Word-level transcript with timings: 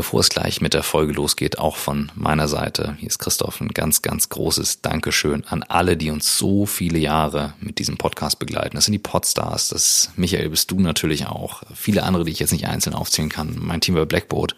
Bevor 0.00 0.20
es 0.20 0.30
gleich 0.30 0.62
mit 0.62 0.72
der 0.72 0.82
Folge 0.82 1.12
losgeht, 1.12 1.58
auch 1.58 1.76
von 1.76 2.10
meiner 2.14 2.48
Seite, 2.48 2.96
hier 2.98 3.08
ist 3.08 3.18
Christoph, 3.18 3.60
ein 3.60 3.68
ganz, 3.68 4.00
ganz 4.00 4.30
großes 4.30 4.80
Dankeschön 4.80 5.44
an 5.44 5.62
alle, 5.62 5.98
die 5.98 6.10
uns 6.10 6.38
so 6.38 6.64
viele 6.64 6.98
Jahre 6.98 7.52
mit 7.60 7.78
diesem 7.78 7.98
Podcast 7.98 8.38
begleiten. 8.38 8.76
Das 8.76 8.86
sind 8.86 8.92
die 8.92 8.98
Podstars, 8.98 9.68
das 9.68 10.10
Michael 10.16 10.48
bist 10.48 10.70
du 10.70 10.80
natürlich 10.80 11.26
auch, 11.26 11.64
viele 11.74 12.04
andere, 12.04 12.24
die 12.24 12.32
ich 12.32 12.38
jetzt 12.38 12.52
nicht 12.52 12.66
einzeln 12.66 12.94
aufzählen 12.94 13.28
kann, 13.28 13.58
mein 13.60 13.82
Team 13.82 13.94
bei 13.94 14.06
Blackboard. 14.06 14.56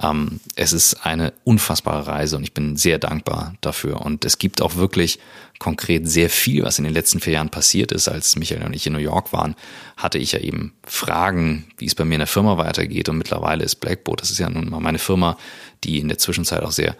Ähm, 0.00 0.40
es 0.56 0.72
ist 0.72 1.04
eine 1.06 1.32
unfassbare 1.44 2.06
Reise 2.06 2.36
und 2.36 2.42
ich 2.42 2.54
bin 2.54 2.76
sehr 2.76 2.98
dankbar 2.98 3.54
dafür. 3.60 4.00
Und 4.00 4.24
es 4.24 4.38
gibt 4.38 4.62
auch 4.62 4.76
wirklich 4.76 5.18
konkret 5.58 6.08
sehr 6.08 6.30
viel, 6.30 6.64
was 6.64 6.78
in 6.78 6.84
den 6.84 6.94
letzten 6.94 7.20
vier 7.20 7.34
Jahren 7.34 7.50
passiert 7.50 7.92
ist. 7.92 8.08
Als 8.08 8.36
Michael 8.36 8.64
und 8.64 8.74
ich 8.74 8.86
in 8.86 8.92
New 8.92 8.98
York 8.98 9.32
waren, 9.32 9.54
hatte 9.96 10.18
ich 10.18 10.32
ja 10.32 10.40
eben 10.40 10.72
Fragen, 10.84 11.66
wie 11.78 11.86
es 11.86 11.94
bei 11.94 12.04
mir 12.04 12.14
in 12.14 12.20
der 12.20 12.26
Firma 12.26 12.58
weitergeht. 12.58 13.08
Und 13.08 13.18
mittlerweile 13.18 13.64
ist 13.64 13.76
Blackboard, 13.76 14.22
das 14.22 14.30
ist 14.30 14.38
ja 14.38 14.48
nun 14.48 14.70
mal 14.70 14.80
meine 14.80 14.98
Firma, 14.98 15.36
die 15.84 15.98
in 15.98 16.08
der 16.08 16.18
Zwischenzeit 16.18 16.62
auch 16.62 16.72
sehr 16.72 16.96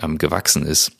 ähm, 0.00 0.18
gewachsen 0.18 0.64
ist 0.64 0.92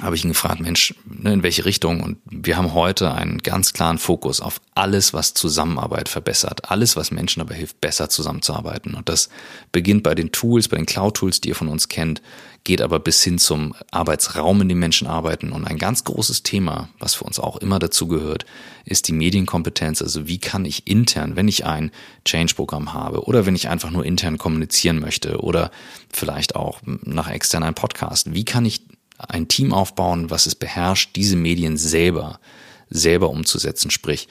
habe 0.00 0.14
ich 0.14 0.24
ihn 0.24 0.30
gefragt, 0.30 0.60
Mensch, 0.60 0.94
ne, 1.04 1.32
in 1.32 1.42
welche 1.42 1.64
Richtung? 1.64 2.00
Und 2.02 2.18
wir 2.24 2.56
haben 2.56 2.72
heute 2.72 3.12
einen 3.12 3.38
ganz 3.38 3.72
klaren 3.72 3.98
Fokus 3.98 4.40
auf 4.40 4.60
alles, 4.74 5.12
was 5.12 5.34
Zusammenarbeit 5.34 6.08
verbessert, 6.08 6.70
alles, 6.70 6.94
was 6.94 7.10
Menschen 7.10 7.40
dabei 7.40 7.56
hilft, 7.56 7.80
besser 7.80 8.08
zusammenzuarbeiten. 8.08 8.94
Und 8.94 9.08
das 9.08 9.28
beginnt 9.72 10.04
bei 10.04 10.14
den 10.14 10.30
Tools, 10.30 10.68
bei 10.68 10.76
den 10.76 10.86
Cloud-Tools, 10.86 11.40
die 11.40 11.48
ihr 11.48 11.56
von 11.56 11.68
uns 11.68 11.88
kennt, 11.88 12.22
geht 12.64 12.82
aber 12.82 13.00
bis 13.00 13.24
hin 13.24 13.38
zum 13.38 13.74
Arbeitsraum, 13.90 14.60
in 14.60 14.68
dem 14.68 14.78
Menschen 14.78 15.06
arbeiten. 15.06 15.52
Und 15.52 15.64
ein 15.64 15.78
ganz 15.78 16.04
großes 16.04 16.42
Thema, 16.42 16.90
was 16.98 17.14
für 17.14 17.24
uns 17.24 17.40
auch 17.40 17.56
immer 17.56 17.78
dazu 17.78 18.06
gehört, 18.08 18.46
ist 18.84 19.08
die 19.08 19.12
Medienkompetenz. 19.12 20.02
Also 20.02 20.28
wie 20.28 20.38
kann 20.38 20.64
ich 20.64 20.86
intern, 20.86 21.34
wenn 21.34 21.48
ich 21.48 21.64
ein 21.64 21.90
Change-Programm 22.24 22.92
habe 22.92 23.24
oder 23.24 23.46
wenn 23.46 23.54
ich 23.54 23.68
einfach 23.68 23.90
nur 23.90 24.04
intern 24.04 24.38
kommunizieren 24.38 25.00
möchte 25.00 25.40
oder 25.40 25.70
vielleicht 26.10 26.56
auch 26.56 26.80
nach 26.84 27.30
extern 27.30 27.62
ein 27.62 27.74
Podcast, 27.74 28.34
wie 28.34 28.44
kann 28.44 28.64
ich 28.64 28.77
ein 29.18 29.48
Team 29.48 29.72
aufbauen, 29.72 30.30
was 30.30 30.46
es 30.46 30.54
beherrscht, 30.54 31.16
diese 31.16 31.36
Medien 31.36 31.76
selber, 31.76 32.40
selber 32.88 33.30
umzusetzen, 33.30 33.90
sprich 33.90 34.28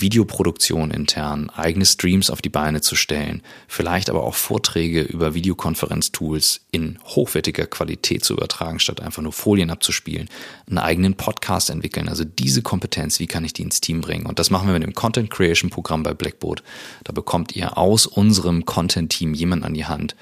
Videoproduktion 0.00 0.90
intern, 0.90 1.50
eigene 1.50 1.86
Streams 1.86 2.30
auf 2.30 2.42
die 2.42 2.48
Beine 2.48 2.80
zu 2.80 2.96
stellen, 2.96 3.42
vielleicht 3.66 4.10
aber 4.10 4.24
auch 4.24 4.34
Vorträge 4.34 5.02
über 5.02 5.34
Videokonferenztools 5.34 6.60
in 6.70 6.98
hochwertiger 7.04 7.66
Qualität 7.66 8.24
zu 8.24 8.34
übertragen, 8.34 8.78
statt 8.78 9.00
einfach 9.00 9.22
nur 9.22 9.32
Folien 9.32 9.70
abzuspielen, 9.70 10.28
einen 10.68 10.78
eigenen 10.78 11.14
Podcast 11.14 11.70
entwickeln. 11.70 12.08
Also 12.08 12.24
diese 12.24 12.62
Kompetenz, 12.62 13.20
wie 13.20 13.26
kann 13.26 13.44
ich 13.44 13.52
die 13.52 13.62
ins 13.62 13.80
Team 13.80 14.00
bringen? 14.00 14.26
Und 14.26 14.38
das 14.38 14.50
machen 14.50 14.66
wir 14.66 14.74
mit 14.74 14.82
dem 14.82 14.94
Content 14.94 15.30
Creation 15.30 15.70
Programm 15.70 16.02
bei 16.02 16.14
Blackboard. 16.14 16.62
Da 17.04 17.12
bekommt 17.12 17.56
ihr 17.56 17.78
aus 17.78 18.06
unserem 18.06 18.66
Content 18.66 19.10
Team 19.10 19.34
jemanden 19.34 19.64
an 19.64 19.74
die 19.74 19.86
Hand, 19.86 20.14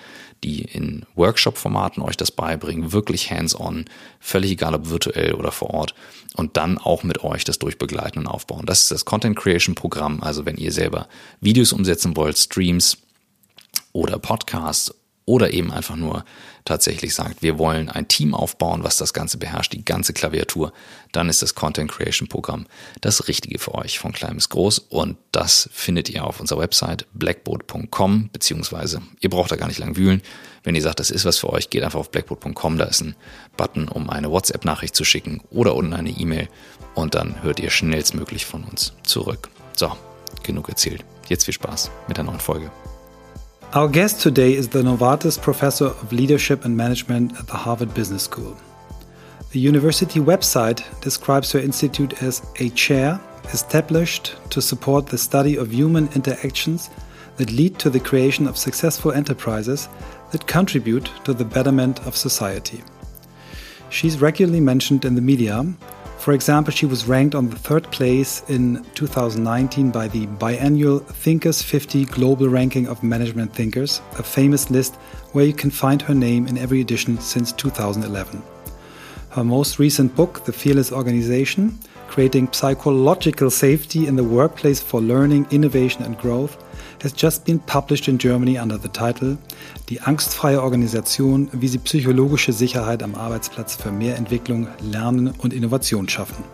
die 0.45 0.63
in 0.63 1.07
Workshop-Formaten 1.15 2.03
euch 2.03 2.17
das 2.17 2.31
beibringen, 2.31 2.93
wirklich 2.93 3.31
hands-on, 3.31 3.87
völlig 4.21 4.53
egal 4.53 4.75
ob 4.75 4.91
virtuell 4.91 5.35
oder 5.35 5.51
vor 5.51 5.71
Ort 5.71 5.95
und 6.37 6.57
dann 6.57 6.79
auch 6.79 7.03
mit 7.03 7.25
euch 7.25 7.45
das 7.45 7.59
durchbegleiten 7.59 8.21
und 8.21 8.27
aufbauen. 8.27 8.67
Das 8.67 8.83
ist 8.83 8.91
das 8.91 9.05
Content 9.05 9.37
Creation 9.37 9.75
Programm. 9.75 10.23
Also 10.23 10.45
wenn 10.45 10.57
ihr 10.57 10.71
selber 10.71 11.09
Videos 11.41 11.73
umsetzen 11.73 12.17
wollt, 12.17 12.37
Streams 12.37 12.99
oder 13.93 14.19
Podcasts 14.19 14.95
oder 15.25 15.53
eben 15.53 15.73
einfach 15.73 15.97
nur 15.97 16.25
tatsächlich 16.65 17.15
sagt, 17.15 17.43
wir 17.43 17.59
wollen 17.59 17.91
ein 17.91 18.09
Team 18.09 18.35
aufbauen, 18.35 18.85
was 18.85 18.97
das 18.97 19.13
Ganze 19.13 19.39
beherrscht, 19.39 19.73
die 19.73 19.85
ganze 19.85 20.13
Klaviatur, 20.13 20.73
dann 21.13 21.29
ist 21.29 21.43
das 21.43 21.55
Content 21.55 21.91
Creation 21.91 22.29
Programm 22.29 22.67
das 23.01 23.29
Richtige 23.29 23.59
für 23.59 23.75
euch 23.75 23.99
von 23.99 24.13
klein 24.13 24.35
bis 24.37 24.49
groß 24.49 24.79
und 24.79 25.17
das 25.33 25.69
findet 25.73 26.09
ihr 26.09 26.25
auf 26.25 26.41
unserer 26.41 26.61
Website 26.61 27.07
blackboard.com 27.13 28.31
beziehungsweise 28.33 29.03
ihr 29.21 29.31
braucht 29.31 29.53
da 29.53 29.57
gar 29.57 29.69
nicht 29.69 29.79
lang 29.79 29.97
wühlen. 29.97 30.23
Wenn 30.63 30.75
ihr 30.75 30.83
sagt, 30.83 31.01
das 31.01 31.11
ist 31.11 31.27
was 31.27 31.39
für 31.39 31.51
euch, 31.51 31.69
geht 31.69 31.83
einfach 31.83 32.01
auf 32.01 32.11
blackboard.com, 32.11 32.79
da 32.79 32.85
ist 32.85 33.03
ein 33.03 33.15
Button, 33.57 33.89
um 33.89 34.09
eine 34.09 34.31
WhatsApp-Nachricht 34.31 34.95
zu 34.95 35.05
schicken 35.05 35.43
oder 35.51 35.75
unten 35.75 35.93
eine 35.93 36.11
E-Mail 36.11 36.49
und 36.95 37.15
dann 37.15 37.43
hört 37.43 37.61
ihr 37.61 37.71
schnellstmöglich 37.71 38.47
von 38.47 38.65
uns 38.65 38.95
zurück. 39.03 39.51
So, 39.77 39.93
genug 40.43 40.71
erzählt. 40.71 41.05
Jetzt 41.29 41.45
viel 41.45 41.55
Spaß 41.55 41.91
mit 42.09 42.17
der 42.17 42.25
neuen 42.25 42.41
Folge. 42.41 42.71
Our 43.73 43.89
guest 43.89 44.21
today 44.21 44.55
is 44.55 44.69
the 44.69 44.83
Novartis 44.83 45.41
Professor 45.41 45.87
of 45.87 46.13
Leadership 46.13 46.65
and 46.65 46.77
Management 46.77 47.37
at 47.39 47.47
the 47.47 47.55
Harvard 47.55 47.93
Business 47.95 48.23
School. 48.23 48.57
The 49.51 49.59
university 49.59 50.21
website 50.21 50.83
describes 51.01 51.51
her 51.53 51.59
institute 51.59 52.23
as 52.23 52.47
a 52.61 52.71
chair 52.71 53.21
established 53.53 54.37
to 54.51 54.63
support 54.63 55.07
the 55.07 55.19
study 55.19 55.57
of 55.57 55.73
human 55.73 56.09
interactions 56.15 56.91
that 57.37 57.53
lead 57.53 57.79
to 57.81 57.91
the 57.91 58.01
creation 58.01 58.47
of 58.47 58.57
successful 58.57 59.13
enterprises 59.13 59.89
that 60.31 60.47
contribute 60.47 61.11
to 61.25 61.35
the 61.35 61.45
betterment 61.45 62.05
of 62.07 62.17
society. 62.17 62.83
She's 63.91 64.21
regularly 64.21 64.61
mentioned 64.61 65.05
in 65.05 65.15
the 65.15 65.21
media 65.21 65.65
for 66.25 66.33
example, 66.33 66.73
she 66.73 66.87
was 66.87 67.07
ranked 67.07 67.35
on 67.35 67.51
the 67.51 67.59
third 67.59 67.85
place 67.93 68.43
in 68.49 68.83
2019 68.95 69.91
by 69.91 70.09
the 70.09 70.27
biannual 70.27 71.05
Thinkers 71.05 71.61
50 71.61 72.07
Global 72.07 72.49
Ranking 72.49 72.89
of 72.89 73.03
Management 73.03 73.53
Thinkers, 73.53 74.01
a 74.19 74.23
famous 74.23 74.71
list 74.71 74.95
where 75.33 75.45
you 75.45 75.53
can 75.53 75.69
find 75.69 76.01
her 76.01 76.15
name 76.15 76.47
in 76.47 76.57
every 76.57 76.81
edition 76.81 77.19
since 77.19 77.53
2011. 77.53 78.43
Her 79.33 79.45
most 79.45 79.79
recent 79.79 80.17
book, 80.17 80.47
The 80.47 80.53
Fearless 80.55 80.93
Organization, 80.93 81.79
Creating 82.09 82.51
Psychological 82.53 83.51
Safety 83.51 84.07
in 84.07 84.17
the 84.17 84.25
Workplace 84.25 84.81
for 84.81 85.03
Learning, 85.03 85.47
Innovation 85.51 86.05
and 86.05 86.17
Growth, 86.17 86.64
has 87.05 87.13
just 87.13 87.45
been 87.45 87.61
published 87.61 88.09
in 88.09 88.19
Germany 88.19 88.59
under 88.59 88.79
the 88.79 88.89
title 88.89 89.37
Die 89.91 90.01
angstfreie 90.01 90.61
Organisation, 90.61 91.49
wie 91.53 91.69
sie 91.69 91.79
psychologische 91.79 92.53
Sicherheit 92.53 93.03
am 93.03 93.15
Arbeitsplatz 93.15 93.77
für 93.77 93.93
mehr 93.93 94.17
Entwicklung, 94.17 94.67
Lernen 94.81 95.35
und 95.39 95.53
Innovation 95.53 96.09
schaffen. 96.09 96.45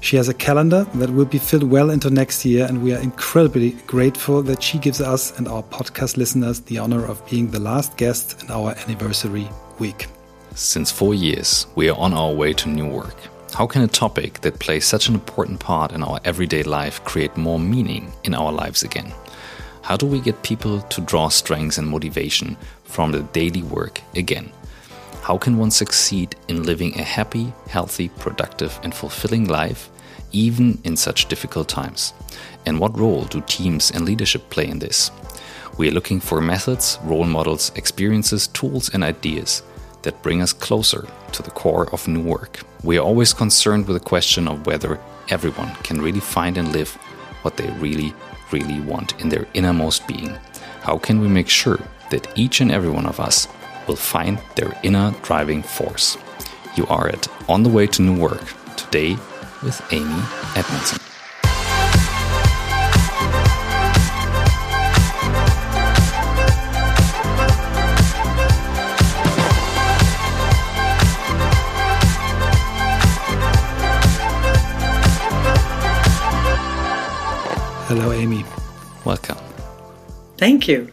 She 0.00 0.18
has 0.18 0.28
a 0.28 0.34
calendar 0.34 0.86
that 1.00 1.08
will 1.08 1.24
be 1.24 1.38
filled 1.38 1.70
well 1.72 1.88
into 1.88 2.10
next 2.10 2.44
year, 2.44 2.68
and 2.68 2.84
we 2.84 2.94
are 2.94 3.02
incredibly 3.02 3.74
grateful 3.86 4.42
that 4.44 4.62
she 4.62 4.78
gives 4.78 5.00
us 5.00 5.32
and 5.38 5.48
our 5.48 5.62
podcast 5.62 6.18
listeners 6.18 6.60
the 6.60 6.78
honor 6.78 7.02
of 7.06 7.24
being 7.30 7.50
the 7.50 7.58
last 7.58 7.96
guest 7.96 8.42
in 8.42 8.50
our 8.50 8.74
anniversary 8.84 9.48
week. 9.78 10.08
Since 10.54 10.92
four 10.92 11.14
years, 11.14 11.66
we 11.74 11.88
are 11.88 11.98
on 11.98 12.12
our 12.12 12.34
way 12.34 12.52
to 12.52 12.68
new 12.68 12.86
work. 12.86 13.16
How 13.54 13.66
can 13.66 13.80
a 13.80 13.88
topic 13.88 14.42
that 14.42 14.58
plays 14.58 14.84
such 14.84 15.08
an 15.08 15.14
important 15.14 15.58
part 15.58 15.92
in 15.92 16.02
our 16.02 16.20
everyday 16.22 16.64
life 16.64 17.02
create 17.04 17.34
more 17.38 17.58
meaning 17.58 18.12
in 18.24 18.34
our 18.34 18.52
lives 18.52 18.82
again? 18.82 19.10
How 19.84 19.98
do 19.98 20.06
we 20.06 20.18
get 20.18 20.42
people 20.42 20.80
to 20.80 21.02
draw 21.02 21.28
strength 21.28 21.76
and 21.76 21.86
motivation 21.86 22.56
from 22.84 23.12
the 23.12 23.20
daily 23.20 23.62
work 23.62 24.00
again? 24.14 24.50
How 25.20 25.36
can 25.36 25.58
one 25.58 25.70
succeed 25.70 26.36
in 26.48 26.62
living 26.62 26.98
a 26.98 27.02
happy, 27.02 27.52
healthy, 27.68 28.08
productive, 28.08 28.80
and 28.82 28.94
fulfilling 28.94 29.46
life, 29.46 29.90
even 30.32 30.80
in 30.84 30.96
such 30.96 31.28
difficult 31.28 31.68
times? 31.68 32.14
And 32.64 32.80
what 32.80 32.98
role 32.98 33.24
do 33.24 33.42
teams 33.42 33.90
and 33.90 34.06
leadership 34.06 34.48
play 34.48 34.66
in 34.66 34.78
this? 34.78 35.10
We 35.76 35.88
are 35.88 35.94
looking 35.94 36.18
for 36.18 36.40
methods, 36.40 36.98
role 37.04 37.26
models, 37.26 37.70
experiences, 37.76 38.46
tools, 38.46 38.88
and 38.94 39.04
ideas 39.04 39.62
that 40.00 40.22
bring 40.22 40.40
us 40.40 40.54
closer 40.54 41.06
to 41.32 41.42
the 41.42 41.50
core 41.50 41.90
of 41.92 42.08
new 42.08 42.22
work. 42.22 42.60
We 42.82 42.96
are 42.96 43.04
always 43.04 43.34
concerned 43.34 43.86
with 43.86 43.98
the 43.98 44.08
question 44.08 44.48
of 44.48 44.64
whether 44.64 44.98
everyone 45.28 45.74
can 45.82 46.00
really 46.00 46.20
find 46.20 46.56
and 46.56 46.72
live 46.72 46.94
what 47.42 47.58
they 47.58 47.68
really 47.72 48.14
really 48.54 48.80
want 48.80 49.20
in 49.20 49.28
their 49.28 49.46
innermost 49.54 50.06
being? 50.06 50.38
How 50.82 50.98
can 50.98 51.20
we 51.20 51.28
make 51.28 51.48
sure 51.48 51.80
that 52.10 52.26
each 52.38 52.60
and 52.60 52.70
every 52.70 52.90
one 52.90 53.06
of 53.06 53.18
us 53.18 53.48
will 53.86 53.96
find 53.96 54.38
their 54.54 54.72
inner 54.82 55.12
driving 55.22 55.62
force? 55.62 56.16
You 56.76 56.86
are 56.86 57.08
at 57.08 57.26
On 57.48 57.62
the 57.62 57.68
Way 57.68 57.86
to 57.88 58.02
New 58.02 58.18
Work 58.18 58.44
today 58.76 59.16
with 59.62 59.80
Amy 59.92 60.22
Edmondson. 60.56 61.13
Hello, 77.96 78.10
Amy. 78.10 78.44
Welcome. 79.04 79.38
Thank 80.36 80.66
you. 80.66 80.90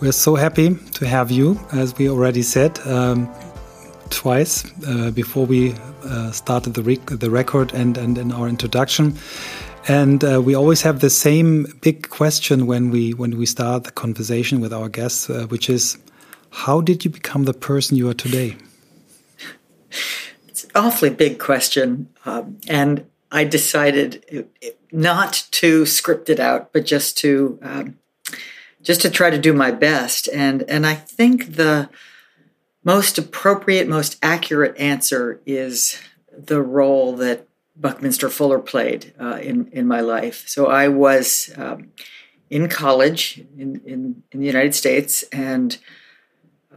We're 0.00 0.10
so 0.10 0.34
happy 0.34 0.74
to 0.94 1.06
have 1.06 1.30
you, 1.30 1.60
as 1.72 1.96
we 1.96 2.10
already 2.10 2.42
said 2.42 2.80
um, 2.88 3.32
twice 4.10 4.64
uh, 4.84 5.12
before 5.12 5.46
we 5.46 5.76
uh, 6.02 6.32
started 6.32 6.74
the, 6.74 6.82
rec 6.82 7.06
the 7.06 7.30
record 7.30 7.72
and, 7.72 7.96
and 7.96 8.18
in 8.18 8.32
our 8.32 8.48
introduction. 8.48 9.16
And 9.86 10.24
uh, 10.24 10.42
we 10.42 10.56
always 10.56 10.82
have 10.82 10.98
the 10.98 11.08
same 11.08 11.72
big 11.82 12.08
question 12.08 12.66
when 12.66 12.90
we 12.90 13.14
when 13.14 13.38
we 13.38 13.46
start 13.46 13.84
the 13.84 13.92
conversation 13.92 14.60
with 14.60 14.72
our 14.72 14.88
guests, 14.88 15.30
uh, 15.30 15.46
which 15.46 15.70
is, 15.70 15.98
how 16.50 16.80
did 16.80 17.04
you 17.04 17.12
become 17.12 17.44
the 17.44 17.54
person 17.54 17.96
you 17.96 18.08
are 18.08 18.14
today? 18.14 18.56
It's 20.48 20.64
an 20.64 20.70
awfully 20.74 21.10
big 21.10 21.38
question, 21.38 22.08
um, 22.24 22.58
and 22.66 23.06
I 23.30 23.44
decided 23.44 24.48
not 24.96 25.46
to 25.50 25.84
script 25.84 26.30
it 26.30 26.40
out, 26.40 26.72
but 26.72 26.86
just 26.86 27.18
to 27.18 27.58
um, 27.62 27.98
just 28.82 29.02
to 29.02 29.10
try 29.10 29.30
to 29.30 29.38
do 29.38 29.52
my 29.52 29.70
best. 29.70 30.28
And 30.32 30.62
and 30.62 30.86
I 30.86 30.94
think 30.94 31.56
the 31.56 31.90
most 32.82 33.18
appropriate, 33.18 33.88
most 33.88 34.18
accurate 34.22 34.76
answer 34.78 35.40
is 35.44 36.00
the 36.32 36.62
role 36.62 37.14
that 37.16 37.46
Buckminster 37.76 38.30
Fuller 38.30 38.58
played 38.58 39.12
uh, 39.20 39.38
in 39.42 39.68
in 39.68 39.86
my 39.86 40.00
life. 40.00 40.44
So 40.48 40.66
I 40.66 40.88
was 40.88 41.52
um, 41.56 41.92
in 42.48 42.68
college 42.68 43.44
in, 43.58 43.82
in, 43.84 44.22
in 44.32 44.40
the 44.40 44.46
United 44.46 44.74
States 44.74 45.24
and 45.24 45.76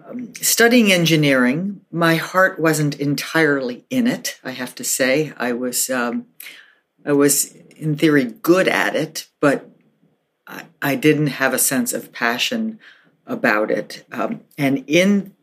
um, 0.06 0.34
studying 0.36 0.92
engineering. 0.92 1.82
My 1.90 2.16
heart 2.16 2.60
wasn't 2.60 3.00
entirely 3.00 3.86
in 3.90 4.08
it. 4.08 4.40
I 4.44 4.52
have 4.52 4.76
to 4.76 4.84
say, 4.84 5.32
I 5.38 5.54
was 5.54 5.90
um, 5.90 6.26
I 7.06 7.14
was 7.14 7.56
in 7.80 7.96
theory 7.96 8.26
good 8.26 8.68
at 8.68 8.96
it, 8.96 9.28
but 9.40 9.70
I, 10.48 10.66
I, 10.82 10.96
didn't 10.96 11.28
have 11.28 11.54
a 11.54 11.60
sense 11.60 11.94
of 11.94 12.12
passion 12.12 12.80
about 13.26 13.72
it. 13.72 14.06
Um, 14.12 14.42
and 14.58 14.84
in 14.88 15.34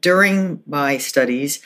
during 0.00 0.62
my 0.66 0.98
studies, 0.98 1.62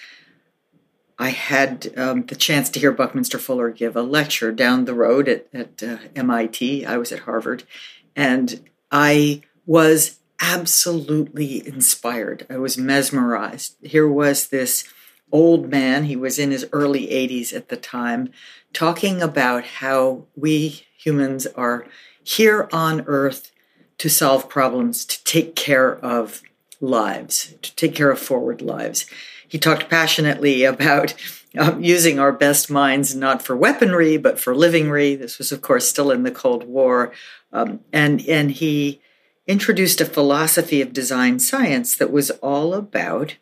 I 1.19 1.29
had 1.31 1.93
um, 1.97 2.26
the 2.26 2.35
chance 2.35 2.71
to 2.71 2.81
hear 2.81 2.93
Buckminster 2.93 3.38
Fuller 3.38 3.71
give 3.71 3.97
a 3.97 4.03
lecture 4.03 4.53
down 4.53 4.85
the 4.85 4.94
road 4.94 5.29
at, 5.29 5.47
at 5.53 5.82
uh, 5.82 5.99
MIT. 6.17 6.85
I 6.87 6.97
was 6.97 7.12
at 7.12 7.20
Harvard, 7.20 7.65
and 8.17 8.69
I 8.91 9.43
was 9.67 10.19
absolutely 10.41 11.67
inspired. 11.67 12.47
I 12.50 12.56
was 12.56 12.77
mesmerized. 12.77 13.77
Here 13.82 14.09
was 14.09 14.49
this 14.49 14.85
old 15.32 15.71
man, 15.71 16.05
he 16.05 16.17
was 16.17 16.38
in 16.38 16.50
his 16.50 16.67
early 16.73 17.09
80s 17.09 17.53
at 17.53 17.69
the 17.69 17.76
time, 17.76 18.31
talking 18.73 19.23
about 19.23 19.65
how 19.65 20.25
we 20.37 20.87
humans 20.97 21.47
are 21.49 21.87
here 22.23 22.69
on 22.73 23.05
earth 23.06 23.53
to 23.99 24.09
solve 24.09 24.49
problems, 24.49 25.05
to 25.05 25.23
take 25.25 25.55
care 25.55 25.97
of 25.97 26.43
lives, 26.81 27.55
to 27.62 27.75
take 27.76 27.94
care 27.94 28.11
of 28.11 28.19
forward 28.19 28.61
lives. 28.61 29.06
He 29.47 29.59
talked 29.59 29.88
passionately 29.88 30.65
about 30.65 31.15
um, 31.56 31.82
using 31.82 32.19
our 32.19 32.32
best 32.32 32.70
minds 32.70 33.15
not 33.15 33.43
for 33.43 33.56
weaponry, 33.56 34.17
but 34.17 34.41
for 34.41 34.55
livingry. 34.55 35.15
This 35.15 35.38
was, 35.38 35.53
of 35.53 35.62
course, 35.62 35.88
still 35.88 36.11
in 36.11 36.25
the 36.25 36.31
Cold 36.31 36.65
War. 36.65 37.12
Um, 37.53 37.81
and, 37.93 38.27
and 38.27 38.50
he 38.50 39.00
introduced 39.47 40.00
a 40.00 40.06
philosophy 40.06 40.81
of 40.81 40.93
design 40.93 41.38
science 41.38 41.94
that 41.97 42.11
was 42.11 42.31
all 42.31 42.75
about 42.75 43.37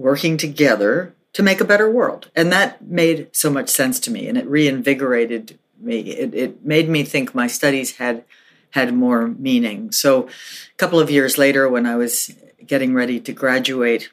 working 0.00 0.38
together 0.38 1.14
to 1.34 1.42
make 1.42 1.60
a 1.60 1.64
better 1.64 1.90
world. 1.90 2.30
And 2.34 2.50
that 2.50 2.82
made 2.82 3.28
so 3.32 3.50
much 3.50 3.68
sense 3.68 4.00
to 4.00 4.10
me 4.10 4.26
and 4.26 4.38
it 4.38 4.46
reinvigorated 4.46 5.58
me. 5.78 6.00
It, 6.00 6.34
it 6.34 6.64
made 6.64 6.88
me 6.88 7.04
think 7.04 7.34
my 7.34 7.46
studies 7.46 7.96
had 7.96 8.24
had 8.70 8.94
more 8.94 9.28
meaning. 9.28 9.92
So 9.92 10.26
a 10.26 10.76
couple 10.78 10.98
of 11.00 11.10
years 11.10 11.36
later 11.36 11.68
when 11.68 11.86
I 11.86 11.96
was 11.96 12.34
getting 12.64 12.94
ready 12.94 13.20
to 13.20 13.32
graduate, 13.32 14.10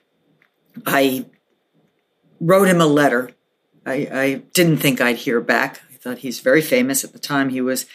I 0.86 1.26
wrote 2.42 2.68
him 2.68 2.82
a 2.82 2.88
letter. 2.88 3.32
I, 3.86 3.94
I 4.12 4.34
didn't 4.54 4.78
think 4.78 5.00
I'd 5.00 5.18
hear 5.18 5.40
back. 5.40 5.82
I 5.94 5.98
thought 5.98 6.18
he's 6.20 6.40
very 6.40 6.62
famous 6.62 7.04
at 7.04 7.14
the 7.14 7.20
time. 7.20 7.50
He 7.50 7.62
was 7.62 7.86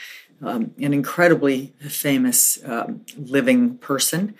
um, 0.40 0.72
an 0.80 0.94
incredibly 0.94 1.74
famous 1.88 2.58
um, 2.64 3.04
living 3.16 3.76
person. 3.78 4.34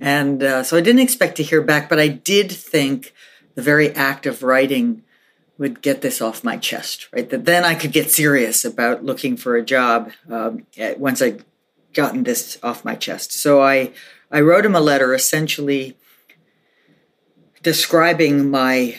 And 0.00 0.42
uh, 0.42 0.62
so 0.62 0.76
I 0.76 0.80
didn't 0.80 1.00
expect 1.00 1.36
to 1.36 1.42
hear 1.42 1.62
back, 1.62 1.88
but 1.88 1.98
I 1.98 2.08
did 2.08 2.52
think 2.52 3.14
the 3.54 3.62
very 3.62 3.94
act 3.94 4.26
of 4.26 4.42
writing 4.42 5.02
would 5.58 5.80
get 5.80 6.02
this 6.02 6.20
off 6.20 6.44
my 6.44 6.56
chest, 6.56 7.08
right? 7.12 7.28
That 7.30 7.46
then 7.46 7.64
I 7.64 7.74
could 7.74 7.92
get 7.92 8.10
serious 8.10 8.64
about 8.64 9.04
looking 9.04 9.36
for 9.36 9.56
a 9.56 9.64
job 9.64 10.12
um, 10.30 10.66
once 10.98 11.22
I'd 11.22 11.44
gotten 11.94 12.24
this 12.24 12.58
off 12.62 12.84
my 12.84 12.94
chest. 12.94 13.32
So 13.32 13.62
I, 13.62 13.92
I 14.30 14.42
wrote 14.42 14.66
him 14.66 14.74
a 14.74 14.80
letter 14.80 15.14
essentially 15.14 15.96
describing 17.62 18.50
my 18.50 18.96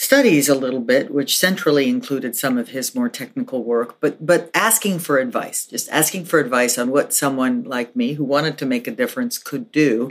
studies 0.00 0.48
a 0.48 0.54
little 0.54 0.80
bit, 0.80 1.10
which 1.10 1.36
centrally 1.36 1.86
included 1.86 2.34
some 2.34 2.56
of 2.56 2.70
his 2.70 2.94
more 2.94 3.10
technical 3.10 3.62
work, 3.62 4.00
but 4.00 4.24
but 4.24 4.50
asking 4.54 4.98
for 4.98 5.18
advice, 5.18 5.66
just 5.66 5.90
asking 5.90 6.24
for 6.24 6.38
advice 6.38 6.78
on 6.78 6.90
what 6.90 7.12
someone 7.12 7.62
like 7.64 7.94
me 7.94 8.14
who 8.14 8.24
wanted 8.24 8.56
to 8.56 8.64
make 8.64 8.88
a 8.88 8.90
difference 8.92 9.36
could 9.36 9.70
do. 9.70 10.10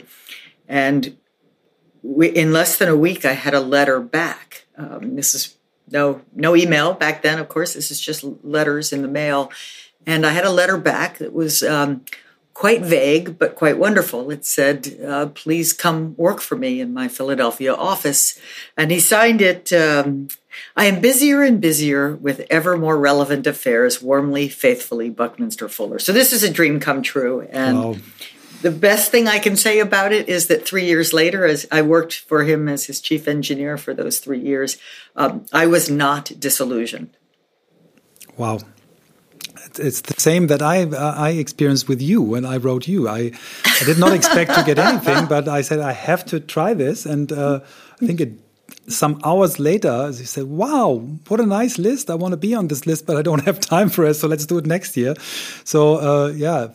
And 0.68 1.18
we, 2.03 2.27
in 2.30 2.53
less 2.53 2.77
than 2.77 2.88
a 2.88 2.95
week, 2.95 3.25
I 3.25 3.33
had 3.33 3.56
a 3.56 3.59
letter 3.59 4.00
back. 4.00 4.68
Um, 4.77 5.15
this 5.15 5.33
is 5.33 5.57
no 5.89 6.21
no 6.36 6.56
email 6.56 6.94
back 6.94 7.24
then, 7.24 7.39
of 7.39 7.50
course. 7.50 7.74
This 7.74 7.89
is 7.89 8.00
just 8.00 8.24
letters 8.44 8.94
in 8.94 9.01
the 9.01 9.07
mail, 9.07 9.51
and 10.06 10.24
I 10.24 10.33
had 10.33 10.45
a 10.45 10.51
letter 10.51 10.77
back 10.77 11.18
that 11.18 11.33
was. 11.33 11.63
Um, 11.63 12.06
quite 12.60 12.82
vague, 12.82 13.40
but 13.40 13.56
quite 13.56 13.80
wonderful. 13.80 14.30
It 14.32 14.44
said, 14.44 15.00
uh, 15.08 15.28
Please 15.28 15.72
come 15.72 16.14
work 16.18 16.42
for 16.42 16.58
me 16.58 16.82
in 16.82 16.94
my 16.94 17.08
Philadelphia 17.08 17.74
office. 17.74 18.38
And 18.76 18.92
he 18.92 19.00
signed 19.00 19.42
it, 19.42 19.72
um, 19.72 20.28
I 20.76 20.84
am 20.88 21.00
busier 21.00 21.42
and 21.42 21.62
busier 21.62 22.18
with 22.18 22.46
ever 22.50 22.78
more 22.78 22.98
relevant 22.98 23.48
affairs. 23.48 24.02
Warmly, 24.02 24.50
faithfully, 24.50 25.10
Buckminster 25.10 25.70
Fuller. 25.70 26.00
So 26.00 26.12
this 26.12 26.34
is 26.34 26.44
a 26.44 26.52
dream 26.52 26.82
come 26.82 27.02
true. 27.02 27.48
And 27.50 27.78
wow. 27.82 27.96
the 28.62 28.72
best 28.72 29.10
thing 29.10 29.30
I 29.30 29.40
can 29.40 29.56
say 29.56 29.80
about 29.80 30.12
it 30.12 30.28
is 30.28 30.48
that 30.48 30.68
three 30.68 30.86
years 30.86 31.14
later, 31.14 31.46
as 31.46 31.66
I 31.72 31.82
worked 31.82 32.14
for 32.14 32.44
him 32.44 32.68
as 32.68 32.88
his 32.88 33.00
chief 33.00 33.26
engineer 33.26 33.78
for 33.78 33.94
those 33.94 34.20
three 34.20 34.42
years, 34.42 34.78
um, 35.16 35.46
I 35.54 35.66
was 35.66 35.90
not 35.90 36.34
disillusioned. 36.38 37.16
Wow 38.36 38.60
it's 39.77 40.01
the 40.01 40.19
same 40.19 40.48
that 40.48 40.62
I 40.62 40.83
uh, 40.83 41.13
I 41.16 41.31
experienced 41.31 41.88
with 41.88 42.01
you 42.01 42.21
when 42.21 42.45
I 42.45 42.57
wrote 42.57 42.88
you. 42.88 43.07
I 43.07 43.31
I 43.81 43.83
did 43.86 44.00
not 44.00 44.13
expect 44.13 44.56
to 44.56 44.63
get 44.63 44.80
anything, 44.89 45.25
but 45.27 45.48
I 45.48 45.62
said 45.62 45.80
I 45.80 45.92
have 45.92 46.25
to 46.27 46.39
try 46.39 46.74
this, 46.74 47.06
and 47.06 47.31
uh, 47.31 47.60
I 48.01 48.06
think 48.06 48.21
it. 48.21 48.31
Some 48.88 49.19
hours 49.24 49.60
later, 49.60 50.07
he 50.07 50.25
said, 50.25 50.45
"Wow, 50.45 51.04
what 51.27 51.39
a 51.39 51.45
nice 51.45 51.77
list! 51.77 52.10
I 52.10 52.16
want 52.16 52.31
to 52.31 52.38
be 52.38 52.56
on 52.56 52.69
this 52.69 52.88
list, 52.88 53.06
but 53.06 53.18
I 53.18 53.21
don't 53.21 53.45
have 53.45 53.60
time 53.60 53.89
for 53.89 54.06
it. 54.06 54.16
So 54.16 54.27
let's 54.27 54.45
do 54.45 54.57
it 54.57 54.66
next 54.66 54.98
year." 54.98 55.13
So 55.63 55.98
uh, 55.98 56.27
yeah, 56.30 56.69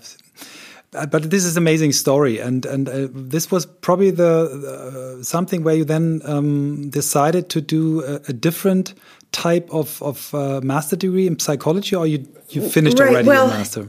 but 1.10 1.30
this 1.30 1.44
is 1.44 1.56
amazing 1.56 1.92
story, 1.92 2.38
and 2.38 2.64
and 2.66 2.88
uh, 2.88 3.08
this 3.10 3.50
was 3.50 3.66
probably 3.66 4.10
the 4.10 5.18
uh, 5.18 5.22
something 5.24 5.64
where 5.64 5.74
you 5.74 5.84
then 5.84 6.22
um, 6.24 6.90
decided 6.90 7.48
to 7.50 7.60
do 7.60 8.04
a, 8.04 8.14
a, 8.28 8.32
different 8.32 8.94
type 9.34 9.68
of 9.70 10.00
of 10.02 10.32
uh, 10.34 10.60
master 10.62 10.96
degree 10.96 11.26
in 11.26 11.38
psychology, 11.38 11.96
or 11.96 12.06
you 12.06 12.26
you 12.48 12.68
finished 12.68 12.98
right. 12.98 13.10
already 13.10 13.28
well, 13.28 13.48
your 13.48 13.58
master? 13.58 13.88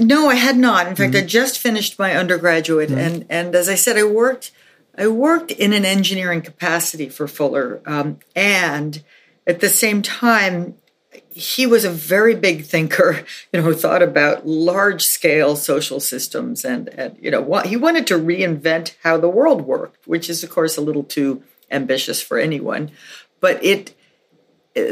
No, 0.00 0.28
I 0.28 0.34
had 0.34 0.56
not. 0.56 0.86
In 0.86 0.96
fact, 0.96 1.14
mm 1.14 1.20
-hmm. 1.20 1.24
I 1.24 1.40
just 1.40 1.58
finished 1.58 1.98
my 1.98 2.18
undergraduate, 2.18 2.92
mm 2.92 2.98
-hmm. 2.98 3.06
and 3.06 3.24
and 3.28 3.54
as 3.54 3.68
I 3.68 3.76
said, 3.76 3.96
I 3.96 4.04
worked 4.04 4.52
I 4.98 5.06
worked 5.06 5.52
in 5.52 5.72
an 5.72 5.84
engineering 5.84 6.42
capacity 6.42 7.08
for 7.08 7.28
Fuller, 7.28 7.80
um, 7.86 8.18
and 8.34 9.02
at 9.46 9.60
the 9.60 9.68
same 9.68 10.02
time, 10.02 10.74
he 11.28 11.66
was 11.66 11.84
a 11.84 11.90
very 11.90 12.34
big 12.34 12.64
thinker. 12.64 13.10
You 13.52 13.60
know, 13.60 13.66
who 13.68 13.74
thought 13.74 14.02
about 14.02 14.46
large 14.46 15.02
scale 15.02 15.56
social 15.56 16.00
systems, 16.00 16.64
and 16.64 16.88
and 17.00 17.10
you 17.24 17.30
know, 17.30 17.62
he 17.64 17.76
wanted 17.76 18.06
to 18.06 18.18
reinvent 18.18 18.96
how 19.04 19.20
the 19.20 19.34
world 19.38 19.60
worked, 19.62 20.06
which 20.06 20.28
is 20.30 20.44
of 20.44 20.50
course 20.50 20.80
a 20.80 20.86
little 20.88 21.04
too 21.04 21.42
ambitious 21.70 22.22
for 22.22 22.38
anyone, 22.38 22.90
but 23.40 23.62
it 23.62 23.94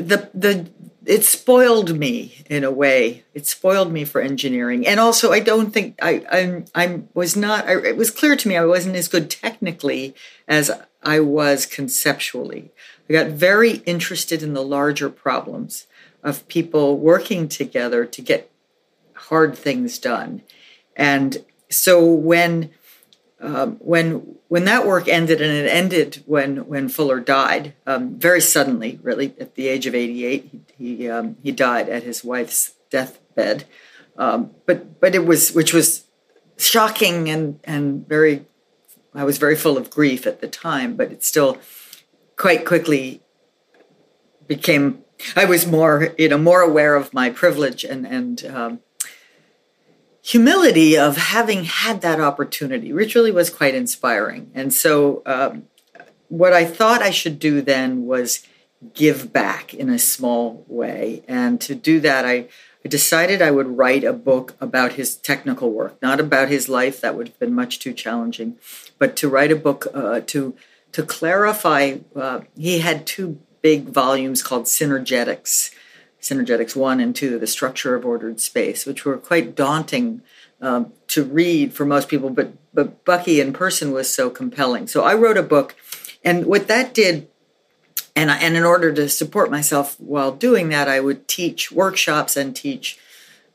the 0.01 0.31
the 0.35 0.69
it 1.07 1.25
spoiled 1.25 1.97
me 1.97 2.45
in 2.51 2.65
a 2.65 2.71
way. 2.71 3.25
It 3.33 3.47
spoiled 3.47 3.93
me 3.93 4.05
for 4.05 4.21
engineering, 4.21 4.87
and 4.87 4.99
also 4.99 5.33
I 5.33 5.41
don't 5.41 5.73
think 5.73 5.99
I 6.03 6.25
I'm 6.31 6.65
I 6.75 7.03
was 7.15 7.37
not. 7.37 7.67
I, 7.67 7.77
it 7.79 7.97
was 7.97 8.11
clear 8.11 8.37
to 8.37 8.49
me 8.49 8.57
I 8.57 8.65
wasn't 8.65 8.97
as 8.97 9.09
good 9.09 9.31
technically 9.31 10.15
as 10.49 10.71
I 11.03 11.21
was 11.21 11.65
conceptually. 11.65 12.73
I 13.09 13.13
got 13.13 13.29
very 13.29 13.77
interested 13.87 14.43
in 14.43 14.55
the 14.55 14.65
larger 14.65 15.09
problems 15.09 15.87
of 16.25 16.49
people 16.49 16.99
working 16.99 17.49
together 17.49 18.05
to 18.05 18.21
get 18.21 18.51
hard 19.15 19.57
things 19.57 19.99
done, 19.99 20.43
and 20.97 21.45
so 21.71 22.05
when 22.05 22.71
um, 23.41 23.77
when 23.81 24.37
when 24.49 24.65
that 24.65 24.87
work 24.87 25.09
ended, 25.09 25.41
and 25.41 25.53
it 25.53 25.69
ended 25.69 26.23
when 26.27 26.67
when 26.67 26.89
Fuller 26.89 27.21
died 27.21 27.75
um, 27.87 28.19
very 28.19 28.41
suddenly, 28.41 28.99
really 29.03 29.35
at 29.39 29.55
the 29.55 29.69
age 29.69 29.87
of 29.87 29.95
88, 29.95 30.51
he 30.79 30.97
he, 30.97 31.11
um, 31.11 31.37
he 31.43 31.53
died 31.53 31.89
at 31.89 32.03
his 32.03 32.25
wife's 32.25 32.75
deathbed. 32.91 33.65
Um, 34.17 34.53
but 34.65 35.01
but 35.01 35.15
it 35.15 35.27
was 35.27 35.53
which 35.53 35.75
was 35.75 36.05
shocking 36.57 37.29
and 37.29 37.61
and 37.65 38.07
very. 38.09 38.47
I 39.15 39.25
was 39.25 39.39
very 39.39 39.57
full 39.57 39.79
of 39.79 39.89
grief 39.89 40.27
at 40.27 40.43
the 40.43 40.49
time, 40.49 40.95
but 40.95 41.11
it 41.11 41.25
still 41.25 41.59
quite 42.37 42.67
quickly 42.67 43.23
became. 44.47 45.03
I 45.35 45.45
was 45.45 45.67
more 45.67 46.15
you 46.17 46.29
know 46.29 46.39
more 46.39 46.63
aware 46.63 46.95
of 46.95 47.13
my 47.13 47.29
privilege 47.29 47.85
and 47.85 48.07
and 48.07 48.45
um, 48.47 48.81
humility 50.27 50.99
of 50.99 51.17
having 51.17 51.63
had 51.63 52.01
that 52.01 52.19
opportunity, 52.19 52.93
which 52.93 53.15
really 53.15 53.31
was 53.31 53.49
quite 53.49 53.77
inspiring. 53.77 54.51
And 54.55 54.75
so, 54.75 55.23
um, 55.25 55.67
what 56.29 56.53
I 56.53 56.65
thought 56.65 57.01
I 57.01 57.13
should 57.13 57.39
do 57.39 57.63
then 57.63 58.07
was 58.07 58.45
give 58.93 59.33
back 59.33 59.73
in 59.73 59.89
a 59.89 60.01
small 60.01 60.65
way. 60.67 61.23
And 61.29 61.61
to 61.61 61.77
do 61.77 62.01
that, 62.01 62.25
I, 62.25 62.49
I 62.85 62.89
decided 62.89 63.41
I 63.41 63.53
would 63.53 63.79
write 63.79 64.03
a 64.03 64.13
book 64.13 64.57
about 64.61 64.95
his 64.95 65.15
technical 65.15 65.71
work, 65.71 65.97
not 66.03 66.19
about 66.19 66.49
his 66.49 66.69
life. 66.69 67.01
That 67.01 67.15
would 67.15 67.29
have 67.29 67.39
been 67.39 67.55
much 67.55 67.79
too 67.79 67.93
challenging, 67.93 68.59
but 68.99 69.15
to 69.19 69.29
write 69.29 69.53
a 69.53 69.57
book 69.57 69.87
uh, 69.95 70.23
to 70.27 70.57
to 70.91 71.03
clarify. 71.05 71.99
Uh, 72.17 72.41
he 72.57 72.81
had 72.81 73.07
two 73.07 73.39
big 73.63 73.85
volumes 73.85 74.43
called 74.43 74.65
Synergetics, 74.65 75.71
Synergetics 76.29 76.77
One 76.77 77.01
and 77.01 77.15
Two, 77.15 77.39
the 77.39 77.47
structure 77.47 77.95
of 77.95 78.05
ordered 78.05 78.41
space, 78.41 78.87
which 78.87 79.05
were 79.05 79.19
quite 79.19 79.55
daunting 79.55 80.23
um, 80.61 80.93
to 81.09 81.25
read 81.25 81.73
for 81.73 81.85
most 81.85 82.09
people. 82.09 82.31
But 82.31 82.53
but 82.75 83.05
Bucky 83.05 83.41
in 83.41 83.53
person 83.53 83.93
was 83.93 84.13
so 84.13 84.31
compelling. 84.31 84.87
So 84.87 85.05
I 85.05 85.15
wrote 85.15 85.37
a 85.37 85.43
book, 85.43 85.77
and 86.25 86.47
what 86.47 86.69
that 86.69 86.95
did 86.95 87.29
and 88.17 88.31
and 88.31 88.57
in 88.57 88.65
order 88.65 88.93
to 88.95 89.09
support 89.09 89.51
myself 89.51 90.01
while 90.01 90.33
doing 90.33 90.71
that, 90.71 90.89
I 90.89 91.01
would 91.01 91.29
teach 91.29 91.71
workshops 91.71 92.37
and 92.37 92.57
teach 92.57 92.99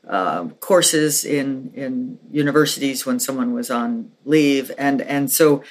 uh, 0.08 0.44
courses 0.60 1.24
in 1.24 1.72
in 1.74 2.18
universities 2.30 3.04
when 3.04 3.18
someone 3.18 3.52
was 3.52 3.70
on 3.70 4.12
leave, 4.24 4.70
and 4.78 5.02
and 5.02 5.30
so 5.30 5.64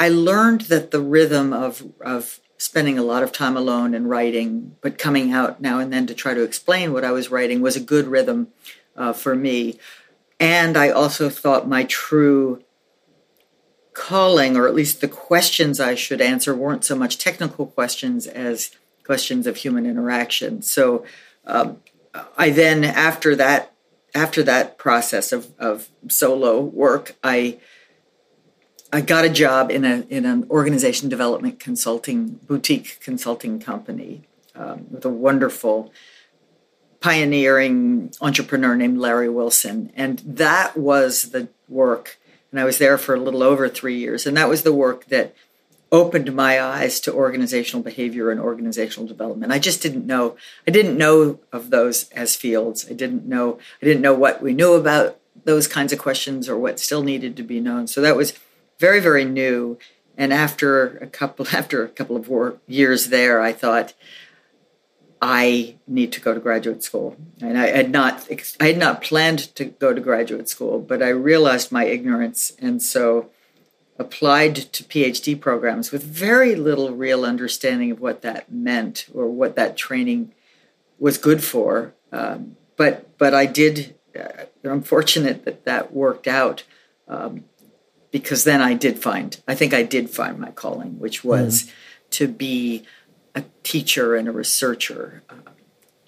I 0.00 0.08
learned 0.08 0.62
that 0.62 0.90
the 0.90 1.00
rhythm 1.00 1.52
of 1.52 1.84
of 2.00 2.40
spending 2.56 2.98
a 2.98 3.02
lot 3.02 3.22
of 3.22 3.32
time 3.32 3.56
alone 3.56 3.94
and 3.94 4.08
writing, 4.08 4.76
but 4.80 4.98
coming 4.98 5.32
out 5.32 5.60
now 5.60 5.78
and 5.78 5.92
then 5.92 6.06
to 6.06 6.14
try 6.14 6.34
to 6.34 6.42
explain 6.42 6.92
what 6.92 7.04
I 7.04 7.12
was 7.12 7.30
writing 7.30 7.60
was 7.60 7.76
a 7.76 7.80
good 7.80 8.06
rhythm 8.06 8.48
uh, 8.96 9.12
for 9.12 9.34
me. 9.34 9.78
And 10.38 10.76
I 10.76 10.90
also 10.90 11.28
thought 11.28 11.68
my 11.68 11.84
true 11.84 12.62
calling, 13.92 14.56
or 14.56 14.66
at 14.66 14.74
least 14.74 15.00
the 15.00 15.08
questions 15.08 15.80
I 15.80 15.94
should 15.94 16.20
answer, 16.20 16.54
weren't 16.54 16.84
so 16.84 16.96
much 16.96 17.18
technical 17.18 17.66
questions 17.66 18.26
as 18.26 18.70
questions 19.04 19.46
of 19.46 19.56
human 19.56 19.86
interaction. 19.86 20.62
So 20.62 21.04
um, 21.46 21.78
I 22.36 22.50
then, 22.50 22.84
after 22.84 23.36
that, 23.36 23.72
after 24.14 24.42
that 24.44 24.78
process 24.78 25.32
of, 25.32 25.52
of 25.58 25.88
solo 26.08 26.60
work, 26.60 27.16
I 27.22 27.58
I 28.94 29.00
got 29.00 29.24
a 29.24 29.28
job 29.28 29.70
in 29.70 29.84
a 29.84 30.04
in 30.08 30.24
an 30.24 30.46
organization 30.50 31.08
development 31.08 31.58
consulting 31.58 32.40
boutique 32.46 33.00
consulting 33.00 33.58
company 33.58 34.22
um, 34.54 34.86
with 34.90 35.04
a 35.04 35.10
wonderful 35.10 35.92
pioneering 37.00 38.12
entrepreneur 38.20 38.76
named 38.76 38.98
Larry 38.98 39.28
Wilson, 39.28 39.92
and 39.94 40.20
that 40.20 40.76
was 40.76 41.30
the 41.32 41.48
work 41.68 42.18
and 42.54 42.60
I 42.60 42.64
was 42.64 42.78
there 42.78 42.96
for 42.96 43.16
a 43.16 43.20
little 43.20 43.42
over 43.42 43.68
three 43.68 43.98
years. 43.98 44.26
And 44.26 44.36
that 44.36 44.48
was 44.48 44.62
the 44.62 44.72
work 44.72 45.06
that 45.06 45.34
opened 45.90 46.32
my 46.32 46.62
eyes 46.62 47.00
to 47.00 47.12
organizational 47.12 47.82
behavior 47.82 48.30
and 48.30 48.38
organizational 48.38 49.08
development. 49.08 49.50
I 49.50 49.58
just 49.58 49.82
didn't 49.82 50.06
know. 50.06 50.36
I 50.64 50.70
didn't 50.70 50.96
know 50.96 51.40
of 51.52 51.70
those 51.70 52.08
as 52.10 52.36
fields. 52.36 52.86
I 52.88 52.92
didn't 52.92 53.26
know. 53.26 53.58
I 53.82 53.86
didn't 53.86 54.02
know 54.02 54.14
what 54.14 54.40
we 54.40 54.54
knew 54.54 54.74
about 54.74 55.18
those 55.44 55.66
kinds 55.66 55.92
of 55.92 55.98
questions 55.98 56.48
or 56.48 56.56
what 56.56 56.78
still 56.78 57.02
needed 57.02 57.36
to 57.38 57.42
be 57.42 57.58
known. 57.58 57.88
So 57.88 58.00
that 58.02 58.14
was 58.14 58.34
very, 58.78 59.00
very 59.00 59.24
new. 59.24 59.78
And 60.16 60.32
after 60.32 60.98
a 60.98 61.06
couple, 61.06 61.46
after 61.52 61.84
a 61.84 61.88
couple 61.88 62.16
of 62.16 62.28
work, 62.28 62.60
years 62.66 63.08
there, 63.08 63.40
I 63.40 63.52
thought, 63.52 63.94
I 65.26 65.76
need 65.86 66.12
to 66.12 66.20
go 66.20 66.34
to 66.34 66.40
graduate 66.40 66.82
school. 66.82 67.16
And 67.40 67.56
I 67.56 67.68
had 67.68 67.90
not 67.90 68.28
I 68.60 68.66
had 68.66 68.76
not 68.76 69.00
planned 69.00 69.54
to 69.54 69.64
go 69.64 69.94
to 69.94 70.00
graduate 70.00 70.50
school, 70.50 70.80
but 70.80 71.02
I 71.02 71.08
realized 71.08 71.72
my 71.72 71.86
ignorance 71.86 72.52
and 72.58 72.82
so 72.82 73.30
applied 73.98 74.56
to 74.56 74.84
PhD 74.84 75.40
programs 75.40 75.92
with 75.92 76.02
very 76.02 76.54
little 76.54 76.90
real 76.90 77.24
understanding 77.24 77.90
of 77.90 78.00
what 78.00 78.20
that 78.20 78.52
meant 78.52 79.06
or 79.14 79.28
what 79.28 79.56
that 79.56 79.78
training 79.78 80.34
was 80.98 81.16
good 81.16 81.42
for. 81.42 81.94
Um, 82.12 82.56
but 82.76 83.16
but 83.16 83.32
I 83.32 83.46
did. 83.46 83.94
Uh, 84.18 84.44
I'm 84.62 84.82
fortunate 84.82 85.46
that 85.46 85.64
that 85.64 85.94
worked 85.94 86.26
out 86.26 86.64
um, 87.08 87.44
because 88.14 88.44
then 88.44 88.62
I 88.62 88.74
did 88.74 89.00
find. 89.00 89.36
I 89.48 89.56
think 89.56 89.74
I 89.74 89.82
did 89.82 90.08
find 90.08 90.38
my 90.38 90.52
calling, 90.52 91.00
which 91.00 91.24
was 91.24 91.64
mm. 91.64 91.70
to 92.10 92.28
be 92.28 92.84
a 93.34 93.42
teacher 93.64 94.14
and 94.14 94.28
a 94.28 94.30
researcher, 94.30 95.24
uh, 95.28 95.50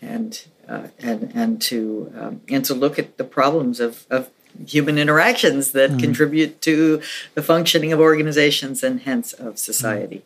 and 0.01 0.47
uh, 0.69 0.87
and 1.01 1.33
and 1.35 1.61
to 1.63 2.13
um, 2.17 2.43
and 2.49 2.65
to 2.65 2.75
look 2.75 2.97
at 3.01 3.19
the 3.19 3.25
problems 3.25 3.81
of, 3.81 4.07
of 4.09 4.31
human 4.65 4.99
interactions 4.99 5.73
that 5.73 5.91
mm. 5.91 5.99
contribute 5.99 6.63
to 6.63 7.03
the 7.35 7.43
functioning 7.43 7.93
of 7.93 7.99
organizations 7.99 8.85
and 8.85 9.01
hence 9.01 9.33
of 9.33 9.59
society. 9.59 10.23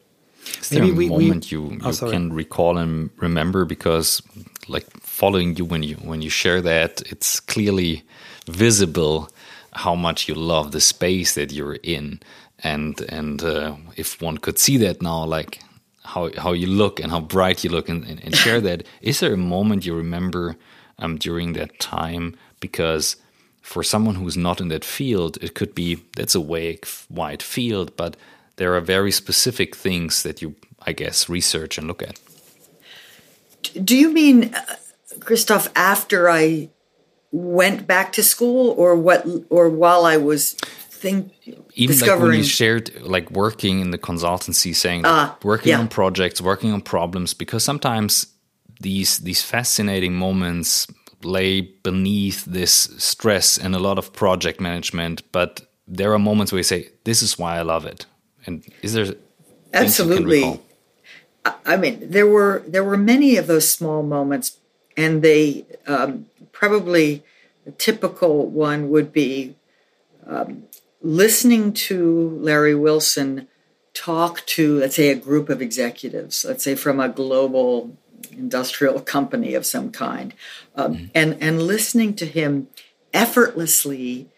Is 0.60 0.68
there 0.68 0.82
Maybe 0.82 0.92
a 0.92 0.96
we, 0.96 1.08
moment 1.08 1.50
we, 1.50 1.56
you, 1.56 1.70
you 1.70 1.80
oh, 1.82 2.10
can 2.10 2.30
recall 2.30 2.76
and 2.76 3.08
remember 3.16 3.64
because 3.64 4.20
like 4.68 4.84
following 5.00 5.56
you 5.56 5.64
when 5.64 5.82
you 5.82 5.94
when 5.96 6.20
you 6.20 6.28
share 6.28 6.60
that 6.60 7.00
it's 7.06 7.40
clearly 7.40 8.02
visible 8.46 9.30
how 9.72 9.94
much 9.94 10.28
you 10.28 10.34
love 10.34 10.72
the 10.72 10.80
space 10.80 11.34
that 11.34 11.52
you're 11.52 11.78
in 11.82 12.20
and 12.58 13.00
and 13.02 13.42
uh, 13.42 13.76
if 13.96 14.20
one 14.20 14.38
could 14.38 14.58
see 14.58 14.76
that 14.76 15.00
now 15.00 15.24
like 15.24 15.60
how 16.04 16.30
how 16.36 16.52
you 16.52 16.66
look 16.66 17.00
and 17.00 17.10
how 17.10 17.20
bright 17.20 17.64
you 17.64 17.70
look 17.70 17.88
and, 17.88 18.04
and, 18.04 18.22
and 18.24 18.34
share 18.34 18.60
that. 18.68 18.84
Is 19.00 19.20
there 19.20 19.34
a 19.34 19.38
moment 19.38 19.86
you 19.86 19.94
remember 19.94 20.56
um, 20.98 21.16
during 21.16 21.52
that 21.54 21.78
time? 21.78 22.36
Because 22.60 23.16
for 23.62 23.82
someone 23.82 24.16
who's 24.16 24.36
not 24.36 24.60
in 24.60 24.68
that 24.68 24.84
field, 24.84 25.38
it 25.42 25.54
could 25.54 25.74
be 25.74 26.02
that's 26.16 26.34
a 26.34 26.40
wide, 26.40 26.80
wide 27.08 27.42
field, 27.42 27.96
but 27.96 28.16
there 28.56 28.74
are 28.74 28.80
very 28.80 29.12
specific 29.12 29.76
things 29.76 30.22
that 30.22 30.42
you, 30.42 30.54
I 30.86 30.92
guess, 30.92 31.28
research 31.28 31.78
and 31.78 31.86
look 31.86 32.02
at. 32.02 32.18
Do 33.84 33.96
you 33.96 34.12
mean, 34.12 34.54
uh, 34.54 34.76
Christoph, 35.20 35.70
after 35.76 36.28
I 36.28 36.70
went 37.32 37.86
back 37.86 38.12
to 38.12 38.22
school, 38.22 38.70
or 38.76 38.96
what, 38.96 39.26
or 39.50 39.68
while 39.68 40.04
I 40.04 40.16
was 40.16 40.56
think 41.00 41.32
even 41.74 41.96
discovering 41.96 42.20
like 42.20 42.28
when 42.28 42.38
you 42.38 42.44
shared 42.44 43.02
like 43.02 43.30
working 43.30 43.80
in 43.80 43.90
the 43.90 43.98
consultancy 43.98 44.74
saying 44.74 45.04
uh, 45.04 45.34
working 45.42 45.70
yeah. 45.70 45.78
on 45.78 45.88
projects 45.88 46.40
working 46.40 46.72
on 46.72 46.80
problems 46.82 47.32
because 47.32 47.64
sometimes 47.64 48.26
these 48.80 49.18
these 49.18 49.42
fascinating 49.42 50.14
moments 50.14 50.86
lay 51.22 51.62
beneath 51.82 52.44
this 52.44 52.72
stress 52.98 53.58
and 53.58 53.74
a 53.74 53.78
lot 53.78 53.98
of 53.98 54.12
project 54.12 54.60
management 54.60 55.22
but 55.32 55.62
there 55.88 56.12
are 56.12 56.18
moments 56.18 56.52
where 56.52 56.58
you 56.58 56.64
say 56.64 56.88
this 57.04 57.22
is 57.22 57.38
why 57.38 57.56
i 57.56 57.62
love 57.62 57.84
it. 57.86 58.06
And 58.46 58.64
is 58.82 58.92
there 58.92 59.06
absolutely. 59.72 60.60
i 61.44 61.76
mean 61.76 62.10
there 62.10 62.26
were 62.26 62.62
there 62.66 62.84
were 62.84 62.96
many 62.96 63.36
of 63.36 63.46
those 63.46 63.66
small 63.68 64.02
moments 64.02 64.58
and 64.96 65.22
they 65.22 65.64
um, 65.86 66.26
probably 66.60 67.24
a 67.66 67.70
typical 67.70 68.46
one 68.46 68.90
would 68.90 69.12
be 69.14 69.56
um, 70.26 70.64
listening 71.00 71.72
to 71.72 72.38
Larry 72.38 72.74
Wilson 72.74 73.48
talk 73.94 74.44
to, 74.44 74.78
let's 74.80 74.96
say, 74.96 75.08
a 75.08 75.14
group 75.14 75.48
of 75.48 75.62
executives, 75.62 76.44
let's 76.46 76.62
say 76.62 76.74
from 76.74 77.00
a 77.00 77.08
global 77.08 77.96
industrial 78.32 79.00
company 79.00 79.54
of 79.54 79.64
some 79.64 79.90
kind, 79.90 80.34
um, 80.76 80.94
mm-hmm. 80.94 81.06
and, 81.14 81.38
and 81.40 81.62
listening 81.62 82.14
to 82.14 82.26
him 82.26 82.68
effortlessly 83.14 84.28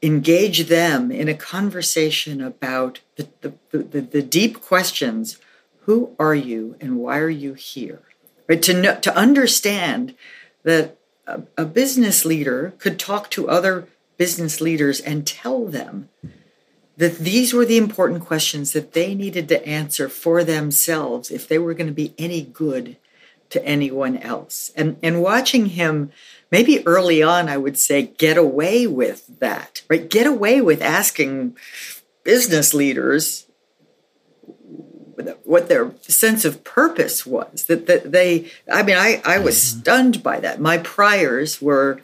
engage 0.00 0.68
them 0.68 1.10
in 1.10 1.28
a 1.28 1.34
conversation 1.34 2.40
about 2.40 3.00
the, 3.16 3.28
the, 3.40 3.52
the, 3.72 4.00
the 4.00 4.22
deep 4.22 4.60
questions 4.60 5.38
who 5.80 6.14
are 6.20 6.36
you 6.36 6.76
and 6.80 6.98
why 6.98 7.18
are 7.18 7.28
you 7.28 7.54
here? 7.54 8.02
Right? 8.48 8.62
To, 8.62 8.74
know, 8.74 8.94
to 9.00 9.16
understand 9.16 10.14
that 10.62 10.98
a, 11.26 11.42
a 11.56 11.64
business 11.64 12.24
leader 12.24 12.74
could 12.78 12.98
talk 12.98 13.30
to 13.30 13.48
other 13.48 13.88
business 14.16 14.60
leaders 14.60 15.00
and 15.00 15.26
tell 15.26 15.66
them 15.66 16.08
that 16.96 17.18
these 17.18 17.52
were 17.52 17.64
the 17.64 17.76
important 17.76 18.24
questions 18.24 18.72
that 18.72 18.92
they 18.92 19.14
needed 19.14 19.48
to 19.48 19.66
answer 19.66 20.08
for 20.08 20.44
themselves 20.44 21.30
if 21.30 21.48
they 21.48 21.58
were 21.58 21.74
going 21.74 21.88
to 21.88 21.92
be 21.92 22.14
any 22.18 22.42
good 22.42 22.96
to 23.50 23.64
anyone 23.64 24.16
else. 24.18 24.70
And 24.76 24.96
and 25.02 25.22
watching 25.22 25.66
him 25.66 26.10
maybe 26.50 26.86
early 26.86 27.22
on 27.22 27.48
I 27.48 27.56
would 27.56 27.78
say 27.78 28.02
get 28.02 28.36
away 28.36 28.86
with 28.86 29.38
that. 29.40 29.82
Right? 29.88 30.08
Get 30.08 30.26
away 30.26 30.60
with 30.60 30.82
asking 30.82 31.56
business 32.22 32.72
leaders 32.72 33.43
what 35.44 35.68
their 35.68 35.92
sense 36.02 36.44
of 36.44 36.64
purpose 36.64 37.24
was 37.26 37.64
that, 37.64 37.86
that 37.86 38.12
they 38.12 38.50
i 38.72 38.82
mean 38.82 38.96
i, 38.96 39.20
I 39.24 39.38
was 39.38 39.56
mm-hmm. 39.56 39.80
stunned 39.80 40.22
by 40.22 40.40
that 40.40 40.60
my 40.60 40.78
priors 40.78 41.60
were 41.62 42.00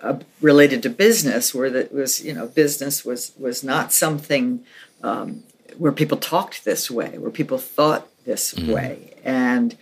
uh, 0.00 0.18
related 0.40 0.82
to 0.84 0.88
business, 0.88 1.52
where 1.52 1.70
that 1.70 1.92
was 1.92 2.24
you 2.24 2.32
know 2.32 2.46
business 2.46 3.04
was 3.04 3.32
was 3.36 3.64
not 3.64 3.92
something 3.92 4.64
um, 5.02 5.42
where 5.76 5.90
people 5.90 6.16
talked 6.16 6.64
this 6.64 6.88
way, 6.88 7.18
where 7.18 7.32
people 7.32 7.58
thought 7.58 8.06
this 8.24 8.54
mm-hmm. 8.54 8.72
way, 8.72 9.14
and 9.24 9.76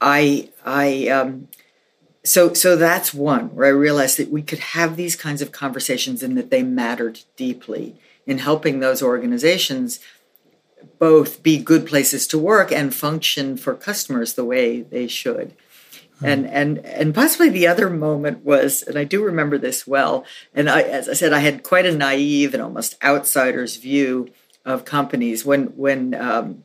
I 0.00 0.48
I 0.64 1.08
um, 1.08 1.48
so 2.24 2.54
so 2.54 2.76
that's 2.76 3.12
one 3.12 3.54
where 3.54 3.66
I 3.66 3.70
realized 3.70 4.18
that 4.18 4.30
we 4.30 4.40
could 4.40 4.60
have 4.60 4.96
these 4.96 5.16
kinds 5.16 5.42
of 5.42 5.52
conversations 5.52 6.22
and 6.22 6.38
that 6.38 6.50
they 6.50 6.62
mattered 6.62 7.20
deeply 7.36 7.96
in 8.26 8.38
helping 8.38 8.80
those 8.80 9.02
organizations 9.02 10.00
both 10.98 11.42
be 11.42 11.58
good 11.58 11.86
places 11.86 12.26
to 12.28 12.38
work 12.38 12.70
and 12.72 12.94
function 12.94 13.56
for 13.56 13.74
customers 13.74 14.34
the 14.34 14.44
way 14.44 14.82
they 14.82 15.06
should. 15.06 15.54
And 16.22 16.46
and 16.46 16.78
and 16.84 17.14
possibly 17.14 17.48
the 17.48 17.66
other 17.66 17.88
moment 17.88 18.44
was, 18.44 18.82
and 18.82 18.98
I 18.98 19.04
do 19.04 19.24
remember 19.24 19.56
this 19.56 19.86
well. 19.86 20.24
And 20.54 20.68
I, 20.68 20.82
as 20.82 21.08
I 21.08 21.14
said, 21.14 21.32
I 21.32 21.38
had 21.38 21.62
quite 21.62 21.86
a 21.86 21.96
naive 21.96 22.52
and 22.52 22.62
almost 22.62 23.02
outsider's 23.02 23.76
view 23.76 24.30
of 24.64 24.84
companies 24.84 25.44
when 25.44 25.68
when 25.68 26.14
um, 26.14 26.64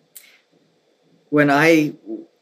when 1.29 1.49
I, 1.49 1.93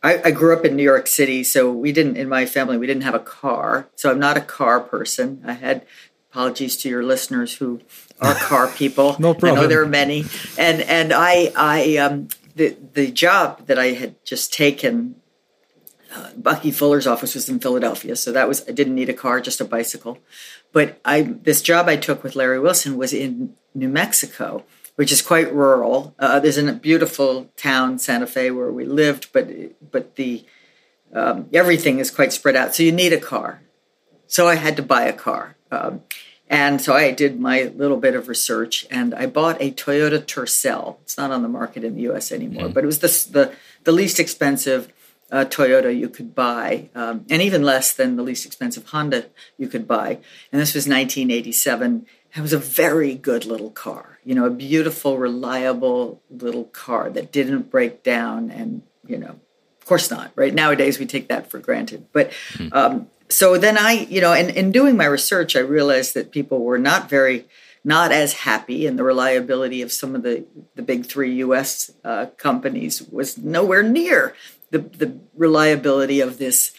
I 0.01 0.21
I 0.25 0.31
grew 0.31 0.57
up 0.57 0.65
in 0.65 0.75
New 0.75 0.83
York 0.83 1.05
City, 1.05 1.43
so 1.43 1.71
we 1.71 1.91
didn't 1.91 2.17
in 2.17 2.27
my 2.27 2.47
family 2.47 2.77
we 2.77 2.87
didn't 2.87 3.03
have 3.03 3.15
a 3.15 3.19
car, 3.19 3.87
so 3.95 4.09
I'm 4.09 4.19
not 4.19 4.37
a 4.37 4.41
car 4.41 4.79
person. 4.79 5.43
I 5.45 5.53
had 5.53 5.85
apologies 6.31 6.75
to 6.77 6.89
your 6.89 7.03
listeners 7.03 7.57
who 7.57 7.81
are 8.23 8.35
car 8.35 8.67
people. 8.67 9.15
no 9.19 9.33
problem. 9.33 9.59
I 9.59 9.61
know 9.61 9.67
there 9.67 9.81
are 9.81 9.87
many, 9.87 10.25
and 10.57 10.81
and 10.81 11.13
I 11.13 11.51
I 11.55 11.97
um 11.97 12.27
the 12.55 12.75
the 12.93 13.11
job 13.11 13.67
that 13.67 13.79
I 13.79 13.87
had 13.87 14.23
just 14.25 14.53
taken. 14.53 15.15
Uh, 16.15 16.29
Bucky 16.37 16.69
Fuller's 16.69 17.07
office 17.07 17.33
was 17.33 17.49
in 17.49 17.59
Philadelphia, 17.59 18.15
so 18.15 18.31
that 18.31 18.47
was 18.47 18.63
I 18.69 18.71
didn't 18.71 18.93
need 18.93 19.09
a 19.09 19.13
car, 19.13 19.41
just 19.41 19.59
a 19.59 19.65
bicycle. 19.65 20.19
But 20.71 20.99
I 21.03 21.21
this 21.21 21.61
job 21.61 21.87
I 21.87 21.95
took 21.95 22.23
with 22.23 22.35
Larry 22.35 22.59
Wilson 22.59 22.97
was 22.97 23.13
in 23.13 23.55
New 23.73 23.89
Mexico, 23.89 24.63
which 24.95 25.11
is 25.11 25.21
quite 25.21 25.51
rural. 25.53 26.13
Uh, 26.19 26.39
there's 26.39 26.57
a 26.57 26.73
beautiful 26.73 27.49
town, 27.57 27.97
Santa 27.97 28.27
Fe, 28.27 28.51
where 28.51 28.71
we 28.71 28.85
lived, 28.85 29.29
but 29.33 29.49
but 29.91 30.15
the 30.15 30.45
um, 31.13 31.49
everything 31.53 31.99
is 31.99 32.11
quite 32.11 32.33
spread 32.33 32.55
out. 32.55 32.75
So 32.75 32.83
you 32.83 32.91
need 32.91 33.13
a 33.13 33.19
car. 33.19 33.61
So 34.27 34.47
I 34.47 34.55
had 34.55 34.75
to 34.77 34.83
buy 34.83 35.03
a 35.03 35.13
car, 35.13 35.57
um, 35.71 36.01
and 36.50 36.81
so 36.81 36.93
I 36.93 37.12
did 37.12 37.39
my 37.39 37.71
little 37.75 37.97
bit 37.97 38.15
of 38.15 38.27
research, 38.27 38.85
and 38.91 39.13
I 39.13 39.25
bought 39.25 39.62
a 39.62 39.71
Toyota 39.71 40.19
Tercel. 40.19 40.97
It's 41.01 41.17
not 41.17 41.31
on 41.31 41.41
the 41.41 41.50
market 41.50 41.83
in 41.83 41.95
the 41.95 42.01
U.S. 42.01 42.31
anymore, 42.31 42.67
mm. 42.67 42.73
but 42.73 42.83
it 42.83 42.88
was 42.88 43.00
the 43.00 43.07
the, 43.31 43.55
the 43.83 43.91
least 43.91 44.19
expensive. 44.19 44.91
Uh, 45.31 45.45
Toyota 45.45 45.97
you 45.97 46.09
could 46.09 46.35
buy, 46.35 46.89
um, 46.93 47.25
and 47.27 47.41
even 47.41 47.63
less 47.63 47.91
than 47.93 48.17
the 48.17 48.21
least 48.21 48.45
expensive 48.45 48.85
Honda 48.89 49.25
you 49.57 49.67
could 49.67 49.88
buy. 49.88 50.19
And 50.51 50.62
this 50.62 50.75
was 50.75 50.83
1987. 50.83 52.05
It 52.35 52.41
was 52.41 52.53
a 52.53 52.59
very 52.59 53.15
good 53.15 53.45
little 53.45 53.71
car, 53.71 54.19
you 54.23 54.35
know, 54.35 54.45
a 54.45 54.51
beautiful, 54.51 55.17
reliable 55.17 56.21
little 56.29 56.65
car 56.65 57.09
that 57.09 57.31
didn't 57.31 57.71
break 57.71 58.03
down. 58.03 58.51
And, 58.51 58.83
you 59.07 59.17
know, 59.17 59.39
of 59.83 59.85
course 59.85 60.12
not, 60.12 60.31
right? 60.35 60.53
Nowadays 60.53 61.00
we 61.00 61.05
take 61.05 61.29
that 61.29 61.50
for 61.50 61.57
granted. 61.57 62.05
But 62.12 62.29
mm-hmm. 62.53 62.67
um, 62.71 63.07
so 63.33 63.57
then 63.57 63.77
I, 63.77 64.07
you 64.09 64.21
know, 64.21 64.33
in, 64.33 64.49
in 64.49 64.71
doing 64.71 64.95
my 64.95 65.05
research, 65.05 65.55
I 65.55 65.59
realized 65.59 66.13
that 66.13 66.31
people 66.31 66.63
were 66.63 66.77
not 66.77 67.09
very, 67.09 67.45
not 67.83 68.11
as 68.11 68.33
happy, 68.33 68.85
and 68.85 68.97
the 68.97 69.03
reliability 69.03 69.81
of 69.81 69.91
some 69.91 70.15
of 70.15 70.23
the, 70.23 70.45
the 70.75 70.81
big 70.81 71.05
three 71.05 71.35
US 71.35 71.91
uh, 72.03 72.27
companies 72.37 73.01
was 73.01 73.37
nowhere 73.37 73.83
near 73.83 74.35
the, 74.71 74.79
the 74.79 75.19
reliability 75.35 76.19
of 76.19 76.37
this 76.37 76.73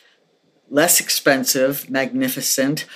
less 0.71 1.01
expensive, 1.01 1.89
magnificent, 1.91 2.87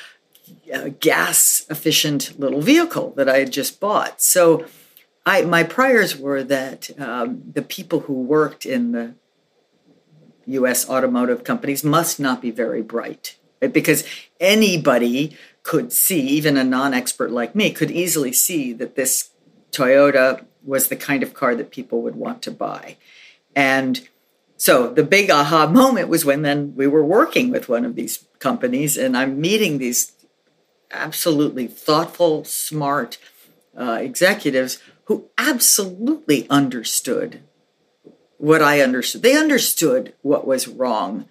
uh, 0.72 0.90
gas 1.00 1.66
efficient 1.70 2.38
little 2.38 2.60
vehicle 2.60 3.12
that 3.16 3.28
I 3.28 3.38
had 3.38 3.52
just 3.52 3.80
bought. 3.80 4.20
So 4.20 4.66
I, 5.24 5.42
my 5.42 5.62
priors 5.62 6.16
were 6.16 6.42
that 6.44 6.90
um, 6.98 7.42
the 7.52 7.62
people 7.62 8.00
who 8.00 8.14
worked 8.14 8.64
in 8.64 8.92
the 8.92 9.14
US 10.46 10.88
automotive 10.88 11.44
companies 11.44 11.84
must 11.84 12.18
not 12.18 12.40
be 12.40 12.50
very 12.50 12.82
bright, 12.82 13.36
right? 13.60 13.72
because 13.72 14.04
anybody 14.40 15.36
could 15.62 15.92
see, 15.92 16.20
even 16.20 16.56
a 16.56 16.64
non 16.64 16.94
expert 16.94 17.30
like 17.30 17.54
me, 17.54 17.70
could 17.70 17.90
easily 17.90 18.32
see 18.32 18.72
that 18.72 18.94
this 18.94 19.30
Toyota 19.70 20.44
was 20.64 20.88
the 20.88 20.96
kind 20.96 21.22
of 21.22 21.34
car 21.34 21.54
that 21.54 21.70
people 21.70 22.02
would 22.02 22.16
want 22.16 22.42
to 22.42 22.50
buy. 22.50 22.96
And 23.54 24.08
so 24.56 24.92
the 24.92 25.04
big 25.04 25.30
aha 25.30 25.66
moment 25.66 26.08
was 26.08 26.24
when 26.24 26.42
then 26.42 26.74
we 26.74 26.86
were 26.86 27.04
working 27.04 27.50
with 27.50 27.68
one 27.68 27.84
of 27.84 27.94
these 27.94 28.26
companies 28.38 28.96
and 28.96 29.16
I'm 29.16 29.40
meeting 29.40 29.78
these 29.78 30.12
absolutely 30.90 31.66
thoughtful, 31.66 32.44
smart 32.44 33.18
uh, 33.78 33.98
executives 34.00 34.78
who 35.04 35.28
absolutely 35.38 36.48
understood 36.50 37.40
what 38.36 38.62
I 38.62 38.80
understood. 38.80 39.22
They 39.22 39.36
understood 39.36 40.14
what 40.22 40.46
was 40.46 40.68
wrong 40.68 41.28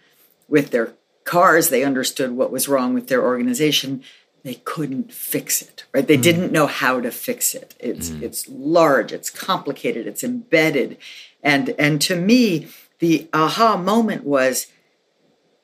with 0.48 0.72
their 0.72 0.94
cars, 1.28 1.70
they 1.70 1.84
understood 1.84 2.32
what 2.32 2.52
was 2.52 2.68
wrong 2.68 2.96
with 2.96 3.08
their 3.08 3.22
organization. 3.22 4.04
They 4.44 4.56
couldn't 4.56 5.12
fix 5.12 5.62
it, 5.62 5.86
right? 5.94 6.08
They 6.08 6.18
mm. 6.18 6.24
didn't 6.24 6.52
know 6.52 6.66
how 6.66 7.02
to 7.02 7.12
fix 7.12 7.54
it. 7.54 7.76
It's 7.80 8.10
mm. 8.10 8.24
it's 8.24 8.48
large, 8.48 9.12
it's 9.12 9.30
complicated, 9.30 10.08
it's 10.08 10.24
embedded. 10.24 10.98
And 11.44 11.76
and 11.78 12.02
to 12.04 12.16
me, 12.16 12.68
the 13.00 13.28
aha 13.34 13.78
moment 13.78 14.24
was 14.24 14.68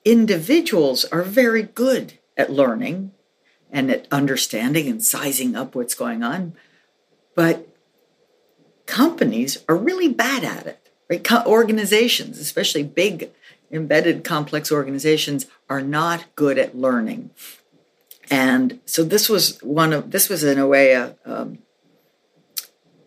individuals 0.05 1.05
are 1.05 1.23
very 1.23 1.63
good 1.63 2.19
at 2.35 2.51
learning 2.51 3.11
and 3.71 3.89
at 3.89 4.07
understanding 4.11 4.87
and 4.87 5.03
sizing 5.03 5.55
up 5.55 5.75
what's 5.75 5.95
going 5.95 6.21
on. 6.23 6.53
But 7.35 7.67
companies 8.85 9.63
are 9.67 9.75
really 9.75 10.09
bad 10.09 10.43
at 10.43 10.67
it. 10.67 10.89
Right? 11.09 11.23
Co- 11.23 11.43
organizations, 11.45 12.37
especially 12.37 12.83
big, 12.83 13.31
embedded, 13.73 14.23
complex 14.23 14.71
organizations, 14.71 15.47
are 15.69 15.81
not 15.81 16.25
good 16.35 16.57
at 16.57 16.77
learning. 16.77 17.31
And 18.29 18.79
so 18.85 19.03
this 19.03 19.27
was 19.27 19.61
one 19.61 19.91
of 19.91 20.11
this 20.11 20.29
was 20.29 20.43
in 20.43 20.57
a 20.57 20.67
way 20.67 20.93
a 20.93 21.15
um, 21.25 21.59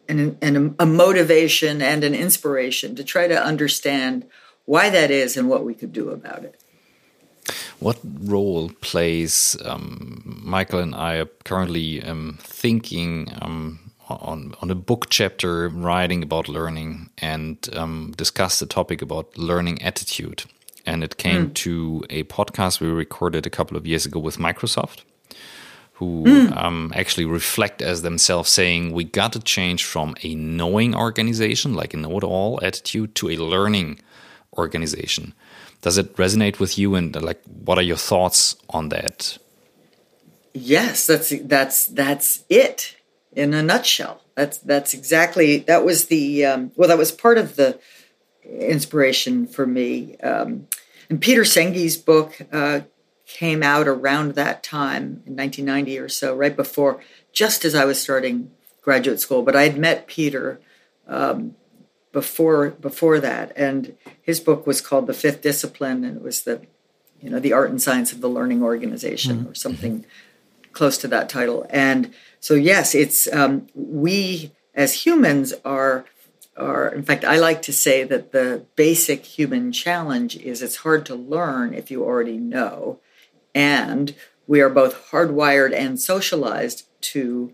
an, 0.09 0.77
a 0.79 0.87
motivation 0.87 1.83
and 1.83 2.05
an 2.05 2.15
inspiration 2.15 2.95
to 2.97 3.05
try 3.05 3.27
to 3.27 3.43
understand 3.43 4.27
why 4.65 4.91
that 4.91 5.11
is 5.11 5.37
and 5.37 5.49
what 5.49 5.65
we 5.65 5.75
could 5.75 5.93
do 5.93 6.11
about 6.11 6.45
it. 6.45 6.61
What 7.79 7.99
role 8.05 8.71
plays 8.81 9.57
um, 9.65 10.41
Michael 10.45 10.81
and 10.81 10.95
I 10.95 11.17
are 11.17 11.31
currently 11.45 12.03
um, 12.03 12.39
thinking 12.41 13.33
um, 13.41 13.93
on 14.09 14.55
on 14.61 14.71
a 14.71 14.75
book 14.75 15.07
chapter 15.11 15.69
writing 15.69 16.23
about 16.23 16.49
learning 16.49 17.11
and 17.19 17.69
um, 17.75 18.15
discuss 18.17 18.59
the 18.59 18.67
topic 18.67 19.03
about 19.03 19.37
learning 19.37 19.83
attitude. 19.83 20.45
And 20.87 21.03
it 21.03 21.17
came 21.17 21.51
mm. 21.51 21.55
to 21.55 22.05
a 22.11 22.23
podcast 22.25 22.81
we 22.81 22.87
recorded 22.87 23.45
a 23.45 23.51
couple 23.51 23.77
of 23.77 23.87
years 23.87 24.07
ago 24.07 24.21
with 24.21 24.39
Microsoft, 24.39 25.03
who 25.95 26.25
mm. 26.25 26.57
um, 26.57 26.93
actually 26.95 27.25
reflect 27.25 27.83
as 27.83 28.03
themselves 28.03 28.51
saying 28.51 28.93
we 28.93 29.03
got 29.03 29.33
to 29.33 29.41
change 29.41 29.85
from 29.85 30.15
a 30.23 30.35
knowing 30.35 30.95
organization, 30.95 31.75
like 31.75 31.93
a 31.93 31.97
know-it-all 31.97 32.61
attitude, 32.63 33.15
to 33.17 33.29
a 33.31 33.37
learning 33.37 33.99
organization. 34.57 35.35
Does 35.83 35.99
it 35.99 36.17
resonate 36.17 36.61
with 36.61 36.79
you? 36.79 36.95
And 36.95 37.21
like, 37.21 37.43
what 37.45 37.79
are 37.79 37.83
your 37.83 37.97
thoughts 37.97 38.57
on 38.71 38.89
that? 38.91 39.39
Yes, 40.55 41.07
that's 41.07 41.35
that's 41.43 41.87
that's 41.87 42.45
it 42.49 42.97
in 43.33 43.53
a 43.53 43.63
nutshell. 43.63 44.23
That's 44.35 44.59
that's 44.59 44.95
exactly 44.95 45.59
that 45.59 45.85
was 45.85 46.07
the 46.07 46.47
um, 46.47 46.73
well, 46.77 46.89
that 46.89 46.97
was 46.97 47.13
part 47.13 47.39
of 47.39 47.57
the 47.57 47.79
inspiration 48.49 49.47
for 49.47 49.67
me. 49.67 50.17
Um, 50.19 50.69
and 51.09 51.21
Peter 51.21 51.45
Senge's 51.45 51.97
book 51.97 52.39
uh, 52.53 52.81
came 53.27 53.63
out 53.63 53.89
around 53.89 54.35
that 54.35 54.63
time 54.63 55.23
in 55.27 55.37
1990 55.37 55.99
or 55.99 56.09
so, 56.09 56.35
right 56.35 56.57
before, 56.57 57.01
just 57.33 57.65
as 57.65 57.75
I 57.75 57.85
was 57.85 58.01
starting 58.01 58.51
graduate 58.83 59.21
school. 59.21 59.43
But 59.43 59.57
I 59.57 59.65
had 59.65 59.79
met 59.79 60.07
Peter 60.07 60.61
um, 61.07 61.57
before 62.13 62.71
before 62.71 63.21
that, 63.21 63.53
and 63.57 63.97
his 64.21 64.41
book 64.41 64.67
was 64.67 64.81
called 64.81 65.07
The 65.07 65.15
Fifth 65.15 65.43
Discipline, 65.43 66.05
and 66.05 66.17
it 66.17 66.23
was 66.23 66.43
the 66.43 66.63
you 67.21 67.31
know 67.31 67.41
the 67.41 67.53
art 67.53 67.71
and 67.71 67.83
science 67.83 68.13
of 68.13 68.21
the 68.21 68.29
learning 68.29 68.63
organization 68.63 69.39
mm-hmm. 69.39 69.51
or 69.51 69.55
something 69.55 70.07
close 70.73 70.99
to 70.99 71.09
that 71.09 71.29
title. 71.29 71.67
And 71.71 72.13
so 72.41 72.55
yes, 72.55 72.95
it's 72.95 73.31
um, 73.33 73.67
we 73.75 74.53
as 74.75 75.05
humans 75.05 75.55
are 75.65 76.05
are 76.57 76.89
in 76.89 77.03
fact 77.03 77.25
I 77.25 77.39
like 77.39 77.63
to 77.63 77.73
say 77.73 78.05
that 78.05 78.33
the 78.33 78.65
basic 78.77 79.25
human 79.25 79.73
challenge 79.73 80.37
is 80.37 80.63
it's 80.63 80.77
hard 80.77 81.05
to 81.07 81.15
learn 81.15 81.75
if 81.75 81.91
you 81.91 82.05
already 82.05 82.39
know, 82.39 83.01
and 83.55 84.15
we 84.47 84.61
are 84.61 84.71
both 84.71 85.11
hardwired 85.11 85.75
and 85.75 86.01
socialized 86.01 86.87
to 87.01 87.53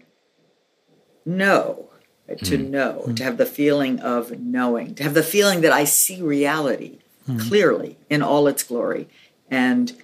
know 1.24 1.88
mm. 2.28 2.48
to 2.48 2.58
know, 2.58 3.04
mm. 3.06 3.16
to 3.16 3.24
have 3.24 3.36
the 3.36 3.46
feeling 3.46 4.00
of 4.00 4.38
knowing, 4.38 4.94
to 4.96 5.02
have 5.02 5.14
the 5.14 5.22
feeling 5.22 5.60
that 5.62 5.72
I 5.72 5.84
see 5.84 6.22
reality 6.22 6.98
mm. 7.28 7.40
clearly 7.40 7.98
in 8.08 8.22
all 8.22 8.46
its 8.48 8.62
glory. 8.62 9.08
And 9.50 10.02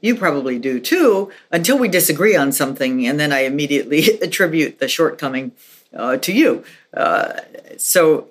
you 0.00 0.16
probably 0.16 0.58
do 0.58 0.80
too, 0.80 1.30
until 1.50 1.78
we 1.78 1.88
disagree 1.88 2.36
on 2.36 2.52
something, 2.52 3.06
and 3.06 3.20
then 3.20 3.32
I 3.32 3.40
immediately 3.40 4.18
attribute 4.22 4.78
the 4.78 4.88
shortcoming 4.88 5.52
uh, 5.94 6.16
to 6.18 6.32
you. 6.32 6.64
Uh, 6.94 7.40
so, 7.76 8.28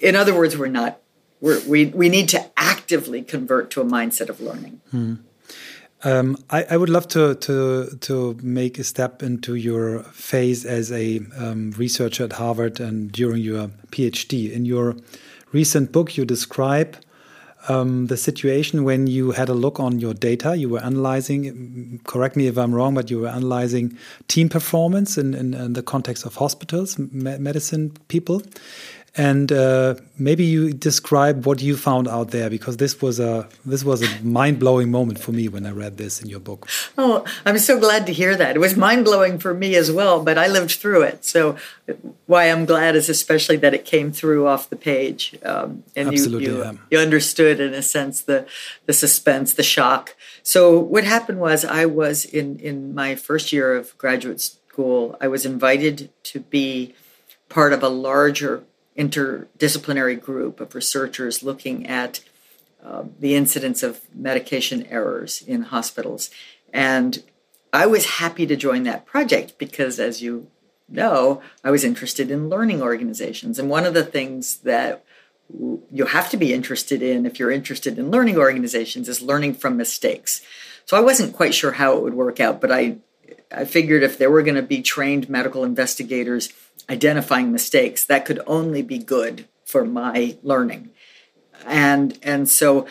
in 0.00 0.16
other 0.16 0.34
words, 0.34 0.56
we're 0.56 0.68
not. 0.68 0.98
We're, 1.40 1.60
we 1.66 1.86
we 1.86 2.08
need 2.08 2.28
to 2.30 2.50
actively 2.56 3.22
convert 3.22 3.70
to 3.72 3.80
a 3.80 3.84
mindset 3.84 4.28
of 4.28 4.40
learning. 4.40 4.80
Mm. 4.92 5.18
Um, 6.04 6.36
I, 6.50 6.64
I, 6.70 6.76
would 6.76 6.88
love 6.88 7.06
to, 7.08 7.36
to 7.36 7.96
to 8.00 8.36
make 8.42 8.80
a 8.80 8.84
step 8.84 9.22
into 9.22 9.54
your 9.54 10.02
phase 10.02 10.64
as 10.64 10.90
a 10.90 11.20
um, 11.36 11.70
researcher 11.72 12.24
at 12.24 12.32
Harvard 12.32 12.80
and 12.80 13.12
during 13.12 13.40
your 13.40 13.68
PhD. 13.90 14.50
In 14.50 14.64
your 14.64 14.96
recent 15.52 15.92
book, 15.92 16.16
you 16.16 16.24
describe 16.24 16.96
um, 17.68 18.06
the 18.06 18.16
situation 18.16 18.84
when 18.84 19.06
you 19.06 19.32
had 19.32 19.48
a 19.48 19.54
look 19.54 19.78
on 19.78 20.00
your 20.00 20.14
data. 20.14 20.56
You 20.56 20.68
were 20.68 20.80
analyzing, 20.80 22.00
correct 22.04 22.36
me 22.36 22.46
if 22.46 22.58
I'm 22.58 22.74
wrong, 22.74 22.94
but 22.94 23.10
you 23.10 23.20
were 23.20 23.28
analyzing 23.28 23.96
team 24.28 24.48
performance 24.48 25.16
in, 25.16 25.34
in, 25.34 25.54
in 25.54 25.72
the 25.74 25.82
context 25.82 26.26
of 26.26 26.36
hospitals, 26.36 26.98
me 26.98 27.38
medicine 27.38 27.92
people. 28.08 28.42
And 29.14 29.52
uh, 29.52 29.96
maybe 30.18 30.42
you 30.44 30.72
describe 30.72 31.44
what 31.44 31.60
you 31.60 31.76
found 31.76 32.08
out 32.08 32.30
there 32.30 32.48
because 32.48 32.78
this 32.78 33.02
was 33.02 33.20
a 33.20 33.46
this 33.66 33.84
was 33.84 34.00
a 34.00 34.24
mind 34.24 34.58
blowing 34.58 34.90
moment 34.90 35.18
for 35.18 35.32
me 35.32 35.48
when 35.48 35.66
I 35.66 35.70
read 35.70 35.98
this 35.98 36.22
in 36.22 36.30
your 36.30 36.40
book. 36.40 36.66
Oh, 36.96 37.22
I'm 37.44 37.58
so 37.58 37.78
glad 37.78 38.06
to 38.06 38.12
hear 38.14 38.34
that. 38.36 38.56
It 38.56 38.58
was 38.58 38.74
mind 38.74 39.04
blowing 39.04 39.38
for 39.38 39.52
me 39.52 39.74
as 39.74 39.92
well, 39.92 40.24
but 40.24 40.38
I 40.38 40.46
lived 40.46 40.72
through 40.72 41.02
it. 41.02 41.26
So 41.26 41.56
why 42.24 42.50
I'm 42.50 42.64
glad 42.64 42.96
is 42.96 43.10
especially 43.10 43.58
that 43.58 43.74
it 43.74 43.84
came 43.84 44.12
through 44.12 44.46
off 44.46 44.70
the 44.70 44.76
page, 44.76 45.36
um, 45.44 45.84
and 45.94 46.08
Absolutely, 46.08 46.46
you 46.46 46.56
you, 46.56 46.62
yeah. 46.62 46.72
you 46.90 46.98
understood 46.98 47.60
in 47.60 47.74
a 47.74 47.82
sense 47.82 48.22
the 48.22 48.46
the 48.86 48.94
suspense, 48.94 49.52
the 49.52 49.62
shock. 49.62 50.16
So 50.42 50.78
what 50.78 51.04
happened 51.04 51.38
was 51.38 51.66
I 51.66 51.84
was 51.84 52.24
in 52.24 52.58
in 52.60 52.94
my 52.94 53.14
first 53.16 53.52
year 53.52 53.76
of 53.76 53.96
graduate 53.98 54.40
school. 54.40 55.18
I 55.20 55.28
was 55.28 55.44
invited 55.44 56.08
to 56.22 56.40
be 56.40 56.94
part 57.50 57.74
of 57.74 57.82
a 57.82 57.90
larger 57.90 58.64
interdisciplinary 58.96 60.20
group 60.20 60.60
of 60.60 60.74
researchers 60.74 61.42
looking 61.42 61.86
at 61.86 62.20
uh, 62.84 63.04
the 63.18 63.34
incidence 63.34 63.82
of 63.82 64.00
medication 64.14 64.86
errors 64.86 65.42
in 65.46 65.62
hospitals. 65.62 66.30
And 66.72 67.22
I 67.72 67.86
was 67.86 68.06
happy 68.06 68.46
to 68.46 68.56
join 68.56 68.82
that 68.82 69.06
project 69.06 69.56
because, 69.58 69.98
as 69.98 70.20
you 70.20 70.48
know, 70.88 71.40
I 71.64 71.70
was 71.70 71.84
interested 71.84 72.30
in 72.30 72.48
learning 72.48 72.82
organizations. 72.82 73.58
And 73.58 73.70
one 73.70 73.86
of 73.86 73.94
the 73.94 74.04
things 74.04 74.58
that 74.58 75.04
you 75.90 76.06
have 76.06 76.30
to 76.30 76.36
be 76.36 76.52
interested 76.52 77.02
in 77.02 77.26
if 77.26 77.38
you're 77.38 77.50
interested 77.50 77.98
in 77.98 78.10
learning 78.10 78.38
organizations 78.38 79.08
is 79.08 79.22
learning 79.22 79.54
from 79.54 79.76
mistakes. 79.76 80.42
So 80.86 80.96
I 80.96 81.00
wasn't 81.00 81.34
quite 81.34 81.54
sure 81.54 81.72
how 81.72 81.96
it 81.96 82.02
would 82.02 82.14
work 82.14 82.40
out, 82.40 82.60
but 82.60 82.72
I 82.72 82.96
I 83.54 83.64
figured 83.64 84.02
if 84.02 84.18
there 84.18 84.30
were 84.30 84.42
going 84.42 84.56
to 84.56 84.62
be 84.62 84.82
trained 84.82 85.28
medical 85.28 85.64
investigators 85.64 86.52
identifying 86.88 87.52
mistakes, 87.52 88.04
that 88.04 88.24
could 88.24 88.40
only 88.46 88.82
be 88.82 88.98
good 88.98 89.46
for 89.64 89.84
my 89.84 90.36
learning. 90.42 90.90
And 91.66 92.18
and 92.22 92.48
so 92.48 92.86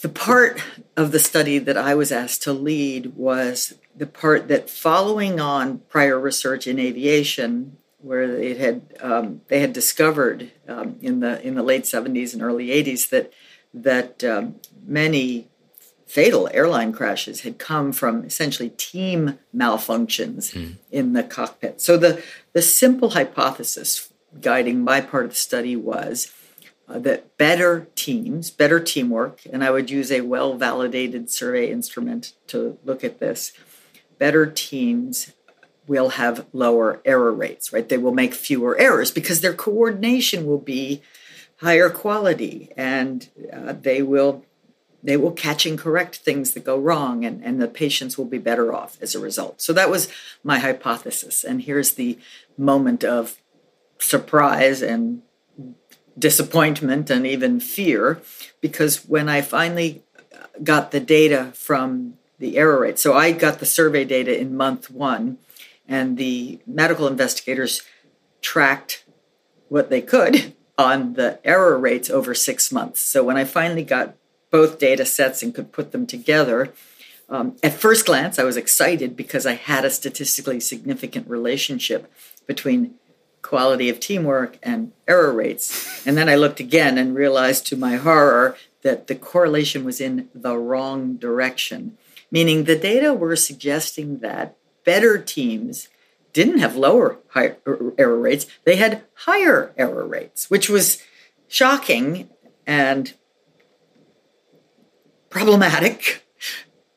the 0.00 0.08
part 0.08 0.62
of 0.96 1.12
the 1.12 1.18
study 1.18 1.58
that 1.58 1.76
I 1.76 1.94
was 1.94 2.12
asked 2.12 2.42
to 2.44 2.52
lead 2.52 3.16
was 3.16 3.74
the 3.96 4.06
part 4.06 4.48
that 4.48 4.70
following 4.70 5.40
on 5.40 5.80
prior 5.88 6.18
research 6.18 6.66
in 6.66 6.78
aviation, 6.78 7.78
where 7.98 8.22
it 8.22 8.58
had 8.58 8.94
um, 9.00 9.40
they 9.48 9.60
had 9.60 9.72
discovered 9.72 10.52
um, 10.68 10.96
in 11.00 11.20
the 11.20 11.40
in 11.46 11.54
the 11.54 11.62
late 11.62 11.84
70s 11.84 12.32
and 12.32 12.42
early 12.42 12.68
80s 12.68 13.08
that 13.10 13.32
that 13.74 14.24
um, 14.24 14.56
many 14.86 15.48
fatal 16.08 16.48
airline 16.54 16.90
crashes 16.90 17.42
had 17.42 17.58
come 17.58 17.92
from 17.92 18.24
essentially 18.24 18.70
team 18.70 19.38
malfunctions 19.54 20.54
mm. 20.54 20.74
in 20.90 21.12
the 21.12 21.22
cockpit. 21.22 21.80
So 21.80 21.96
the 21.98 22.22
the 22.54 22.62
simple 22.62 23.10
hypothesis 23.10 24.10
guiding 24.40 24.82
my 24.82 25.02
part 25.02 25.26
of 25.26 25.30
the 25.30 25.36
study 25.36 25.76
was 25.76 26.32
uh, 26.88 26.98
that 27.00 27.36
better 27.36 27.88
teams, 27.94 28.50
better 28.50 28.80
teamwork, 28.80 29.42
and 29.52 29.62
I 29.62 29.70
would 29.70 29.90
use 29.90 30.10
a 30.10 30.22
well 30.22 30.54
validated 30.54 31.30
survey 31.30 31.70
instrument 31.70 32.32
to 32.48 32.78
look 32.84 33.04
at 33.04 33.20
this, 33.20 33.52
better 34.18 34.46
teams 34.46 35.32
will 35.86 36.10
have 36.10 36.46
lower 36.52 37.00
error 37.04 37.32
rates, 37.32 37.72
right? 37.72 37.88
They 37.88 37.98
will 37.98 38.14
make 38.14 38.34
fewer 38.34 38.78
errors 38.78 39.10
because 39.10 39.42
their 39.42 39.54
coordination 39.54 40.46
will 40.46 40.58
be 40.58 41.02
higher 41.60 41.90
quality 41.90 42.70
and 42.76 43.28
uh, 43.52 43.72
they 43.72 44.02
will 44.02 44.44
they 45.02 45.16
will 45.16 45.32
catch 45.32 45.64
and 45.64 45.78
correct 45.78 46.16
things 46.16 46.52
that 46.52 46.64
go 46.64 46.78
wrong 46.78 47.24
and, 47.24 47.44
and 47.44 47.62
the 47.62 47.68
patients 47.68 48.18
will 48.18 48.24
be 48.24 48.38
better 48.38 48.74
off 48.74 48.98
as 49.00 49.14
a 49.14 49.20
result. 49.20 49.60
So 49.60 49.72
that 49.72 49.90
was 49.90 50.08
my 50.42 50.58
hypothesis. 50.58 51.44
And 51.44 51.62
here's 51.62 51.92
the 51.92 52.18
moment 52.56 53.04
of 53.04 53.36
surprise 53.98 54.82
and 54.82 55.22
disappointment 56.18 57.10
and 57.10 57.24
even 57.24 57.60
fear 57.60 58.20
because 58.60 59.04
when 59.06 59.28
i 59.28 59.40
finally 59.40 60.02
got 60.64 60.90
the 60.90 60.98
data 60.98 61.52
from 61.54 62.14
the 62.40 62.56
error 62.56 62.80
rate 62.80 62.98
so 62.98 63.14
i 63.14 63.30
got 63.30 63.60
the 63.60 63.66
survey 63.66 64.04
data 64.04 64.36
in 64.36 64.56
month 64.56 64.90
one 64.90 65.38
and 65.88 66.18
the 66.18 66.60
medical 66.66 67.06
investigators 67.06 67.82
tracked 68.42 69.04
what 69.68 69.90
they 69.90 70.02
could 70.02 70.54
on 70.78 71.14
the 71.14 71.40
error 71.44 71.76
rates 71.76 72.08
over 72.08 72.34
six 72.34 72.70
months. 72.70 73.00
So 73.00 73.24
when 73.24 73.36
i 73.36 73.44
finally 73.44 73.82
got 73.82 74.14
both 74.50 74.78
data 74.78 75.04
sets 75.04 75.42
and 75.42 75.54
could 75.54 75.72
put 75.72 75.92
them 75.92 76.06
together. 76.06 76.72
Um, 77.28 77.56
at 77.62 77.74
first 77.74 78.06
glance, 78.06 78.38
I 78.38 78.44
was 78.44 78.56
excited 78.56 79.16
because 79.16 79.46
I 79.46 79.54
had 79.54 79.84
a 79.84 79.90
statistically 79.90 80.60
significant 80.60 81.28
relationship 81.28 82.10
between 82.46 82.94
quality 83.42 83.88
of 83.88 84.00
teamwork 84.00 84.58
and 84.62 84.92
error 85.06 85.32
rates. 85.32 86.06
And 86.06 86.16
then 86.16 86.28
I 86.28 86.34
looked 86.34 86.60
again 86.60 86.98
and 86.98 87.14
realized 87.14 87.66
to 87.66 87.76
my 87.76 87.96
horror 87.96 88.56
that 88.82 89.06
the 89.06 89.14
correlation 89.14 89.84
was 89.84 90.00
in 90.00 90.28
the 90.34 90.56
wrong 90.56 91.16
direction, 91.16 91.98
meaning 92.30 92.64
the 92.64 92.78
data 92.78 93.12
were 93.12 93.36
suggesting 93.36 94.20
that 94.20 94.56
better 94.84 95.18
teams 95.18 95.88
didn't 96.32 96.58
have 96.58 96.76
lower 96.76 97.18
error 97.34 98.18
rates, 98.18 98.46
they 98.64 98.76
had 98.76 99.02
higher 99.14 99.72
error 99.76 100.06
rates, 100.06 100.48
which 100.50 100.68
was 100.68 101.02
shocking 101.48 102.28
and 102.66 103.14
problematic. 105.30 106.24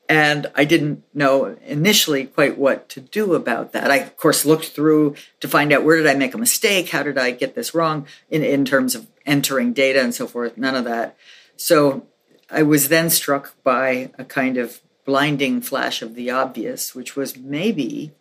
And 0.10 0.52
I 0.56 0.66
didn't 0.66 1.04
know 1.14 1.56
initially 1.66 2.26
quite 2.26 2.58
what 2.58 2.90
to 2.90 3.00
do 3.00 3.34
about 3.34 3.72
that. 3.72 3.90
I, 3.90 3.98
of 3.98 4.18
course, 4.18 4.46
looked 4.46 4.68
through 4.68 5.16
to 5.40 5.48
find 5.48 5.72
out 5.72 5.86
where 5.86 5.96
did 5.96 6.08
I 6.08 6.16
make 6.16 6.34
a 6.34 6.38
mistake? 6.38 6.90
How 6.90 7.02
did 7.02 7.18
I 7.18 7.32
get 7.32 7.56
this 7.56 7.74
wrong 7.74 8.06
in, 8.30 8.44
in 8.44 8.66
terms 8.66 8.94
of 8.94 9.08
entering 9.26 9.72
data 9.72 10.02
and 10.02 10.14
so 10.14 10.28
forth? 10.28 10.58
None 10.58 10.76
of 10.76 10.84
that. 10.84 11.16
So 11.56 12.08
I 12.50 12.64
was 12.64 12.90
then 12.90 13.10
struck 13.10 13.56
by 13.64 14.12
a 14.18 14.26
kind 14.26 14.58
of 14.58 14.82
blinding 15.06 15.62
flash 15.62 16.02
of 16.02 16.16
the 16.16 16.30
obvious, 16.30 16.94
which 16.94 17.16
was 17.16 17.38
maybe, 17.38 18.12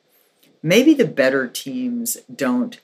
maybe 0.63 0.95
the 0.95 1.05
better 1.05 1.49
teams 1.49 2.19
don't 2.33 2.79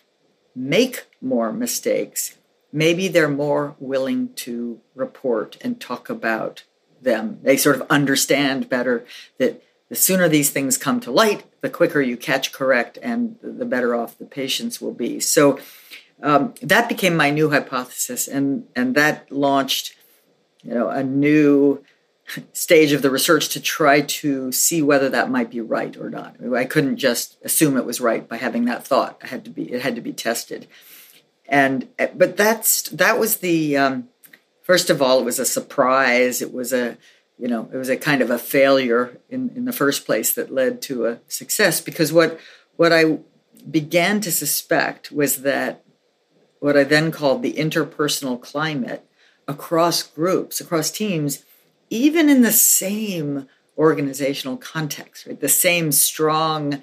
make 0.52 1.06
more 1.20 1.52
mistakes. 1.52 2.36
Maybe 2.72 3.06
they're 3.06 3.28
more 3.28 3.76
willing 3.78 4.34
to 4.34 4.80
report 4.96 5.56
and 5.60 5.80
talk 5.80 6.10
about 6.10 6.64
them. 7.06 7.38
They 7.42 7.56
sort 7.56 7.76
of 7.76 7.86
understand 7.88 8.68
better 8.68 9.06
that 9.38 9.62
the 9.88 9.94
sooner 9.94 10.28
these 10.28 10.50
things 10.50 10.76
come 10.76 11.00
to 11.00 11.10
light, 11.10 11.44
the 11.62 11.70
quicker 11.70 12.02
you 12.02 12.16
catch 12.18 12.52
correct, 12.52 12.98
and 13.02 13.36
the 13.40 13.64
better 13.64 13.94
off 13.94 14.18
the 14.18 14.26
patients 14.26 14.80
will 14.80 14.92
be. 14.92 15.20
So 15.20 15.58
um, 16.22 16.54
that 16.60 16.88
became 16.88 17.16
my 17.16 17.30
new 17.30 17.50
hypothesis, 17.50 18.28
and 18.28 18.66
and 18.74 18.94
that 18.96 19.30
launched, 19.30 19.94
you 20.62 20.74
know, 20.74 20.88
a 20.88 21.04
new 21.04 21.84
stage 22.52 22.92
of 22.92 23.02
the 23.02 23.10
research 23.10 23.50
to 23.50 23.60
try 23.60 24.00
to 24.00 24.50
see 24.50 24.82
whether 24.82 25.08
that 25.08 25.30
might 25.30 25.50
be 25.50 25.60
right 25.60 25.96
or 25.96 26.10
not. 26.10 26.36
I 26.54 26.64
couldn't 26.64 26.96
just 26.96 27.38
assume 27.44 27.76
it 27.76 27.86
was 27.86 28.00
right 28.00 28.28
by 28.28 28.38
having 28.38 28.64
that 28.64 28.84
thought. 28.84 29.20
I 29.22 29.28
had 29.28 29.44
to 29.44 29.50
be 29.50 29.72
it 29.72 29.82
had 29.82 29.94
to 29.94 30.00
be 30.00 30.12
tested, 30.12 30.66
and 31.48 31.88
but 31.96 32.36
that's 32.36 32.82
that 32.90 33.20
was 33.20 33.36
the 33.36 33.76
um, 33.76 34.08
first 34.66 34.90
of 34.90 35.00
all, 35.00 35.20
it 35.20 35.24
was 35.24 35.38
a 35.38 35.46
surprise. 35.46 36.42
It 36.42 36.52
was 36.52 36.72
a, 36.72 36.98
you 37.38 37.46
know, 37.46 37.70
it 37.72 37.76
was 37.76 37.88
a 37.88 37.96
kind 37.96 38.20
of 38.20 38.30
a 38.30 38.38
failure 38.38 39.18
in, 39.30 39.50
in 39.54 39.64
the 39.64 39.72
first 39.72 40.04
place 40.04 40.34
that 40.34 40.52
led 40.52 40.82
to 40.82 41.06
a 41.06 41.20
success. 41.28 41.80
Because 41.80 42.12
what 42.12 42.38
what 42.74 42.92
I 42.92 43.20
began 43.70 44.20
to 44.20 44.32
suspect 44.32 45.12
was 45.12 45.42
that 45.42 45.84
what 46.58 46.76
I 46.76 46.84
then 46.84 47.12
called 47.12 47.42
the 47.42 47.54
interpersonal 47.54 48.40
climate 48.40 49.06
across 49.46 50.02
groups, 50.02 50.60
across 50.60 50.90
teams, 50.90 51.44
even 51.88 52.28
in 52.28 52.42
the 52.42 52.52
same 52.52 53.48
organizational 53.78 54.56
context, 54.56 55.26
right? 55.26 55.40
The 55.40 55.48
same 55.48 55.92
strong 55.92 56.82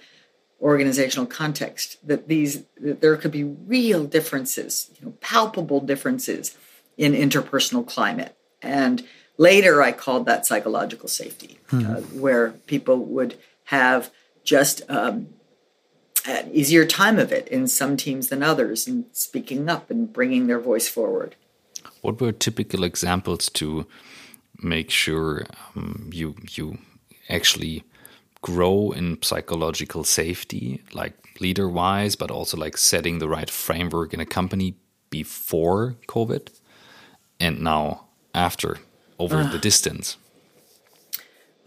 organizational 0.62 1.26
context, 1.26 1.98
that 2.08 2.30
these 2.30 2.64
that 2.78 3.02
there 3.02 3.18
could 3.18 3.32
be 3.32 3.44
real 3.44 4.06
differences, 4.06 4.90
you 4.98 5.08
know, 5.08 5.14
palpable 5.20 5.82
differences 5.82 6.56
in 6.98 7.14
interpersonal 7.14 7.86
climate. 7.86 8.36
And 8.62 9.04
later 9.38 9.82
I 9.82 9.92
called 9.92 10.26
that 10.26 10.46
psychological 10.46 11.10
safety, 11.10 11.60
mm-hmm. 11.70 11.92
uh, 11.92 12.00
where 12.20 12.52
people 12.68 12.98
would 12.98 13.38
have 13.66 14.12
just 14.44 14.82
um, 14.90 15.28
an 16.26 16.50
easier 16.52 16.86
time 16.86 17.20
of 17.20 17.32
it 17.32 17.48
in 17.48 17.68
some 17.68 17.98
teams 17.98 18.30
than 18.30 18.44
others 18.44 18.88
and 18.88 19.06
speaking 19.12 19.70
up 19.70 19.90
and 19.90 20.12
bringing 20.12 20.48
their 20.48 20.60
voice 20.60 20.88
forward. 20.88 21.36
What 22.02 22.20
were 22.20 22.32
typical 22.32 22.84
examples 22.84 23.50
to 23.52 23.86
make 24.62 24.90
sure 24.90 25.46
um, 25.76 26.10
you 26.14 26.36
you 26.52 26.78
actually 27.30 27.84
grow 28.42 28.92
in 28.92 29.22
psychological 29.22 30.04
safety, 30.04 30.82
like 30.94 31.14
leader 31.40 31.70
wise, 31.70 32.16
but 32.16 32.30
also 32.30 32.58
like 32.58 32.78
setting 32.78 33.20
the 33.20 33.30
right 33.30 33.50
framework 33.50 34.14
in 34.14 34.20
a 34.20 34.26
company 34.26 34.76
before 35.10 35.96
COVID? 36.08 36.50
And 37.44 37.60
now 37.60 38.06
after 38.34 38.78
over 39.20 39.42
uh, 39.42 39.52
the 39.52 39.60
distance? 39.60 40.18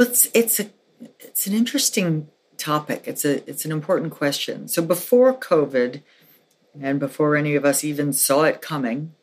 It's 0.01 0.29
it's 0.35 0.59
a 0.59 0.71
it's 1.21 1.47
an 1.47 1.53
interesting 1.53 2.29
topic. 2.57 3.03
It's 3.07 3.25
a 3.25 3.49
it's 3.49 3.65
an 3.65 3.73
important 3.73 4.12
question. 4.12 4.69
So 4.69 4.83
before 4.83 5.35
COVID, 5.35 6.03
and 6.81 6.99
before 6.99 7.37
any 7.37 7.55
of 7.55 7.65
us 7.65 7.85
even 7.85 8.12
saw 8.12 8.45
it 8.45 8.62
coming, 8.62 9.15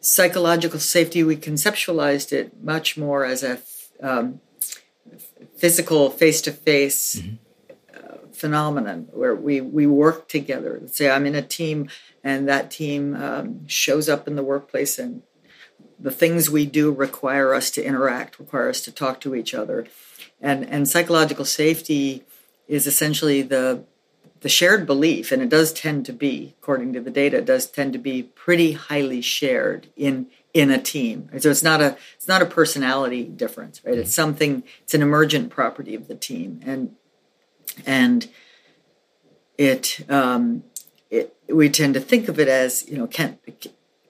psychological 0.00 0.80
safety 0.80 1.22
we 1.22 1.36
conceptualized 1.36 2.32
it 2.32 2.62
much 2.62 2.96
more 2.96 3.24
as 3.24 3.42
a 3.42 3.60
um, 4.02 4.40
physical 5.56 6.08
face 6.08 6.40
to 6.42 6.52
face 6.52 7.20
phenomenon 8.40 9.08
where 9.12 9.34
we 9.34 9.60
we 9.60 9.86
work 9.86 10.28
together. 10.28 10.78
Let's 10.80 10.96
say 10.96 11.10
I'm 11.10 11.26
in 11.26 11.34
a 11.34 11.42
team 11.42 11.88
and 12.24 12.48
that 12.48 12.70
team 12.70 13.14
um, 13.14 13.66
shows 13.68 14.08
up 14.08 14.26
in 14.26 14.36
the 14.36 14.42
workplace 14.42 14.98
and 14.98 15.22
the 15.98 16.10
things 16.10 16.48
we 16.48 16.64
do 16.64 16.90
require 16.90 17.52
us 17.52 17.70
to 17.72 17.84
interact, 17.84 18.38
require 18.38 18.70
us 18.70 18.80
to 18.82 18.92
talk 18.92 19.20
to 19.20 19.34
each 19.34 19.52
other, 19.54 19.86
and 20.40 20.64
and 20.64 20.88
psychological 20.88 21.44
safety 21.44 22.24
is 22.66 22.86
essentially 22.86 23.42
the 23.42 23.84
the 24.40 24.48
shared 24.48 24.86
belief, 24.86 25.32
and 25.32 25.42
it 25.42 25.50
does 25.50 25.72
tend 25.72 26.06
to 26.06 26.12
be, 26.14 26.54
according 26.62 26.94
to 26.94 27.00
the 27.00 27.10
data, 27.10 27.42
does 27.42 27.66
tend 27.66 27.92
to 27.92 27.98
be 27.98 28.22
pretty 28.22 28.72
highly 28.72 29.20
shared 29.20 29.88
in 29.96 30.28
in 30.54 30.70
a 30.70 30.80
team. 30.80 31.28
So 31.38 31.50
it's 31.50 31.62
not 31.62 31.80
a 31.80 31.96
it's 32.16 32.28
not 32.28 32.42
a 32.42 32.46
personality 32.46 33.24
difference, 33.24 33.84
right? 33.84 33.98
It's 33.98 34.14
something. 34.14 34.62
It's 34.82 34.94
an 34.94 35.02
emergent 35.02 35.50
property 35.50 35.94
of 35.94 36.08
the 36.08 36.14
team, 36.14 36.60
and 36.64 36.96
and 37.86 38.28
it 39.58 40.04
um, 40.08 40.64
it 41.10 41.34
we 41.48 41.68
tend 41.68 41.94
to 41.94 42.00
think 42.00 42.28
of 42.28 42.38
it 42.38 42.48
as 42.48 42.88
you 42.88 42.96
know 42.96 43.06
can 43.06 43.38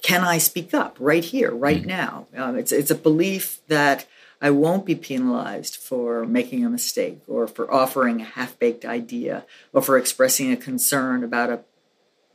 can 0.02 0.22
I 0.22 0.38
speak 0.38 0.72
up 0.72 0.96
right 0.98 1.24
here, 1.24 1.50
right 1.50 1.82
mm. 1.82 1.86
now? 1.86 2.26
Um, 2.36 2.56
it's 2.56 2.72
it's 2.72 2.90
a 2.90 2.94
belief 2.94 3.60
that 3.68 4.06
I 4.40 4.50
won't 4.50 4.86
be 4.86 4.94
penalized 4.94 5.76
for 5.76 6.24
making 6.24 6.64
a 6.64 6.70
mistake 6.70 7.20
or 7.26 7.46
for 7.46 7.72
offering 7.72 8.20
a 8.20 8.24
half 8.24 8.58
baked 8.58 8.84
idea 8.84 9.44
or 9.72 9.82
for 9.82 9.98
expressing 9.98 10.50
a 10.50 10.56
concern 10.56 11.22
about 11.22 11.50
a 11.50 11.60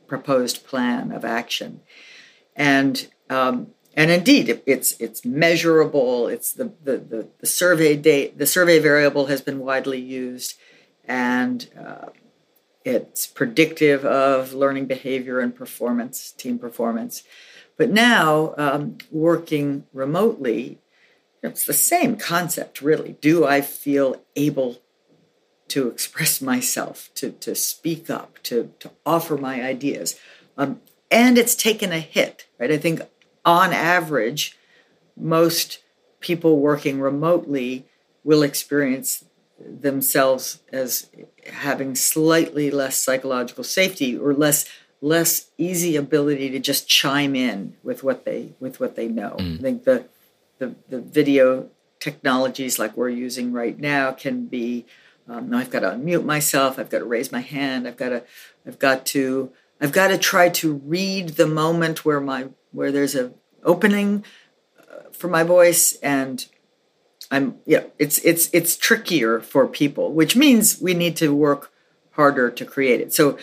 proposed 0.06 0.64
plan 0.66 1.10
of 1.10 1.24
action. 1.24 1.80
And 2.54 3.08
um, 3.28 3.72
and 3.94 4.10
indeed, 4.10 4.62
it's 4.66 4.92
it's 5.00 5.24
measurable. 5.24 6.28
It's 6.28 6.52
the, 6.52 6.72
the 6.84 6.98
the, 6.98 7.28
the 7.40 7.46
survey 7.46 7.96
date. 7.96 8.38
The 8.38 8.46
survey 8.46 8.78
variable 8.78 9.26
has 9.26 9.40
been 9.40 9.58
widely 9.58 10.00
used, 10.00 10.54
and 11.06 11.68
uh, 11.78 12.06
it's 12.84 13.26
predictive 13.26 14.04
of 14.04 14.52
learning 14.54 14.86
behavior 14.86 15.40
and 15.40 15.54
performance, 15.54 16.30
team 16.32 16.58
performance. 16.58 17.22
But 17.76 17.90
now, 17.90 18.54
um, 18.56 18.98
working 19.10 19.84
remotely, 19.92 20.78
it's 21.42 21.66
the 21.66 21.72
same 21.72 22.16
concept, 22.16 22.80
really. 22.80 23.16
Do 23.20 23.44
I 23.44 23.60
feel 23.60 24.22
able 24.34 24.80
to 25.68 25.88
express 25.88 26.40
myself, 26.40 27.10
to, 27.16 27.32
to 27.32 27.54
speak 27.54 28.08
up, 28.08 28.42
to, 28.44 28.72
to 28.80 28.90
offer 29.04 29.36
my 29.36 29.62
ideas? 29.62 30.18
Um, 30.56 30.80
and 31.10 31.36
it's 31.36 31.54
taken 31.54 31.92
a 31.92 32.00
hit, 32.00 32.46
right? 32.58 32.70
I 32.70 32.78
think 32.78 33.02
on 33.44 33.72
average, 33.72 34.56
most 35.16 35.80
people 36.20 36.58
working 36.58 37.00
remotely 37.00 37.86
will 38.24 38.42
experience 38.42 39.24
themselves 39.58 40.62
as 40.72 41.10
having 41.50 41.94
slightly 41.94 42.70
less 42.70 42.98
psychological 42.98 43.64
safety 43.64 44.16
or 44.16 44.34
less 44.34 44.66
less 45.00 45.50
easy 45.58 45.94
ability 45.94 46.50
to 46.50 46.58
just 46.58 46.88
chime 46.88 47.34
in 47.34 47.76
with 47.82 48.02
what 48.02 48.24
they 48.24 48.54
with 48.60 48.80
what 48.80 48.96
they 48.96 49.08
know. 49.08 49.36
Mm. 49.38 49.58
I 49.58 49.62
think 49.62 49.84
the, 49.84 50.06
the 50.58 50.74
the 50.88 51.00
video 51.00 51.68
technologies 52.00 52.78
like 52.78 52.96
we're 52.96 53.08
using 53.08 53.52
right 53.52 53.78
now 53.78 54.12
can 54.12 54.46
be 54.46 54.84
um, 55.28 55.52
I've 55.54 55.70
got 55.70 55.80
to 55.80 55.90
unmute 55.90 56.24
myself, 56.24 56.78
I've 56.78 56.90
got 56.90 57.00
to 57.00 57.04
raise 57.04 57.32
my 57.32 57.40
hand, 57.40 57.88
I've 57.88 57.96
got 57.96 58.10
to 58.10 58.22
I've 58.66 58.78
got 58.78 59.06
to 59.06 59.52
I've 59.80 59.92
got 59.92 60.08
to 60.08 60.18
try 60.18 60.48
to 60.50 60.74
read 60.74 61.30
the 61.30 61.46
moment 61.46 62.04
where 62.04 62.20
my 62.20 62.48
where 62.72 62.92
there's 62.92 63.14
a 63.14 63.32
opening 63.64 64.24
uh, 64.78 65.10
for 65.12 65.28
my 65.28 65.42
voice 65.42 65.94
and 66.02 66.46
I'm 67.30 67.56
yeah, 67.64 67.84
it's 67.98 68.18
it's 68.18 68.48
it's 68.52 68.76
trickier 68.76 69.40
for 69.40 69.66
people, 69.66 70.12
which 70.12 70.36
means 70.36 70.80
we 70.80 70.94
need 70.94 71.16
to 71.16 71.34
work 71.34 71.72
harder 72.12 72.50
to 72.50 72.64
create 72.64 73.00
it. 73.00 73.12
So 73.12 73.38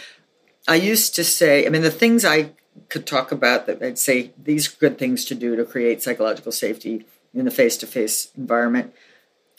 I 0.68 0.76
used 0.76 1.16
to 1.16 1.24
say, 1.24 1.66
I 1.66 1.70
mean, 1.70 1.82
the 1.82 1.92
things 1.92 2.24
I 2.24 2.52
could 2.90 3.06
talk 3.06 3.32
about 3.32 3.68
that 3.68 3.82
I'd 3.84 4.00
say 4.00 4.32
these 4.42 4.68
good 4.68 4.98
things 4.98 5.26
to 5.26 5.36
do 5.36 5.56
to 5.56 5.66
create 5.66 6.02
psychological 6.02 6.52
safety 6.52 7.06
in 7.34 7.46
the 7.46 7.52
face-to-face 7.52 8.30
environment. 8.38 8.94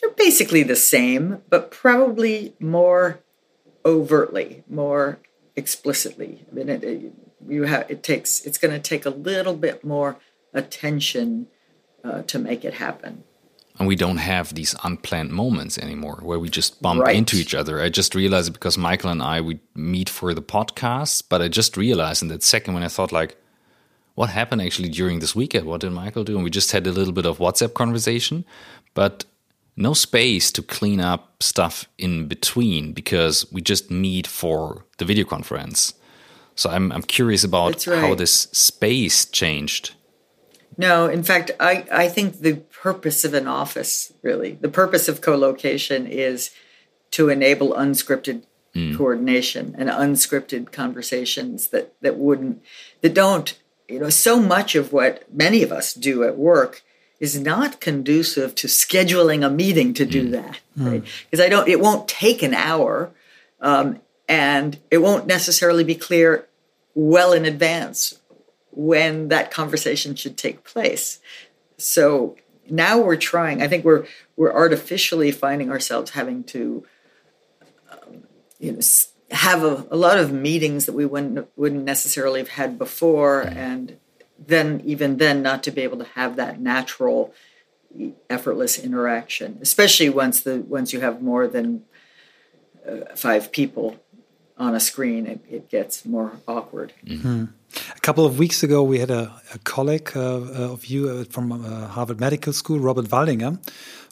They're 0.01 0.09
basically 0.11 0.63
the 0.63 0.75
same, 0.75 1.41
but 1.49 1.71
probably 1.71 2.53
more 2.59 3.19
overtly, 3.85 4.63
more 4.67 5.19
explicitly. 5.55 6.45
I 6.49 6.53
mean, 6.53 6.69
it, 6.69 6.83
it 6.83 7.13
you 7.47 7.63
have 7.63 7.89
it 7.89 8.01
takes 8.01 8.41
it's 8.45 8.57
going 8.57 8.73
to 8.73 8.79
take 8.79 9.05
a 9.05 9.11
little 9.11 9.55
bit 9.55 9.83
more 9.83 10.17
attention 10.53 11.47
uh, 12.03 12.23
to 12.23 12.39
make 12.39 12.65
it 12.65 12.75
happen 12.75 13.23
and 13.77 13.87
we 13.87 13.95
don't 13.95 14.17
have 14.17 14.53
these 14.53 14.75
unplanned 14.83 15.31
moments 15.31 15.77
anymore 15.77 16.19
where 16.21 16.39
we 16.39 16.49
just 16.49 16.81
bump 16.81 17.01
right. 17.01 17.15
into 17.15 17.35
each 17.35 17.53
other. 17.53 17.81
I 17.81 17.89
just 17.89 18.15
realized 18.15 18.49
it 18.49 18.53
because 18.53 18.77
Michael 18.77 19.09
and 19.09 19.21
I 19.21 19.41
we 19.41 19.59
meet 19.73 20.09
for 20.09 20.33
the 20.33 20.41
podcast, 20.41 21.23
but 21.29 21.41
I 21.41 21.47
just 21.47 21.75
realized 21.75 22.21
in 22.21 22.29
that 22.29 22.43
second 22.43 22.73
when 22.73 22.83
I 22.83 22.87
thought 22.87 23.11
like, 23.11 23.37
what 24.15 24.29
happened 24.29 24.61
actually 24.61 24.89
during 24.89 25.19
this 25.19 25.35
weekend? 25.35 25.65
What 25.65 25.81
did 25.81 25.91
Michael 25.91 26.23
do? 26.23 26.35
And 26.35 26.43
we 26.43 26.49
just 26.49 26.71
had 26.71 26.87
a 26.87 26.91
little 26.91 27.13
bit 27.13 27.25
of 27.25 27.39
WhatsApp 27.39 27.73
conversation, 27.73 28.45
but 28.93 29.25
no 29.75 29.93
space 29.93 30.53
to 30.53 30.61
clean 30.61 31.01
up 31.01 31.43
stuff 31.43 31.89
in 31.97 32.27
between 32.27 32.93
because 32.93 33.51
we 33.51 33.61
just 33.61 33.91
meet 33.91 34.25
for 34.25 34.85
the 34.99 35.05
video 35.05 35.25
conference. 35.25 35.93
So 36.55 36.69
I'm 36.69 36.93
I'm 36.93 37.03
curious 37.03 37.43
about 37.43 37.85
right. 37.85 37.99
how 37.99 38.15
this 38.15 38.47
space 38.53 39.25
changed. 39.25 39.95
No, 40.77 41.07
in 41.07 41.23
fact, 41.23 41.51
I, 41.59 41.85
I 41.91 42.07
think 42.09 42.39
the 42.39 42.61
purpose 42.81 43.25
of 43.25 43.33
an 43.33 43.47
office, 43.47 44.13
really, 44.21 44.53
the 44.53 44.69
purpose 44.69 45.07
of 45.07 45.21
co 45.21 45.35
location 45.35 46.07
is 46.07 46.51
to 47.11 47.29
enable 47.29 47.73
unscripted 47.73 48.43
mm. 48.75 48.97
coordination 48.97 49.75
and 49.77 49.89
unscripted 49.89 50.71
conversations 50.71 51.69
that, 51.69 51.93
that 52.01 52.17
wouldn't, 52.17 52.61
that 53.01 53.13
don't, 53.13 53.57
you 53.87 53.99
know, 53.99 54.09
so 54.09 54.39
much 54.39 54.75
of 54.75 54.91
what 54.91 55.23
many 55.33 55.63
of 55.63 55.71
us 55.71 55.93
do 55.93 56.23
at 56.23 56.37
work 56.37 56.83
is 57.19 57.39
not 57.39 57.79
conducive 57.79 58.53
to 58.55 58.67
scheduling 58.67 59.45
a 59.45 59.49
meeting 59.49 59.93
to 59.93 60.05
do 60.05 60.27
mm. 60.27 60.31
that, 60.31 60.59
right? 60.75 61.03
Because 61.29 61.43
mm. 61.43 61.47
I 61.47 61.49
don't, 61.49 61.67
it 61.67 61.79
won't 61.79 62.07
take 62.07 62.43
an 62.43 62.53
hour 62.53 63.11
um, 63.61 64.01
and 64.27 64.77
it 64.91 64.97
won't 64.97 65.27
necessarily 65.27 65.83
be 65.83 65.95
clear 65.95 66.47
well 66.93 67.31
in 67.31 67.45
advance 67.45 68.19
when 68.71 69.29
that 69.29 69.51
conversation 69.51 70.15
should 70.15 70.37
take 70.37 70.63
place. 70.63 71.19
So 71.77 72.35
now 72.69 72.99
we're 72.99 73.15
trying. 73.15 73.61
I 73.61 73.67
think 73.67 73.85
we're 73.85 74.05
we're 74.35 74.53
artificially 74.53 75.31
finding 75.31 75.69
ourselves 75.71 76.11
having 76.11 76.43
to, 76.45 76.85
um, 77.91 78.23
you 78.59 78.73
know, 78.73 78.79
have 79.31 79.63
a, 79.63 79.85
a, 79.91 79.95
lot 79.95 80.17
of 80.17 80.31
meetings 80.31 80.85
that 80.85 80.93
we 80.93 81.05
wouldn't 81.05 81.47
wouldn't 81.55 81.83
necessarily 81.83 82.39
have 82.39 82.49
had 82.49 82.77
before, 82.77 83.41
and 83.41 83.97
then 84.37 84.81
even 84.85 85.17
then 85.17 85.41
not 85.41 85.63
to 85.63 85.71
be 85.71 85.81
able 85.81 85.97
to 85.97 86.05
have 86.15 86.35
that 86.35 86.59
natural, 86.59 87.33
effortless 88.29 88.77
interaction, 88.77 89.57
especially 89.61 90.09
once 90.09 90.41
the 90.41 90.59
once 90.59 90.93
you 90.93 91.01
have 91.01 91.21
more 91.21 91.47
than 91.47 91.83
uh, 92.87 93.15
five 93.15 93.51
people 93.51 93.99
on 94.57 94.73
a 94.73 94.79
screen, 94.79 95.25
it, 95.27 95.41
it 95.49 95.69
gets 95.69 96.05
more 96.05 96.39
awkward. 96.47 96.93
Mm-hmm. 97.05 97.45
A 97.95 97.99
couple 98.01 98.25
of 98.25 98.37
weeks 98.39 98.63
ago, 98.63 98.83
we 98.83 98.99
had 98.99 99.11
a, 99.11 99.31
a 99.53 99.59
colleague 99.59 100.11
uh, 100.15 100.21
uh 100.21 100.73
of 100.73 100.85
you 100.85 101.09
uh, 101.09 101.23
from 101.29 101.51
uh, 101.51 101.87
Harvard 101.87 102.19
Medical 102.19 102.53
School, 102.53 102.79
Robert 102.79 103.05
Waldinger, 103.05 103.57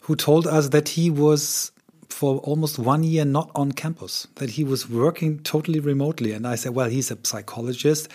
who 0.04 0.16
told 0.16 0.48
us 0.48 0.70
that 0.70 0.90
he 0.90 1.10
was 1.10 1.72
for 2.10 2.38
almost 2.40 2.80
one 2.80 3.04
year 3.04 3.26
not 3.26 3.50
on 3.56 3.72
campus, 3.72 4.28
that 4.36 4.52
he 4.52 4.64
was 4.64 4.90
working 4.90 5.40
totally 5.40 5.80
remotely. 5.80 6.32
And 6.32 6.48
I 6.48 6.56
said, 6.56 6.76
well, 6.76 6.90
he's 6.90 7.12
a 7.12 7.18
psychologist. 7.24 8.08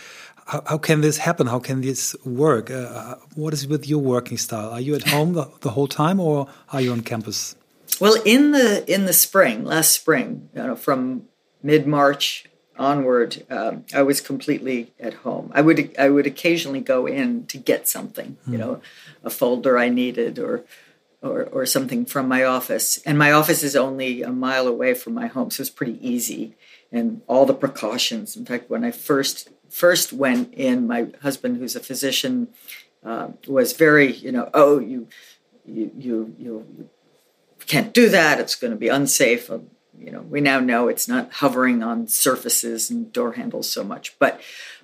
How, 0.46 0.62
how 0.66 0.78
can 0.78 1.00
this 1.00 1.18
happen? 1.18 1.46
How 1.46 1.58
can 1.58 1.80
this 1.80 2.16
work? 2.24 2.70
Uh, 2.70 3.16
what 3.34 3.52
is 3.52 3.66
with 3.66 3.88
your 3.88 4.00
working 4.00 4.38
style? 4.38 4.70
Are 4.70 4.80
you 4.80 4.94
at 4.94 5.08
home 5.08 5.34
the, 5.34 5.50
the 5.61 5.70
whole 5.70 5.88
time 5.88 6.20
or 6.20 6.46
are 6.72 6.80
you 6.80 6.92
on 6.92 7.02
campus? 7.02 7.54
Well, 8.00 8.16
in 8.24 8.52
the 8.52 8.84
in 8.92 9.06
the 9.06 9.12
spring, 9.12 9.64
last 9.64 9.90
spring, 9.90 10.48
you 10.54 10.62
know, 10.62 10.76
from 10.76 11.24
mid 11.62 11.87
March 11.87 12.44
onward, 12.78 13.44
um, 13.50 13.84
I 13.94 14.02
was 14.02 14.20
completely 14.20 14.92
at 15.00 15.14
home. 15.14 15.50
I 15.54 15.60
would 15.60 15.94
I 15.98 16.08
would 16.08 16.26
occasionally 16.26 16.80
go 16.80 17.06
in 17.06 17.46
to 17.46 17.58
get 17.58 17.88
something, 17.88 18.36
mm. 18.46 18.52
you 18.52 18.58
hmm. 18.58 18.60
know, 18.60 18.80
a 19.24 19.30
folder 19.30 19.78
I 19.78 19.88
needed 19.88 20.38
or, 20.38 20.64
or 21.22 21.44
or 21.44 21.66
something 21.66 22.06
from 22.06 22.28
my 22.28 22.44
office. 22.44 22.98
And 23.04 23.18
my 23.18 23.32
office 23.32 23.62
is 23.62 23.76
only 23.76 24.22
a 24.22 24.30
mile 24.30 24.66
away 24.66 24.94
from 24.94 25.14
my 25.14 25.26
home, 25.26 25.50
so 25.50 25.62
it's 25.62 25.70
pretty 25.70 25.98
easy. 26.06 26.54
And 26.90 27.20
all 27.26 27.44
the 27.44 27.52
precautions. 27.54 28.34
In 28.34 28.46
fact, 28.46 28.70
when 28.70 28.82
I 28.82 28.92
first 28.92 29.50
first 29.68 30.12
went 30.12 30.54
in, 30.54 30.86
my 30.86 31.08
husband, 31.22 31.58
who's 31.58 31.76
a 31.76 31.80
physician, 31.80 32.48
uh, 33.04 33.28
was 33.46 33.72
very, 33.72 34.12
you 34.12 34.32
know, 34.32 34.50
oh, 34.54 34.78
you, 34.78 35.08
you, 35.66 35.90
you, 35.96 36.34
you 36.38 36.88
can't 37.66 37.92
do 37.92 38.08
that. 38.08 38.40
It's 38.40 38.54
going 38.54 38.72
to 38.72 38.78
be 38.78 38.88
unsafe. 38.88 39.50
Uh, 39.50 39.58
you 39.98 40.11
know, 40.11 40.20
we 40.20 40.40
now 40.40 40.61
know 40.61 40.88
it's 40.88 41.08
not 41.08 41.32
hovering 41.34 41.82
on 41.82 42.08
surfaces 42.08 42.90
and 42.90 43.12
door 43.12 43.32
handles 43.32 43.68
so 43.68 43.84
much. 43.84 44.18
But, 44.18 44.40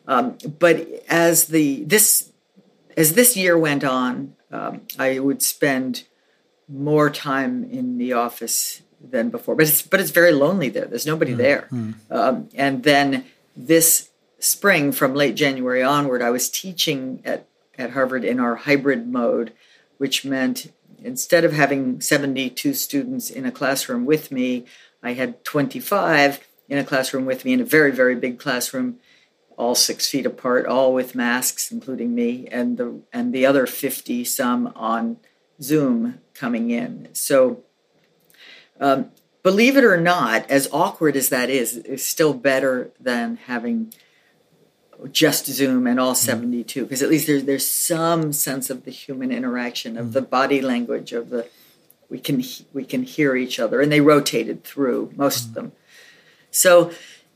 um, 0.07 0.37
but 0.59 0.89
as 1.09 1.47
the 1.47 1.85
this 1.85 2.31
as 2.97 3.15
this 3.15 3.37
year 3.37 3.59
went 3.59 3.85
on, 3.85 4.37
um, 4.51 4.83
I 4.99 5.19
would 5.19 5.43
spend 5.43 6.05
more 6.69 7.11
time 7.11 7.65
in 7.71 7.99
the 7.99 8.13
office 8.13 8.83
than 9.01 9.31
before. 9.31 9.55
But 9.55 9.69
it's 9.69 9.83
but 9.83 10.01
it's 10.01 10.11
very 10.11 10.33
lonely 10.33 10.69
there. 10.69 10.87
There's 10.87 11.07
nobody 11.07 11.35
mm 11.35 11.37
there. 11.37 11.69
mm 11.71 11.95
Um, 12.11 12.49
and 12.55 12.83
then 12.83 13.25
this 13.57 14.11
spring, 14.39 14.93
from 14.93 15.15
late 15.15 15.35
January 15.35 15.83
onward, 15.83 16.23
I 16.23 16.31
was 16.31 16.49
teaching 16.49 17.21
at 17.25 17.47
at 17.77 17.91
Harvard 17.91 18.25
in 18.25 18.41
our 18.41 18.57
hybrid 18.57 19.09
mode, 19.09 19.53
which 19.99 20.25
meant 20.25 20.73
instead 21.03 21.45
of 21.45 21.53
having 21.53 22.01
72 22.01 22.73
students 22.73 23.29
in 23.29 23.45
a 23.45 23.53
classroom 23.53 24.07
with 24.07 24.33
me, 24.33 24.65
I 25.05 25.13
had 25.13 25.45
25 25.45 26.47
in 26.69 26.79
a 26.79 26.85
classroom 26.85 27.27
with 27.27 27.45
me 27.45 27.53
in 27.53 27.61
a 27.61 27.65
very 27.65 27.93
very 27.93 28.15
big 28.17 28.39
classroom 28.39 28.99
all 29.57 29.75
six 29.75 30.09
feet 30.09 30.27
apart, 30.27 30.67
all 30.67 30.93
with 30.93 31.15
masks, 31.15 31.71
including 31.71 32.15
me, 32.15 32.49
and 32.51 32.77
the 32.77 33.01
and 33.13 33.33
the 33.33 33.47
other 33.47 33.67
fifty 33.67 34.25
some 34.25 34.73
on 34.75 35.19
Zoom 35.61 36.21
coming 36.35 36.71
in. 36.71 37.09
So, 37.13 37.63
um, 38.81 39.11
believe 39.43 39.77
it 39.77 39.85
or 39.85 40.01
not, 40.01 40.51
as 40.51 40.69
awkward 40.73 41.17
as 41.17 41.29
that 41.29 41.51
is, 41.51 41.77
is 41.77 42.05
still 42.05 42.35
better 42.35 42.91
than 42.99 43.37
having 43.37 43.93
just 45.11 45.47
Zoom 45.47 45.87
and 45.87 46.01
all 46.01 46.15
mm-hmm. 46.15 46.31
72 46.31 46.85
because 46.85 47.03
at 47.03 47.11
least 47.11 47.27
there's 47.27 47.45
there's 47.45 47.67
some 47.67 48.33
sense 48.33 48.71
of 48.71 48.85
the 48.85 48.91
human 48.91 49.33
interaction 49.33 49.97
of 49.97 50.13
the 50.13 50.21
mm-hmm. 50.21 50.31
body 50.31 50.61
language 50.61 51.13
of 51.13 51.31
the 51.31 51.49
we 52.15 52.19
can 52.27 52.37
we 52.73 52.85
can 52.93 53.03
hear 53.03 53.31
each 53.45 53.57
other 53.59 53.77
and 53.81 53.91
they 53.91 54.01
rotated 54.01 54.59
through 54.71 55.01
most 55.17 55.41
of 55.41 55.51
mm-hmm. 55.51 55.55
them 55.55 55.73
so 56.51 56.93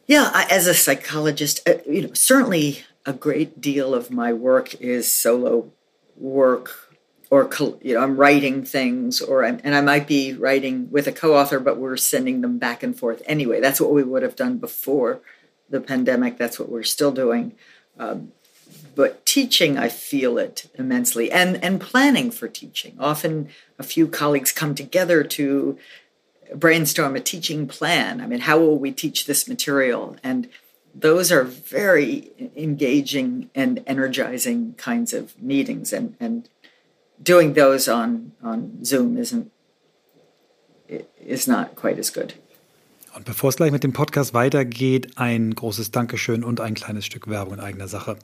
yeah, 0.09 0.31
I, 0.33 0.47
as 0.51 0.67
a 0.67 0.75
psychologist, 0.75 1.69
uh, 1.69 1.75
you 1.87 2.03
know, 2.03 2.14
certainly 2.14 2.81
a 3.05 3.12
great 3.12 3.61
deal 3.61 3.95
of 3.95 4.11
my 4.11 4.33
work 4.33 4.75
is 4.81 5.12
solo 5.12 5.71
work, 6.17 6.95
or 7.31 7.49
you 7.83 7.95
know, 7.95 8.01
I'm 8.01 8.17
writing 8.17 8.64
things, 8.64 9.21
or 9.21 9.45
I'm, 9.45 9.61
and 9.62 9.75
I 9.75 9.83
might 9.83 10.09
be 10.09 10.33
writing 10.33 10.91
with 10.91 11.07
a 11.07 11.12
co-author, 11.12 11.61
but 11.61 11.77
we're 11.77 11.99
sending 11.99 12.41
them 12.41 12.59
back 12.59 12.83
and 12.83 12.99
forth 12.99 13.23
anyway. 13.27 13.61
That's 13.61 13.83
what 13.83 13.93
we 13.93 14.03
would 14.03 14.23
have 14.23 14.35
done 14.35 14.57
before 14.57 15.21
the 15.69 15.81
pandemic. 15.81 16.38
That's 16.38 16.59
what 16.59 16.71
we're 16.71 16.85
still 16.85 17.12
doing. 17.12 17.55
Um, 17.99 18.33
but 18.95 19.27
teaching, 19.27 19.77
I 19.77 19.91
feel 19.91 20.38
it 20.38 20.71
immensely, 20.75 21.31
and 21.31 21.62
and 21.62 21.81
planning 21.81 22.31
for 22.31 22.49
teaching. 22.49 22.97
Often, 22.99 23.51
a 23.79 23.83
few 23.83 24.09
colleagues 24.09 24.53
come 24.53 24.75
together 24.75 25.23
to 25.23 25.79
brainstorm 26.55 27.14
a 27.17 27.21
teaching 27.21 27.69
plan. 27.69 28.21
I 28.21 28.27
mean, 28.27 28.41
how 28.41 28.59
will 28.59 28.79
we 28.79 28.93
teach 28.93 29.27
this 29.27 29.49
material? 29.49 30.17
And 30.23 30.49
those 30.95 31.31
are 31.31 31.45
very 31.45 32.53
engaging 32.57 33.51
and 33.55 33.83
energizing 33.87 34.75
kinds 34.75 35.12
of 35.12 35.41
meetings, 35.41 35.93
and, 35.93 36.17
and 36.19 36.49
doing 37.23 37.53
those 37.53 37.88
on, 37.88 38.33
on 38.43 38.85
Zoom 38.85 39.17
isn't 39.17 39.53
is 40.88 41.47
not 41.47 41.77
quite 41.77 41.99
as 41.99 42.09
good. 42.09 42.35
Und 43.19 43.25
bevor 43.25 43.49
es 43.49 43.57
gleich 43.57 43.73
mit 43.73 43.83
dem 43.83 43.93
Podcast 43.93 44.33
weitergeht, 44.33 45.19
ein 45.19 45.53
großes 45.53 45.91
Dankeschön 45.91 46.45
und 46.45 46.61
ein 46.61 46.75
kleines 46.75 47.05
Stück 47.05 47.27
Werbung 47.27 47.55
in 47.55 47.59
eigener 47.59 47.89
Sache. 47.89 48.17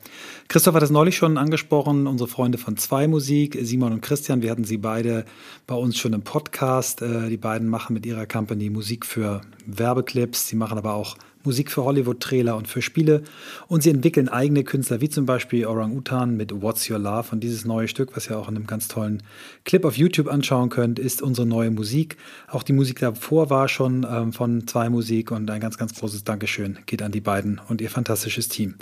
Christoph 0.47 0.77
hat 0.77 0.85
es 0.85 0.91
neulich 0.91 1.17
schon 1.17 1.37
angesprochen, 1.37 2.07
unsere 2.07 2.31
Freunde 2.31 2.59
von 2.59 2.77
Zwei 2.77 3.09
Musik, 3.09 3.59
Simon 3.61 3.95
und 3.95 4.03
Christian, 4.03 4.41
wir 4.41 4.53
hatten 4.53 4.63
sie 4.63 4.77
beide 4.77 5.25
bei 5.67 5.75
uns 5.75 5.99
schon 5.99 6.13
im 6.13 6.23
Podcast. 6.23 7.03
Äh, 7.03 7.29
die 7.29 7.37
beiden 7.37 7.69
machen 7.69 7.95
mit 7.95 8.07
ihrer 8.07 8.25
Company 8.27 8.71
Musik 8.71 9.05
für 9.05 9.41
Werbeclips, 9.67 10.47
sie 10.47 10.55
machen 10.55 10.79
aber 10.79 10.95
auch 10.95 11.17
Musik 11.45 11.71
für 11.71 11.85
Hollywood-Trailer 11.85 12.57
und 12.57 12.69
für 12.69 12.83
Spiele. 12.83 13.23
Und 13.69 13.83
sie 13.83 13.91
entwickeln 13.91 14.29
eigene 14.29 14.65
Künstler, 14.65 15.01
wie 15.01 15.09
zum 15.09 15.27
Beispiel 15.27 15.67
Orang 15.67 15.97
Utan 15.97 16.37
mit 16.37 16.63
What's 16.63 16.89
Your 16.91 16.99
Love. 16.99 17.29
Und 17.33 17.41
dieses 17.41 17.65
neue 17.65 17.89
Stück, 17.89 18.17
was 18.17 18.29
ihr 18.29 18.39
auch 18.39 18.49
in 18.49 18.57
einem 18.57 18.67
ganz 18.67 18.89
tollen 18.89 19.23
Clip 19.65 19.85
auf 19.85 19.97
YouTube 19.97 20.29
anschauen 20.29 20.71
könnt, 20.71 20.99
ist 20.99 21.23
unsere 21.23 21.47
neue 21.47 21.71
Musik. 21.71 22.17
Auch 22.49 22.63
die 22.63 22.73
Musik 22.73 23.01
davor 23.01 23.51
war 23.51 23.69
schon 23.69 24.07
ähm, 24.09 24.33
von 24.33 24.67
zwei 24.67 24.89
Musik 24.89 25.31
und 25.31 25.51
ein 25.51 25.61
ganz, 25.61 25.79
ganz 25.79 25.95
großes 25.95 26.25
Dankeschön 26.25 26.79
geht 26.87 27.03
an 27.03 27.13
die 27.13 27.21
beiden 27.21 27.61
und 27.69 27.81
ihr 27.81 27.91
fantastisches 27.91 28.49
Team. 28.49 28.77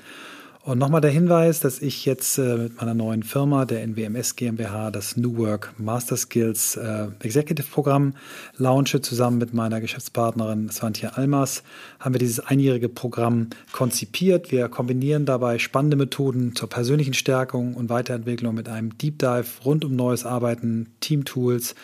Und 0.65 0.79
nochmal 0.79 1.01
der 1.01 1.11
Hinweis, 1.11 1.59
dass 1.59 1.83
ich 1.83 2.05
jetzt 2.05 2.39
äh, 2.39 2.57
mit 2.57 2.77
meiner 2.77 2.95
neuen 2.95 3.25
Firma, 3.25 3.65
der 3.65 3.85
NWMS 3.85 4.37
GmbH, 4.37 4.93
das 4.93 5.17
New 5.17 5.37
Work 5.37 5.75
Master 5.77 6.17
Skills 6.17 6.77
äh, 6.77 7.09
Executive 7.19 7.67
Programm 7.69 8.15
launche. 8.59 9.01
Zusammen 9.01 9.39
mit 9.39 9.53
meiner 9.53 9.81
Geschäftspartnerin 9.81 10.71
Svantje 10.71 11.17
Almas 11.17 11.65
haben 11.99 12.15
wir 12.15 12.21
dieses 12.21 12.39
einjährige 12.39 12.89
Programm 12.89 13.49
konzipiert. 13.73 14.53
Wir 14.53 14.69
kombinieren 14.69 15.27
dabei 15.27 15.59
spannende 15.59 15.97
Methoden 15.97 16.55
zur 16.55 16.69
persönlichen 16.69 17.15
Stärkung 17.15 17.75
und 17.75 17.89
Weiterentwicklung 17.89 18.55
mit 18.55 18.69
einem 18.69 18.97
Deep 18.97 19.19
Dive 19.19 19.65
rund 19.65 19.85
um 19.85 19.97
neues 19.97 20.25
Arbeiten, 20.25 20.95
Team-Tools 21.01 21.75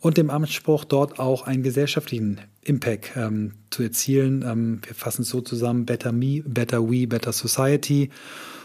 und 0.00 0.16
dem 0.16 0.30
Anspruch, 0.30 0.84
dort 0.84 1.18
auch 1.18 1.42
einen 1.42 1.62
gesellschaftlichen 1.62 2.40
Impact 2.62 3.12
ähm, 3.16 3.52
zu 3.70 3.82
erzielen. 3.82 4.44
Ähm, 4.46 4.80
wir 4.84 4.94
fassen 4.94 5.22
es 5.22 5.28
so 5.28 5.40
zusammen, 5.40 5.86
Better 5.86 6.12
Me, 6.12 6.42
Better 6.44 6.88
We, 6.88 7.06
Better 7.06 7.32
Society. 7.32 8.10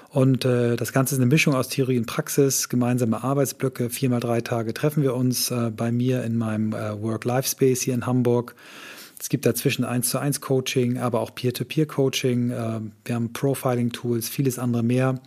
Und 0.09 0.45
äh, 0.45 0.75
das 0.75 0.93
Ganze 0.93 1.15
ist 1.15 1.21
eine 1.21 1.29
Mischung 1.29 1.55
aus 1.55 1.69
Theorie 1.69 1.97
und 1.97 2.05
Praxis, 2.05 2.69
gemeinsame 2.69 3.23
Arbeitsblöcke. 3.23 3.89
Viermal 3.89 4.19
drei 4.19 4.41
Tage 4.41 4.73
treffen 4.75 5.01
wir 5.01 5.15
uns 5.15 5.49
äh, 5.49 5.71
bei 5.75 5.91
mir 5.91 6.23
in 6.23 6.37
meinem 6.37 6.73
äh, 6.73 7.01
Work-Life-Space 7.01 7.81
hier 7.81 7.95
in 7.95 8.05
Hamburg. 8.05 8.55
Es 9.19 9.29
gibt 9.29 9.47
dazwischen 9.47 9.85
1 9.85 10.09
zu 10.09 10.19
1 10.19 10.39
Coaching, 10.39 10.99
aber 10.99 11.21
auch 11.21 11.33
Peer-to-Peer-Coaching. 11.33 12.51
Äh, 12.51 12.81
wir 13.05 13.15
haben 13.15 13.33
Profiling-Tools, 13.33 14.29
vieles 14.29 14.59
andere 14.59 14.83
mehr. 14.83 15.19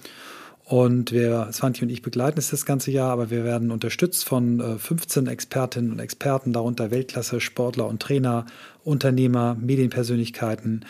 Und 0.68 1.12
wir, 1.12 1.48
Svanti 1.52 1.84
und 1.84 1.90
ich 1.90 2.02
begleiten 2.02 2.40
es 2.40 2.50
das 2.50 2.66
ganze 2.66 2.90
Jahr, 2.90 3.12
aber 3.12 3.30
wir 3.30 3.44
werden 3.44 3.70
unterstützt 3.70 4.24
von 4.24 4.78
15 4.80 5.26
äh, 5.26 5.30
Expertinnen 5.30 5.92
und 5.92 6.00
Experten, 6.00 6.52
darunter 6.52 6.90
Weltklasse, 6.90 7.40
Sportler 7.40 7.86
und 7.86 8.02
Trainer, 8.02 8.46
Unternehmer, 8.82 9.54
Medienpersönlichkeiten, 9.60 10.84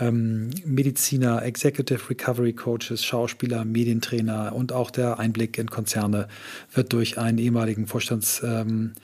ähm, 0.00 0.48
Mediziner, 0.64 1.42
Executive 1.42 2.08
Recovery 2.08 2.54
Coaches, 2.54 3.04
Schauspieler, 3.04 3.66
Medientrainer 3.66 4.54
und 4.54 4.72
auch 4.72 4.90
der 4.90 5.18
Einblick 5.18 5.58
in 5.58 5.68
Konzerne 5.68 6.26
wird 6.72 6.94
durch 6.94 7.18
einen 7.18 7.36
ehemaligen 7.36 7.86
Vorstands 7.86 8.40
ähm, 8.42 8.94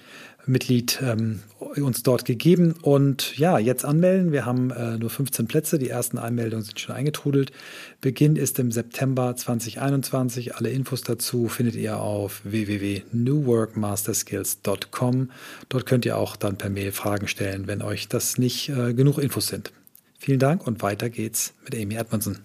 Mitglied 0.46 1.00
ähm, 1.02 1.40
uns 1.58 2.02
dort 2.02 2.24
gegeben. 2.24 2.74
Und 2.82 3.36
ja, 3.38 3.58
jetzt 3.58 3.84
anmelden. 3.84 4.32
Wir 4.32 4.46
haben 4.46 4.70
äh, 4.70 4.96
nur 4.98 5.10
15 5.10 5.46
Plätze. 5.46 5.78
Die 5.78 5.88
ersten 5.88 6.18
Einmeldungen 6.18 6.64
sind 6.64 6.80
schon 6.80 6.94
eingetrudelt. 6.94 7.52
Beginn 8.00 8.36
ist 8.36 8.58
im 8.58 8.72
September 8.72 9.36
2021. 9.36 10.56
Alle 10.56 10.70
Infos 10.70 11.02
dazu 11.02 11.48
findet 11.48 11.74
ihr 11.76 11.98
auf 11.98 12.40
www.newworkmasterskills.com. 12.44 15.30
Dort 15.68 15.86
könnt 15.86 16.04
ihr 16.04 16.18
auch 16.18 16.36
dann 16.36 16.58
per 16.58 16.70
Mail 16.70 16.92
Fragen 16.92 17.26
stellen, 17.28 17.66
wenn 17.66 17.82
euch 17.82 18.08
das 18.08 18.38
nicht 18.38 18.68
äh, 18.68 18.94
genug 18.94 19.18
Infos 19.18 19.46
sind. 19.46 19.72
Vielen 20.18 20.38
Dank 20.38 20.66
und 20.66 20.82
weiter 20.82 21.10
geht's 21.10 21.52
mit 21.64 21.74
Amy 21.74 21.96
Edmondson. 21.96 22.38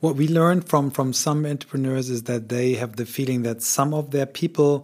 What 0.00 0.18
we 0.18 0.26
learned 0.26 0.68
from, 0.68 0.90
from 0.90 1.12
some 1.12 1.48
entrepreneurs 1.48 2.08
is 2.08 2.24
that 2.24 2.48
they 2.48 2.74
have 2.74 2.94
the 2.96 3.04
feeling 3.04 3.44
that 3.44 3.62
some 3.62 3.94
of 3.94 4.10
their 4.10 4.26
people 4.26 4.82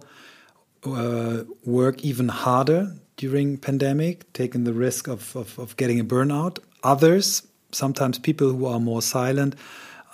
uh, 0.85 1.43
work 1.65 2.03
even 2.03 2.29
harder 2.29 2.95
during 3.17 3.57
pandemic, 3.57 4.31
taking 4.33 4.63
the 4.63 4.73
risk 4.73 5.07
of, 5.07 5.35
of, 5.35 5.59
of 5.59 5.75
getting 5.77 5.99
a 5.99 6.05
burnout. 6.05 6.59
Others, 6.83 7.47
sometimes 7.71 8.17
people 8.17 8.51
who 8.51 8.65
are 8.65 8.79
more 8.79 9.01
silent, 9.01 9.55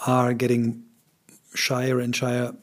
are 0.07 0.33
getting 0.33 0.83
shyer 1.53 1.99
and 1.99 2.15
shyer 2.15 2.53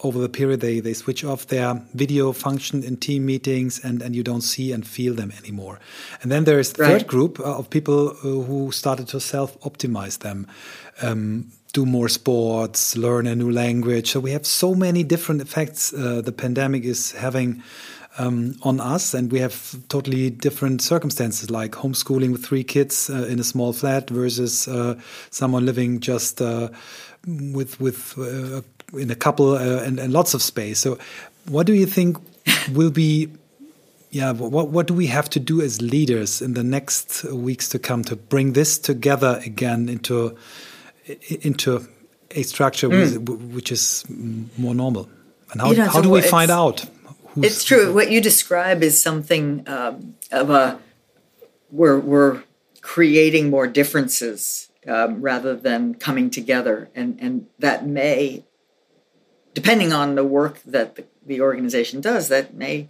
over 0.00 0.18
the 0.18 0.28
period 0.28 0.60
they, 0.60 0.80
they 0.80 0.92
switch 0.92 1.24
off 1.24 1.46
their 1.46 1.80
video 1.94 2.32
function 2.32 2.82
in 2.82 2.96
team 2.96 3.24
meetings 3.24 3.82
and, 3.84 4.02
and 4.02 4.16
you 4.16 4.22
don't 4.22 4.42
see 4.42 4.72
and 4.72 4.86
feel 4.86 5.14
them 5.14 5.32
anymore 5.38 5.78
and 6.22 6.32
then 6.32 6.44
there 6.44 6.58
is 6.58 6.72
the 6.72 6.82
right. 6.82 6.90
third 6.90 7.06
group 7.06 7.38
uh, 7.40 7.58
of 7.58 7.70
people 7.70 8.10
uh, 8.10 8.14
who 8.22 8.72
started 8.72 9.06
to 9.08 9.20
self-optimize 9.20 10.18
them 10.18 10.46
um, 11.00 11.52
do 11.72 11.86
more 11.86 12.08
sports, 12.08 12.96
learn 12.96 13.26
a 13.26 13.34
new 13.34 13.50
language. 13.50 14.10
So 14.10 14.20
we 14.20 14.32
have 14.32 14.46
so 14.46 14.74
many 14.74 15.02
different 15.02 15.40
effects 15.40 15.92
uh, 15.92 16.20
the 16.22 16.32
pandemic 16.32 16.84
is 16.84 17.12
having 17.12 17.62
um, 18.18 18.56
on 18.62 18.80
us, 18.80 19.14
and 19.14 19.32
we 19.32 19.38
have 19.38 19.76
totally 19.88 20.28
different 20.30 20.82
circumstances, 20.82 21.50
like 21.50 21.72
homeschooling 21.72 22.32
with 22.32 22.44
three 22.44 22.64
kids 22.64 23.08
uh, 23.08 23.24
in 23.24 23.38
a 23.38 23.44
small 23.44 23.72
flat 23.72 24.10
versus 24.10 24.68
uh, 24.68 24.96
someone 25.30 25.64
living 25.64 26.00
just 26.00 26.42
uh, 26.42 26.68
with 27.26 27.80
with 27.80 28.18
uh, 28.18 28.60
in 28.98 29.10
a 29.10 29.14
couple 29.14 29.54
uh, 29.54 29.82
and, 29.82 29.98
and 29.98 30.12
lots 30.12 30.34
of 30.34 30.42
space. 30.42 30.78
So, 30.78 30.98
what 31.48 31.66
do 31.66 31.72
you 31.72 31.86
think 31.86 32.18
will 32.72 32.90
be? 32.90 33.30
Yeah, 34.10 34.32
what 34.32 34.68
what 34.68 34.86
do 34.86 34.92
we 34.92 35.06
have 35.06 35.30
to 35.30 35.40
do 35.40 35.62
as 35.62 35.80
leaders 35.80 36.42
in 36.42 36.52
the 36.52 36.62
next 36.62 37.24
weeks 37.24 37.66
to 37.70 37.78
come 37.78 38.04
to 38.04 38.16
bring 38.16 38.52
this 38.52 38.78
together 38.78 39.40
again 39.42 39.88
into 39.88 40.36
into 41.06 41.86
a 42.30 42.42
structure 42.42 42.88
mm. 42.88 43.52
which 43.52 43.72
is 43.72 44.04
more 44.56 44.74
normal. 44.74 45.08
And 45.50 45.60
how, 45.60 45.70
you 45.70 45.76
know, 45.76 45.84
how 45.84 45.92
so 45.92 46.02
do 46.02 46.10
we 46.10 46.22
find 46.22 46.50
out? 46.50 46.84
it's 47.36 47.64
true. 47.64 47.92
What 47.92 48.10
you 48.10 48.20
describe 48.20 48.82
is 48.82 49.00
something 49.00 49.64
um, 49.66 50.14
of 50.30 50.50
a 50.50 50.78
we're 51.70 51.98
we're 51.98 52.42
creating 52.80 53.50
more 53.50 53.66
differences 53.66 54.70
um, 54.86 55.22
rather 55.22 55.54
than 55.54 55.94
coming 55.94 56.30
together, 56.30 56.90
and 56.94 57.18
and 57.20 57.46
that 57.58 57.86
may, 57.86 58.44
depending 59.54 59.92
on 59.92 60.14
the 60.14 60.24
work 60.24 60.60
that 60.64 60.96
the, 60.96 61.04
the 61.24 61.40
organization 61.40 62.00
does, 62.00 62.28
that 62.28 62.54
may 62.54 62.88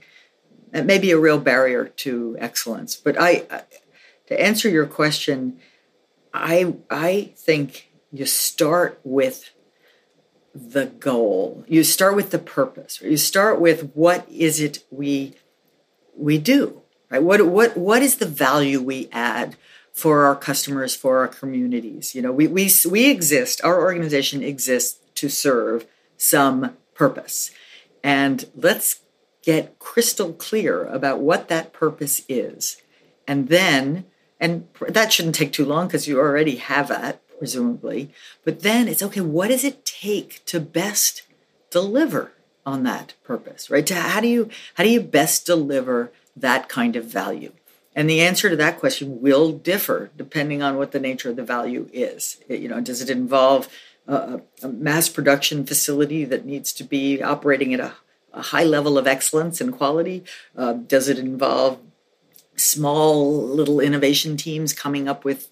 that 0.71 0.87
may 0.87 0.99
be 0.99 1.11
a 1.11 1.19
real 1.19 1.39
barrier 1.39 1.87
to 1.87 2.37
excellence. 2.39 2.97
But 2.97 3.21
I, 3.21 3.45
to 4.27 4.41
answer 4.41 4.69
your 4.69 4.87
question, 4.87 5.59
I 6.33 6.75
I 6.91 7.33
think 7.37 7.92
you 8.13 8.27
start 8.27 9.01
with 9.03 9.53
the 10.55 10.87
goal. 10.87 11.65
You 11.67 11.83
start 11.83 12.15
with 12.15 12.31
the 12.31 12.39
purpose. 12.39 13.01
You 13.01 13.17
start 13.17 13.61
with 13.61 13.93
what 13.95 14.29
is 14.31 14.61
it 14.61 14.85
we 14.91 15.35
we 16.15 16.39
do, 16.39 16.83
right? 17.11 17.23
What 17.23 17.47
what 17.47 17.77
what 17.77 18.03
is 18.03 18.17
the 18.17 18.27
value 18.27 18.81
we 18.81 19.09
add 19.13 19.57
for 19.93 20.25
our 20.25 20.37
customers, 20.37 20.95
for 20.95 21.19
our 21.19 21.29
communities? 21.29 22.15
You 22.15 22.23
know, 22.23 22.33
we 22.33 22.47
we 22.47 22.71
we 22.89 23.11
exist. 23.11 23.65
Our 23.65 23.81
organization 23.81 24.43
exists 24.43 25.01
to 25.15 25.31
serve 25.31 25.87
some 26.19 26.77
purpose, 26.95 27.51
and 28.05 28.45
let's 28.55 29.01
get 29.43 29.79
crystal 29.79 30.35
clear 30.35 30.85
about 30.85 31.21
what 31.21 31.49
that 31.49 31.73
purpose 31.73 32.23
is, 32.29 32.77
and 33.27 33.49
then 33.49 34.05
and 34.39 34.67
that 34.89 35.13
shouldn't 35.13 35.37
take 35.37 35.53
too 35.53 35.65
long 35.65 35.87
because 35.87 36.07
you 36.07 36.19
already 36.19 36.57
have 36.57 36.89
that 36.89 37.22
presumably. 37.43 38.09
But 38.45 38.61
then 38.61 38.87
it's 38.87 39.03
okay, 39.03 39.21
what 39.21 39.49
does 39.49 39.65
it 39.65 39.85
take 39.85 40.45
to 40.45 40.61
best 40.61 41.23
deliver 41.71 42.31
on 42.65 42.85
that 42.85 43.15
purpose, 43.25 43.69
right? 43.69 43.85
To 43.85 43.97
how 43.97 44.21
do 44.21 44.29
you 44.29 44.49
how 44.75 44.85
do 44.85 44.91
you 44.91 45.01
best 45.01 45.45
deliver 45.45 46.13
that 46.37 46.69
kind 46.69 46.95
of 46.95 47.07
value? 47.07 47.51
And 47.97 48.09
the 48.09 48.21
answer 48.21 48.49
to 48.49 48.55
that 48.55 48.79
question 48.79 49.21
will 49.21 49.51
differ 49.51 50.13
depending 50.17 50.63
on 50.63 50.77
what 50.77 50.93
the 50.93 51.01
nature 51.01 51.31
of 51.31 51.37
the 51.37 51.43
value 51.43 51.91
is. 51.93 52.39
It, 52.47 52.61
you 52.61 52.69
know, 52.69 52.81
does 52.81 53.03
it 53.03 53.11
involve 53.11 53.69
a, 54.07 54.41
a, 54.63 54.69
mass 54.69 55.09
production 55.09 55.67
facility 55.67 56.25
that 56.25 56.47
needs 56.47 56.73
to 56.75 56.85
be 56.85 57.25
operating 57.25 57.75
at 57.75 57.81
a, 57.81 57.95
a 58.33 58.43
high 58.43 58.63
level 58.63 58.97
of 58.97 59.09
excellence 59.09 59.61
and 59.61 59.73
quality? 59.73 60.23
Uh, 60.57 60.75
does 60.75 61.09
it 61.09 61.19
involve 61.19 61.81
small 62.55 63.35
little 63.43 63.81
innovation 63.81 64.37
teams 64.37 64.73
coming 64.73 65.09
up 65.09 65.25
with 65.25 65.51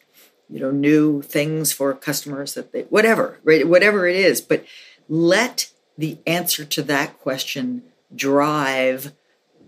you 0.51 0.61
know 0.61 0.71
new 0.71 1.23
things 1.23 1.73
for 1.73 1.93
customers 1.95 2.55
that 2.55 2.73
they 2.73 2.83
whatever 2.83 3.39
right 3.45 3.69
whatever 3.69 4.07
it 4.07 4.17
is 4.17 4.41
but 4.41 4.65
let 5.09 5.71
the 5.97 6.19
answer 6.27 6.65
to 6.65 6.83
that 6.83 7.19
question 7.21 7.83
drive 8.15 9.13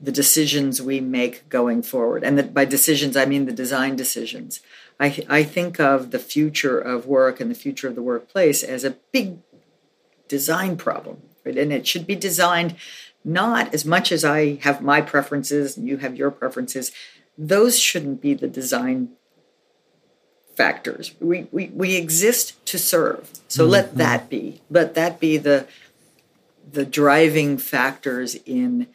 the 0.02 0.12
decisions 0.12 0.82
we 0.82 1.00
make 1.00 1.48
going 1.48 1.80
forward. 1.80 2.24
And 2.24 2.36
that 2.36 2.52
by 2.52 2.64
decisions 2.64 3.16
i 3.16 3.24
mean 3.24 3.46
the 3.46 3.52
design 3.52 3.94
decisions. 3.96 4.60
I, 5.00 5.24
I 5.28 5.42
think 5.42 5.80
of 5.80 6.10
the 6.10 6.18
future 6.18 6.78
of 6.78 7.06
work 7.06 7.40
and 7.40 7.50
the 7.50 7.56
future 7.56 7.88
of 7.88 7.94
the 7.94 8.02
workplace 8.02 8.62
as 8.62 8.84
a 8.84 8.96
big 9.12 9.38
design 10.28 10.76
problem 10.76 11.22
right? 11.44 11.58
And 11.58 11.72
it 11.72 11.86
should 11.86 12.06
be 12.06 12.14
designed 12.14 12.76
not 13.24 13.72
as 13.72 13.84
much 13.84 14.10
as 14.10 14.24
i 14.24 14.54
have 14.62 14.82
my 14.82 15.00
preferences 15.00 15.76
and 15.76 15.86
you 15.86 15.98
have 15.98 16.16
your 16.16 16.30
preferences. 16.30 16.90
Those 17.38 17.78
shouldn't 17.78 18.20
be 18.20 18.34
the 18.34 18.48
design 18.48 19.10
factors. 20.54 21.14
We, 21.20 21.46
we, 21.50 21.68
we 21.68 21.96
exist 21.96 22.64
to 22.66 22.78
serve. 22.78 23.30
So 23.48 23.64
mm-hmm. 23.64 23.72
let 23.72 23.94
that 23.96 24.28
be. 24.28 24.60
Let 24.70 24.94
that 24.94 25.20
be 25.20 25.36
the 25.36 25.66
the 26.70 26.84
driving 26.86 27.58
factors 27.58 28.34
in 28.46 28.86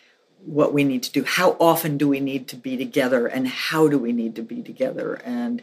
what 0.43 0.73
we 0.73 0.83
need 0.83 1.03
to 1.03 1.11
do. 1.11 1.23
How 1.23 1.55
often 1.59 1.97
do 1.97 2.07
we 2.07 2.19
need 2.19 2.47
to 2.47 2.55
be 2.55 2.75
together 2.75 3.27
and 3.27 3.47
how 3.47 3.87
do 3.87 3.99
we 3.99 4.13
need 4.13 4.35
to 4.35 4.41
be 4.41 4.63
together? 4.63 5.15
And 5.23 5.61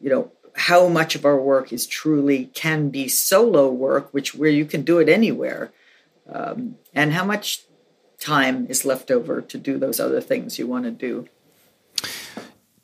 you 0.00 0.10
know, 0.10 0.32
how 0.54 0.88
much 0.88 1.14
of 1.14 1.24
our 1.24 1.36
work 1.36 1.72
is 1.72 1.86
truly 1.86 2.46
can 2.46 2.88
be 2.88 3.06
solo 3.06 3.70
work, 3.70 4.12
which 4.12 4.34
where 4.34 4.50
you 4.50 4.64
can 4.64 4.82
do 4.82 4.98
it 4.98 5.08
anywhere, 5.08 5.72
um, 6.28 6.76
and 6.92 7.12
how 7.12 7.24
much 7.24 7.62
time 8.18 8.66
is 8.68 8.84
left 8.84 9.10
over 9.10 9.40
to 9.40 9.58
do 9.58 9.78
those 9.78 10.00
other 10.00 10.20
things 10.20 10.58
you 10.58 10.66
want 10.66 10.84
to 10.84 10.90
do 10.90 11.28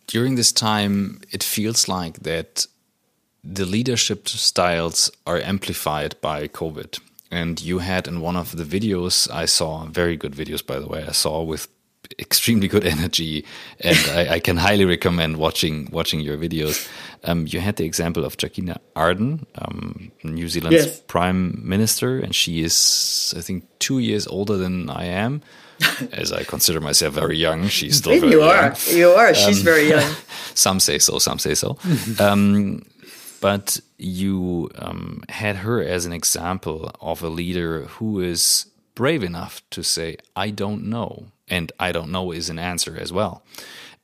during 0.08 0.34
this 0.34 0.52
time, 0.52 1.20
it 1.30 1.44
feels 1.44 1.86
like 1.86 2.20
that 2.20 2.66
the 3.44 3.64
leadership 3.64 4.28
styles 4.28 5.10
are 5.26 5.38
amplified 5.38 6.20
by 6.20 6.48
COVID. 6.48 6.98
And 7.30 7.60
you 7.60 7.78
had 7.78 8.08
in 8.08 8.20
one 8.20 8.36
of 8.36 8.56
the 8.56 8.64
videos 8.64 9.30
I 9.30 9.44
saw, 9.44 9.84
very 9.84 10.16
good 10.16 10.32
videos, 10.32 10.66
by 10.66 10.80
the 10.80 10.88
way, 10.88 11.04
I 11.06 11.12
saw 11.12 11.42
with 11.42 11.68
extremely 12.18 12.68
good 12.68 12.84
energy, 12.84 13.44
and 13.80 13.96
I, 14.10 14.34
I, 14.34 14.40
can 14.40 14.56
highly 14.56 14.84
recommend 14.84 15.36
watching 15.36 15.88
watching 15.92 16.20
your 16.20 16.36
videos. 16.36 16.88
Um, 17.24 17.46
you 17.46 17.60
had 17.60 17.76
the 17.76 17.84
example 17.84 18.24
of 18.24 18.36
Jacinda 18.36 18.78
Ardern, 18.94 19.44
um, 19.56 20.10
New 20.22 20.48
Zealand's 20.48 20.86
yes. 20.86 21.00
prime 21.00 21.60
minister, 21.62 22.18
and 22.18 22.34
she 22.34 22.62
is, 22.62 23.34
I 23.36 23.40
think, 23.40 23.64
two 23.78 23.98
years 23.98 24.26
older 24.26 24.56
than 24.56 24.90
I 24.90 25.04
am. 25.04 25.42
As 26.12 26.32
I 26.32 26.42
consider 26.42 26.80
myself 26.80 27.14
very 27.14 27.36
young, 27.36 27.68
she's 27.68 27.98
still 27.98 28.18
very 28.18 28.32
you 28.32 28.40
young. 28.40 28.50
are. 28.50 28.74
You 28.90 29.10
are. 29.10 29.32
She's 29.32 29.58
um, 29.58 29.64
very 29.64 29.88
young. 29.88 30.12
some 30.54 30.80
say 30.80 30.98
so. 30.98 31.20
Some 31.20 31.38
say 31.38 31.54
so. 31.54 31.78
Um, 32.18 32.82
but 33.40 33.78
you 33.96 34.70
um, 34.76 35.22
had 35.28 35.56
her 35.56 35.80
as 35.82 36.04
an 36.04 36.12
example 36.12 36.90
of 37.00 37.22
a 37.22 37.28
leader 37.28 37.84
who 37.84 38.20
is 38.20 38.66
brave 38.94 39.22
enough 39.22 39.62
to 39.70 39.84
say, 39.84 40.16
I 40.34 40.50
don't 40.50 40.84
know. 40.84 41.28
And 41.50 41.72
I 41.78 41.92
don't 41.92 42.12
know 42.12 42.32
is 42.32 42.50
an 42.50 42.58
answer 42.58 42.96
as 42.98 43.12
well. 43.12 43.42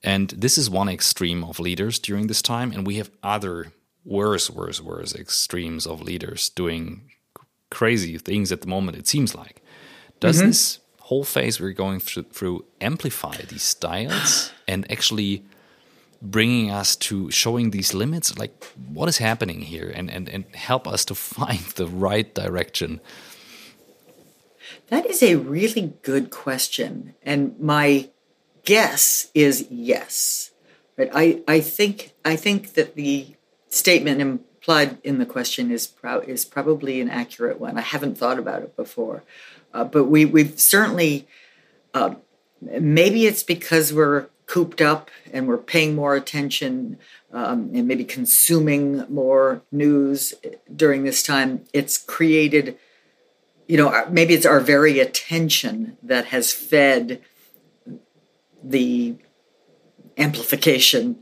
And 0.03 0.31
this 0.31 0.59
is 0.59 0.69
one 0.69 0.89
extreme 0.89 1.45
of 1.45 1.59
leaders 1.59 1.99
during 1.99 2.27
this 2.27 2.43
time. 2.43 2.73
And 2.73 2.87
we 2.87 2.97
have 2.97 3.11
other 3.23 3.73
worse, 4.05 4.51
worse, 4.51 4.81
worse 4.81 5.15
extremes 5.15 5.87
of 5.87 6.03
leaders 6.03 6.51
doing 6.51 7.11
crazy 7.71 8.19
things 8.19 8.53
at 8.53 8.61
the 8.61 8.69
moment, 8.69 8.99
it 8.99 9.09
seems 9.09 9.35
like. 9.35 9.63
Does 10.21 10.39
mm-hmm. 10.39 10.49
this 10.49 10.79
whole 11.01 11.25
phase 11.25 11.61
we're 11.61 11.73
going 11.73 12.01
through 12.01 12.65
amplify 12.81 13.37
these 13.49 13.63
styles 13.63 14.53
and 14.69 14.91
actually 14.91 15.45
bringing 16.23 16.71
us 16.71 16.97
to 16.97 17.31
showing 17.31 17.71
these 17.71 17.93
limits 17.93 18.39
like 18.39 18.65
what 18.89 19.09
is 19.09 19.19
happening 19.19 19.61
here 19.61 19.93
and, 19.95 20.11
and, 20.11 20.29
and 20.31 20.45
help 20.55 20.89
us 20.89 21.05
to 21.05 21.15
find 21.39 21.61
the 21.77 21.87
right 21.87 22.35
direction 22.35 23.01
that 24.95 25.07
is 25.07 25.23
a 25.23 25.37
really 25.37 25.95
good 26.03 26.31
question 26.31 27.15
and 27.23 27.59
my 27.59 28.09
guess 28.65 29.31
is 29.35 29.67
yes. 29.71 30.51
Right 30.97 31.11
i, 31.13 31.43
I 31.49 31.61
think 31.61 32.13
i 32.25 32.37
think 32.37 32.75
that 32.75 32.95
the 32.95 33.35
statement 33.69 34.21
implied 34.21 34.99
in 35.03 35.19
the 35.19 35.27
question 35.27 35.71
is 35.71 35.87
pro- 35.87 36.21
is 36.21 36.45
probably 36.45 37.01
an 37.01 37.11
accurate 37.11 37.61
one. 37.61 37.77
I 37.77 37.83
haven't 37.83 38.17
thought 38.17 38.39
about 38.39 38.63
it 38.63 38.77
before. 38.77 39.23
Uh, 39.75 39.85
but 39.85 40.05
we 40.05 40.25
we've 40.25 40.59
certainly 40.59 41.27
uh, 41.93 42.15
maybe 42.63 43.27
it's 43.27 43.43
because 43.43 43.93
we're 43.93 44.29
cooped 44.47 44.81
up 44.81 45.11
and 45.33 45.47
we're 45.49 45.59
paying 45.59 45.95
more 45.95 46.15
attention 46.15 46.99
um, 47.33 47.71
and 47.75 47.89
maybe 47.89 48.05
consuming 48.05 49.05
more 49.09 49.63
news 49.73 50.35
during 50.75 51.05
this 51.05 51.23
time, 51.23 51.65
it's 51.73 51.99
created, 51.99 52.79
you 53.67 53.77
know, 53.77 54.07
maybe 54.11 54.35
it's 54.35 54.47
our 54.47 54.61
very 54.61 54.99
attention 55.01 55.97
that 56.03 56.27
has 56.27 56.53
fed 56.53 57.23
the 58.63 59.17
amplification. 60.17 61.19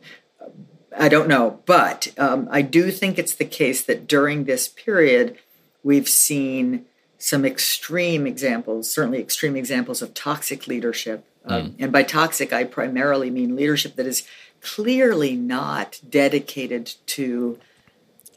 I 0.97 1.09
don't 1.09 1.29
know, 1.29 1.63
but 1.65 2.13
um, 2.19 2.49
I 2.51 2.63
do 2.63 2.91
think 2.91 3.19
it's 3.19 3.35
the 3.35 3.45
case 3.45 3.83
that 3.85 4.07
during 4.07 4.45
this 4.45 4.69
period, 4.69 5.39
we've 5.83 6.09
seen 6.09 6.85
some 7.19 7.45
extreme 7.45 8.27
examples, 8.27 8.93
certainly 8.93 9.21
extreme 9.21 9.57
examples 9.57 10.03
of 10.03 10.13
toxic 10.13 10.67
leadership 10.67 11.25
um, 11.45 11.63
mm. 11.63 11.75
And 11.79 11.93
by 11.93 12.03
toxic, 12.03 12.53
I 12.53 12.65
primarily 12.65 13.31
mean 13.31 13.57
leadership 13.57 13.97
that 13.97 14.07
is 14.07 14.27
clearly 14.61 15.37
not 15.37 16.01
dedicated 16.09 16.95
to 17.07 17.59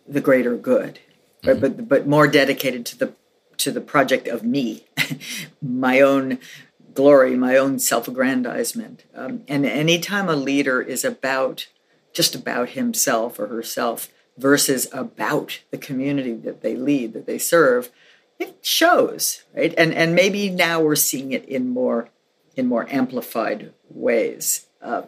the 0.08 0.22
greater 0.22 0.56
good, 0.56 1.00
mm. 1.44 1.52
right? 1.52 1.62
but 1.62 1.88
but 1.88 2.08
more 2.08 2.28
dedicated 2.28 2.86
to 2.88 2.98
the 2.98 3.14
to 3.58 3.72
the 3.72 3.82
project 3.82 4.28
of 4.28 4.44
me, 4.44 4.86
my 5.62 6.00
own 6.02 6.40
glory, 6.94 7.36
my 7.36 7.58
own 7.58 7.80
self-aggrandizement. 7.80 9.06
Um, 9.14 9.44
and 9.48 9.66
anytime 9.66 10.30
a 10.30 10.36
leader 10.36 10.82
is 10.82 11.04
about 11.04 11.68
just 12.14 12.36
about 12.36 12.70
himself 12.70 13.38
or 13.38 13.48
herself 13.48 14.08
versus 14.38 14.88
about 14.94 15.60
the 15.72 15.78
community 15.78 16.34
that 16.34 16.62
they 16.62 16.76
lead, 16.76 17.14
that 17.14 17.26
they 17.26 17.38
serve, 17.38 17.90
it 18.40 18.58
shows, 18.62 19.44
right? 19.56 19.74
And 19.78 19.94
and 19.94 20.14
maybe 20.14 20.50
now 20.50 20.82
we're 20.82 20.96
seeing 20.96 21.32
it 21.32 21.46
in 21.46 21.70
more 21.70 22.10
in 22.56 22.68
more 22.68 22.88
amplified 22.90 23.74
ways. 23.90 24.68
Uh, 24.82 25.04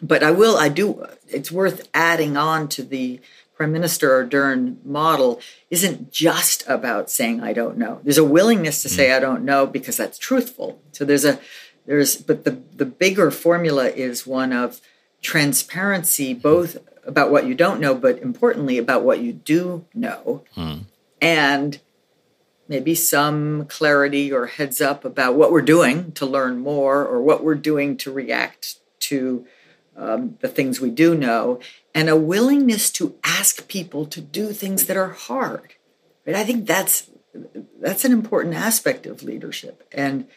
but 0.00 0.22
I 0.22 0.30
will, 0.30 0.56
I 0.56 0.68
do, 0.68 1.06
it's 1.28 1.50
worth 1.50 1.88
adding 1.94 2.36
on 2.36 2.68
to 2.68 2.82
the 2.82 3.20
Prime 3.56 3.72
Minister 3.72 4.22
Ardern 4.22 4.84
model 4.84 5.40
isn't 5.70 6.12
just 6.12 6.62
about 6.68 7.10
saying 7.10 7.42
I 7.42 7.54
don't 7.54 7.78
know. 7.78 8.00
There's 8.02 8.18
a 8.18 8.24
willingness 8.24 8.82
to 8.82 8.88
say 8.88 9.12
I 9.12 9.20
don't 9.20 9.44
know 9.44 9.66
because 9.66 9.96
that's 9.96 10.18
truthful. 10.18 10.80
So 10.92 11.04
there's 11.04 11.24
a 11.24 11.40
there's 11.86 12.16
but 12.16 12.44
the 12.44 12.62
the 12.74 12.84
bigger 12.84 13.30
formula 13.30 13.86
is 13.88 14.26
one 14.26 14.52
of 14.52 14.80
transparency 15.22 16.34
both 16.34 16.76
about 17.06 17.30
what 17.30 17.46
you 17.46 17.54
don't 17.54 17.80
know 17.80 17.94
but 17.94 18.18
importantly 18.18 18.76
about 18.76 19.02
what 19.02 19.20
you 19.20 19.32
do 19.32 19.86
know. 19.94 20.44
Mm. 20.54 20.84
And 21.22 21.80
maybe 22.68 22.94
some 22.94 23.64
clarity 23.66 24.32
or 24.32 24.46
heads 24.46 24.80
up 24.80 25.04
about 25.04 25.34
what 25.34 25.50
we're 25.50 25.62
doing 25.62 26.12
to 26.12 26.26
learn 26.26 26.58
more 26.58 27.06
or 27.06 27.22
what 27.22 27.42
we're 27.42 27.54
doing 27.54 27.96
to 27.96 28.12
react 28.12 28.76
to 28.98 29.46
um, 29.96 30.36
the 30.40 30.48
things 30.48 30.80
we 30.80 30.90
do 30.90 31.14
know, 31.14 31.60
and 31.96 32.10
a 32.10 32.16
willingness 32.16 32.90
to 32.90 33.14
ask 33.24 33.66
people 33.68 34.04
to 34.04 34.20
do 34.20 34.52
things 34.52 34.84
that 34.84 34.98
are 34.98 35.14
hard. 35.14 35.74
Right? 36.26 36.36
I 36.36 36.44
think 36.44 36.66
that's 36.66 37.10
that's 37.80 38.04
an 38.04 38.12
important 38.12 38.54
aspect 38.54 39.06
of 39.06 39.22
leadership. 39.22 39.82
And 39.92 40.28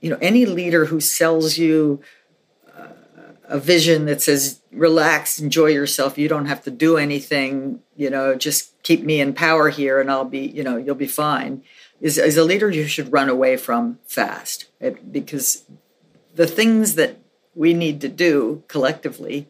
you 0.00 0.10
know, 0.10 0.18
any 0.20 0.46
leader 0.46 0.84
who 0.86 1.00
sells 1.00 1.58
you 1.58 2.00
uh, 2.76 2.86
a 3.44 3.58
vision 3.58 4.06
that 4.06 4.22
says 4.22 4.60
relax, 4.70 5.40
enjoy 5.40 5.66
yourself, 5.66 6.16
you 6.18 6.28
don't 6.28 6.46
have 6.46 6.62
to 6.62 6.70
do 6.70 6.96
anything, 6.96 7.80
you 7.96 8.08
know, 8.08 8.36
just 8.36 8.80
keep 8.84 9.02
me 9.02 9.20
in 9.20 9.34
power 9.34 9.70
here 9.70 10.00
and 10.00 10.08
I'll 10.08 10.24
be, 10.24 10.46
you 10.46 10.62
know, 10.62 10.76
you'll 10.76 10.94
be 10.94 11.08
fine. 11.08 11.64
Is, 12.00 12.16
is 12.16 12.36
a 12.36 12.44
leader 12.44 12.70
you 12.70 12.86
should 12.86 13.12
run 13.12 13.28
away 13.28 13.56
from 13.56 13.98
fast 14.06 14.66
it, 14.78 15.10
because 15.10 15.64
the 16.34 16.46
things 16.46 16.94
that 16.94 17.18
we 17.54 17.74
need 17.74 18.00
to 18.02 18.08
do 18.08 18.62
collectively 18.68 19.48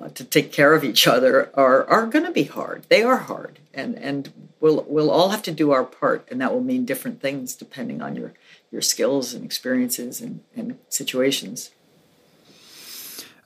uh, 0.00 0.08
to 0.10 0.24
take 0.24 0.52
care 0.52 0.74
of 0.74 0.84
each 0.84 1.06
other 1.06 1.50
are 1.54 1.84
are 1.86 2.06
going 2.06 2.24
to 2.24 2.30
be 2.30 2.44
hard. 2.44 2.84
They 2.88 3.02
are 3.02 3.16
hard, 3.16 3.58
and 3.74 3.96
and 3.96 4.50
we'll 4.60 4.84
we'll 4.88 5.10
all 5.10 5.30
have 5.30 5.42
to 5.42 5.52
do 5.52 5.70
our 5.72 5.84
part, 5.84 6.26
and 6.30 6.40
that 6.40 6.52
will 6.52 6.62
mean 6.62 6.84
different 6.84 7.20
things 7.20 7.54
depending 7.54 8.02
on 8.02 8.16
your 8.16 8.32
your 8.70 8.82
skills 8.82 9.34
and 9.34 9.44
experiences 9.44 10.20
and, 10.20 10.40
and 10.54 10.78
situations. 10.88 11.70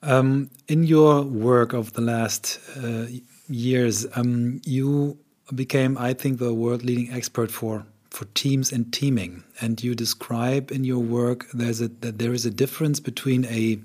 Um, 0.03 0.51
in 0.67 0.83
your 0.83 1.23
work 1.23 1.73
of 1.73 1.93
the 1.93 2.01
last 2.01 2.59
uh, 2.77 3.07
years, 3.49 4.05
um, 4.17 4.61
you 4.65 5.19
became, 5.55 5.97
I 5.97 6.13
think, 6.13 6.39
the 6.39 6.53
world 6.53 6.83
leading 6.83 7.13
expert 7.13 7.51
for 7.51 7.87
for 8.11 8.27
teams 8.35 8.73
and 8.73 8.93
teaming. 8.93 9.43
And 9.61 9.83
you 9.83 9.95
describe 9.95 10.71
in 10.71 10.85
your 10.85 10.99
work 10.99 11.47
there's 11.55 11.81
a, 11.81 11.89
that 11.89 12.19
there 12.19 12.35
is 12.35 12.45
a 12.45 12.51
difference 12.51 13.01
between 13.01 13.47
a 13.47 13.79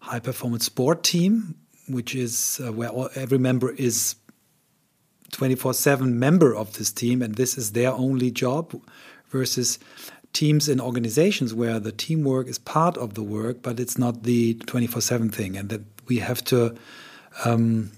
high 0.00 0.18
performance 0.18 0.66
sport 0.66 1.04
team, 1.04 1.54
which 1.88 2.14
is 2.14 2.60
uh, 2.64 2.72
where 2.72 2.88
all, 2.88 3.08
every 3.14 3.38
member 3.38 3.72
is 3.72 4.16
24 5.32 5.74
7 5.74 6.18
member 6.18 6.54
of 6.54 6.74
this 6.74 6.92
team 6.92 7.22
and 7.22 7.34
this 7.36 7.56
is 7.56 7.72
their 7.72 7.92
only 7.92 8.30
job, 8.30 8.80
versus 9.32 9.78
teams 10.32 10.68
and 10.68 10.80
organizations 10.80 11.52
where 11.52 11.80
the 11.80 11.92
teamwork 11.92 12.46
is 12.46 12.58
part 12.58 12.96
of 12.96 13.14
the 13.14 13.22
work, 13.22 13.62
but 13.62 13.80
it's 13.80 13.98
not 13.98 14.22
the 14.22 14.54
24 14.54 15.00
7 15.00 15.30
thing. 15.30 15.56
And 15.56 15.68
that 15.70 15.82
we 16.06 16.18
have 16.18 16.44
to. 16.44 16.76
Um, 17.44 17.92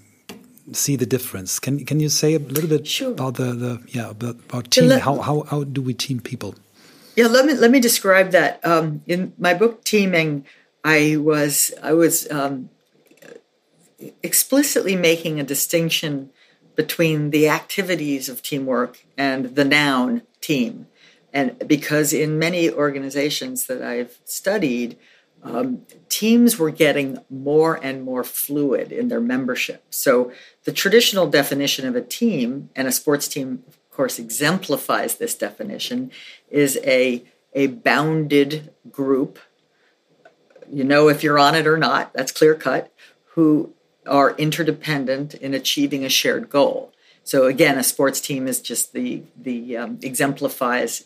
see 0.71 0.95
the 0.95 1.05
difference. 1.05 1.59
Can 1.59 1.85
can 1.85 1.99
you 1.99 2.09
say 2.09 2.33
a 2.33 2.39
little 2.39 2.67
bit 2.69 2.87
sure. 2.87 3.11
about 3.11 3.35
the, 3.35 3.53
the 3.53 3.83
yeah 3.89 4.09
about, 4.09 4.35
about 4.49 4.71
team? 4.71 4.87
Let, 4.87 5.01
how, 5.01 5.19
how 5.19 5.41
how 5.41 5.63
do 5.63 5.79
we 5.79 5.93
team 5.93 6.19
people? 6.19 6.55
Yeah, 7.15 7.27
let 7.27 7.45
me 7.45 7.53
let 7.53 7.71
me 7.71 7.79
describe 7.79 8.31
that. 8.31 8.65
Um, 8.65 9.01
in 9.05 9.33
my 9.37 9.53
book 9.53 9.83
Teaming, 9.83 10.45
I 10.83 11.17
was 11.17 11.71
I 11.83 11.93
was 11.93 12.29
um, 12.31 12.69
explicitly 14.23 14.95
making 14.95 15.39
a 15.39 15.43
distinction 15.43 16.31
between 16.75 17.29
the 17.29 17.47
activities 17.47 18.27
of 18.27 18.41
teamwork 18.41 19.05
and 19.17 19.55
the 19.55 19.65
noun 19.65 20.23
team, 20.41 20.87
and 21.31 21.67
because 21.67 22.11
in 22.13 22.37
many 22.39 22.69
organizations 22.69 23.67
that 23.67 23.81
I've 23.81 24.19
studied 24.25 24.97
um, 25.45 25.85
teams 26.09 26.57
were 26.57 26.71
getting 26.71 27.19
more 27.29 27.79
and 27.81 28.03
more 28.03 28.23
fluid 28.23 28.91
in 28.91 29.09
their 29.09 29.21
membership. 29.21 29.83
So 29.89 30.31
the 30.63 30.71
traditional 30.71 31.27
definition 31.27 31.87
of 31.87 31.95
a 31.95 32.01
team, 32.01 32.69
and 32.75 32.87
a 32.87 32.91
sports 32.91 33.27
team, 33.27 33.63
of 33.67 33.91
course, 33.91 34.17
exemplifies 34.17 35.15
this 35.15 35.35
definition, 35.35 36.11
is 36.49 36.79
a, 36.83 37.23
a 37.53 37.67
bounded 37.67 38.73
group. 38.91 39.37
You 40.71 40.83
know 40.83 41.09
if 41.09 41.21
you're 41.21 41.37
on 41.37 41.53
it 41.53 41.67
or 41.67 41.77
not, 41.77 42.11
that's 42.13 42.31
clear 42.31 42.55
cut, 42.55 42.91
who 43.33 43.74
are 44.07 44.35
interdependent 44.35 45.33
in 45.35 45.53
achieving 45.53 46.05
a 46.05 46.09
shared 46.09 46.49
goal. 46.49 46.91
So 47.23 47.45
again, 47.45 47.79
a 47.79 47.83
sports 47.83 48.21
team 48.21 48.47
is 48.47 48.61
just 48.61 48.93
the 48.93 49.23
the 49.35 49.77
um, 49.77 49.99
exemplifies 50.03 51.03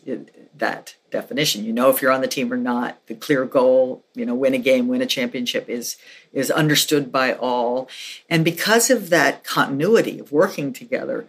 that 0.54 0.94
definition. 1.10 1.64
You 1.64 1.72
know 1.72 1.88
if 1.88 2.02
you're 2.02 2.12
on 2.12 2.20
the 2.20 2.28
team 2.28 2.52
or 2.52 2.58
not. 2.58 2.98
The 3.06 3.14
clear 3.14 3.46
goal, 3.46 4.04
you 4.14 4.26
know, 4.26 4.34
win 4.34 4.52
a 4.52 4.58
game, 4.58 4.86
win 4.86 5.00
a 5.00 5.06
championship 5.06 5.68
is 5.68 5.96
is 6.32 6.50
understood 6.50 7.10
by 7.10 7.32
all. 7.32 7.88
And 8.28 8.44
because 8.44 8.90
of 8.90 9.08
that 9.08 9.44
continuity 9.44 10.18
of 10.18 10.30
working 10.30 10.74
together 10.74 11.26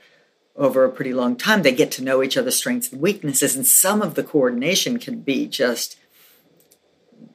over 0.57 0.83
a 0.83 0.91
pretty 0.91 1.13
long 1.13 1.37
time, 1.37 1.61
they 1.61 1.71
get 1.71 1.91
to 1.93 2.03
know 2.03 2.21
each 2.21 2.35
other's 2.35 2.57
strengths 2.57 2.91
and 2.91 3.01
weaknesses. 3.01 3.55
And 3.55 3.65
some 3.65 4.01
of 4.01 4.15
the 4.15 4.23
coordination 4.23 4.99
can 4.99 5.21
be 5.21 5.47
just 5.47 5.97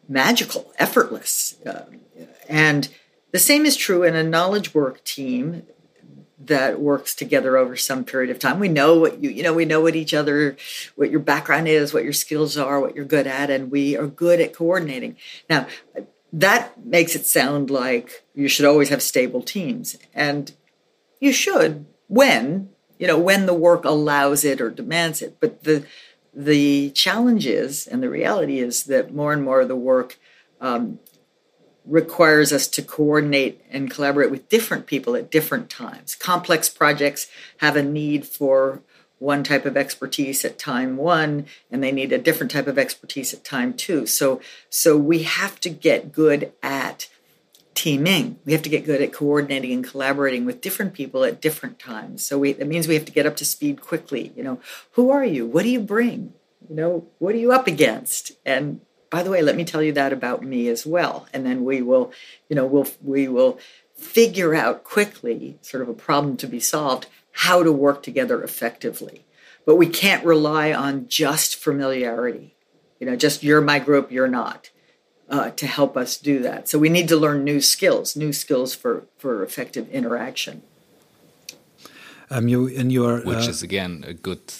magical, 0.06 0.72
effortless. 0.78 1.56
Uh, 1.64 1.86
and 2.48 2.88
the 3.36 3.40
same 3.40 3.66
is 3.66 3.76
true 3.76 4.02
in 4.02 4.16
a 4.16 4.22
knowledge 4.22 4.72
work 4.72 5.04
team 5.04 5.62
that 6.38 6.80
works 6.80 7.14
together 7.14 7.58
over 7.58 7.76
some 7.76 8.02
period 8.02 8.30
of 8.30 8.38
time. 8.38 8.58
We 8.58 8.68
know 8.70 8.98
what 8.98 9.22
you 9.22 9.28
you 9.28 9.42
know 9.42 9.52
we 9.52 9.66
know 9.66 9.82
what 9.82 9.94
each 9.94 10.14
other 10.14 10.56
what 10.94 11.10
your 11.10 11.20
background 11.20 11.68
is, 11.68 11.92
what 11.92 12.02
your 12.02 12.14
skills 12.14 12.56
are, 12.56 12.80
what 12.80 12.96
you're 12.96 13.04
good 13.04 13.26
at 13.26 13.50
and 13.50 13.70
we 13.70 13.94
are 13.94 14.06
good 14.06 14.40
at 14.40 14.54
coordinating. 14.54 15.18
Now, 15.50 15.66
that 16.32 16.82
makes 16.82 17.14
it 17.14 17.26
sound 17.26 17.68
like 17.68 18.24
you 18.34 18.48
should 18.48 18.64
always 18.64 18.88
have 18.88 19.02
stable 19.02 19.42
teams 19.42 19.98
and 20.14 20.52
you 21.20 21.30
should 21.30 21.84
when, 22.08 22.70
you 22.98 23.06
know, 23.06 23.18
when 23.18 23.44
the 23.44 23.52
work 23.52 23.84
allows 23.84 24.46
it 24.46 24.62
or 24.62 24.70
demands 24.70 25.20
it. 25.20 25.36
But 25.40 25.64
the 25.64 25.84
the 26.32 26.88
challenge 26.92 27.46
is 27.46 27.86
and 27.86 28.02
the 28.02 28.08
reality 28.08 28.60
is 28.60 28.84
that 28.84 29.14
more 29.14 29.34
and 29.34 29.44
more 29.44 29.60
of 29.60 29.68
the 29.68 29.76
work 29.76 30.18
um, 30.58 31.00
requires 31.86 32.52
us 32.52 32.66
to 32.66 32.82
coordinate 32.82 33.62
and 33.70 33.90
collaborate 33.90 34.30
with 34.30 34.48
different 34.48 34.86
people 34.86 35.14
at 35.14 35.30
different 35.30 35.70
times. 35.70 36.14
Complex 36.14 36.68
projects 36.68 37.28
have 37.58 37.76
a 37.76 37.82
need 37.82 38.26
for 38.26 38.82
one 39.18 39.42
type 39.42 39.64
of 39.64 39.76
expertise 39.76 40.44
at 40.44 40.58
time 40.58 40.96
one 40.96 41.46
and 41.70 41.82
they 41.82 41.92
need 41.92 42.12
a 42.12 42.18
different 42.18 42.50
type 42.50 42.66
of 42.66 42.78
expertise 42.78 43.32
at 43.32 43.44
time 43.44 43.72
two. 43.72 44.06
So 44.06 44.40
so 44.68 44.96
we 44.96 45.22
have 45.22 45.58
to 45.60 45.70
get 45.70 46.12
good 46.12 46.52
at 46.62 47.08
teaming. 47.74 48.38
We 48.44 48.52
have 48.52 48.62
to 48.62 48.68
get 48.68 48.84
good 48.84 49.00
at 49.00 49.12
coordinating 49.12 49.72
and 49.72 49.84
collaborating 49.84 50.44
with 50.44 50.60
different 50.60 50.92
people 50.92 51.24
at 51.24 51.40
different 51.40 51.78
times. 51.78 52.26
So 52.26 52.38
we 52.38 52.52
that 52.52 52.66
means 52.66 52.88
we 52.88 52.94
have 52.94 53.06
to 53.06 53.12
get 53.12 53.26
up 53.26 53.36
to 53.36 53.44
speed 53.44 53.80
quickly. 53.80 54.32
You 54.36 54.42
know 54.42 54.60
who 54.92 55.10
are 55.10 55.24
you? 55.24 55.46
What 55.46 55.62
do 55.62 55.70
you 55.70 55.80
bring? 55.80 56.34
You 56.68 56.76
know 56.76 57.06
what 57.18 57.34
are 57.34 57.38
you 57.38 57.52
up 57.52 57.66
against? 57.66 58.32
And 58.44 58.80
by 59.10 59.22
the 59.22 59.30
way, 59.30 59.42
let 59.42 59.56
me 59.56 59.64
tell 59.64 59.82
you 59.82 59.92
that 59.92 60.12
about 60.12 60.42
me 60.42 60.68
as 60.68 60.86
well. 60.86 61.26
And 61.32 61.44
then 61.46 61.64
we 61.64 61.82
will, 61.82 62.12
you 62.48 62.56
know, 62.56 62.66
we'll 62.66 62.88
we 63.02 63.28
will 63.28 63.58
figure 63.96 64.54
out 64.54 64.84
quickly, 64.84 65.58
sort 65.62 65.82
of 65.82 65.88
a 65.88 65.94
problem 65.94 66.36
to 66.38 66.46
be 66.46 66.60
solved, 66.60 67.06
how 67.32 67.62
to 67.62 67.72
work 67.72 68.02
together 68.02 68.42
effectively. 68.42 69.24
But 69.64 69.76
we 69.76 69.88
can't 69.88 70.24
rely 70.24 70.72
on 70.72 71.08
just 71.08 71.56
familiarity. 71.56 72.54
You 73.00 73.06
know, 73.06 73.16
just 73.16 73.42
you're 73.42 73.60
my 73.60 73.78
group, 73.78 74.10
you're 74.10 74.28
not. 74.28 74.70
Uh, 75.28 75.50
to 75.50 75.66
help 75.66 75.96
us 75.96 76.16
do 76.16 76.38
that. 76.38 76.68
So 76.68 76.78
we 76.78 76.88
need 76.88 77.08
to 77.08 77.16
learn 77.16 77.42
new 77.42 77.60
skills, 77.60 78.14
new 78.14 78.32
skills 78.32 78.76
for 78.76 79.06
for 79.18 79.42
effective 79.42 79.88
interaction. 79.90 80.62
Um, 82.30 82.46
you 82.46 82.68
in 82.68 82.90
your 82.90 83.22
which 83.22 83.46
uh, 83.46 83.50
is 83.50 83.60
again 83.60 84.04
a 84.06 84.14
good 84.14 84.52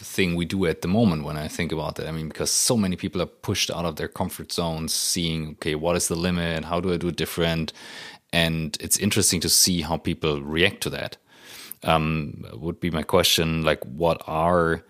thing 0.00 0.34
we 0.34 0.44
do 0.44 0.66
at 0.66 0.82
the 0.82 0.88
moment 0.88 1.24
when 1.24 1.36
I 1.36 1.48
think 1.48 1.72
about 1.72 1.98
it. 1.98 2.06
I 2.06 2.12
mean, 2.12 2.28
because 2.28 2.50
so 2.50 2.76
many 2.76 2.96
people 2.96 3.20
are 3.22 3.26
pushed 3.26 3.70
out 3.70 3.84
of 3.84 3.96
their 3.96 4.08
comfort 4.08 4.52
zones, 4.52 4.94
seeing, 4.94 5.50
okay, 5.52 5.74
what 5.74 5.96
is 5.96 6.08
the 6.08 6.16
limit? 6.16 6.64
How 6.64 6.80
do 6.80 6.92
I 6.92 6.96
do 6.96 7.08
it 7.08 7.16
different? 7.16 7.72
And 8.32 8.76
it's 8.80 8.98
interesting 8.98 9.40
to 9.40 9.48
see 9.48 9.82
how 9.82 9.96
people 9.96 10.42
react 10.42 10.82
to 10.82 10.90
that. 10.90 11.16
Um, 11.82 12.44
would 12.52 12.78
be 12.78 12.90
my 12.90 13.02
question 13.02 13.62
like, 13.62 13.82
what 13.84 14.22
are 14.26 14.84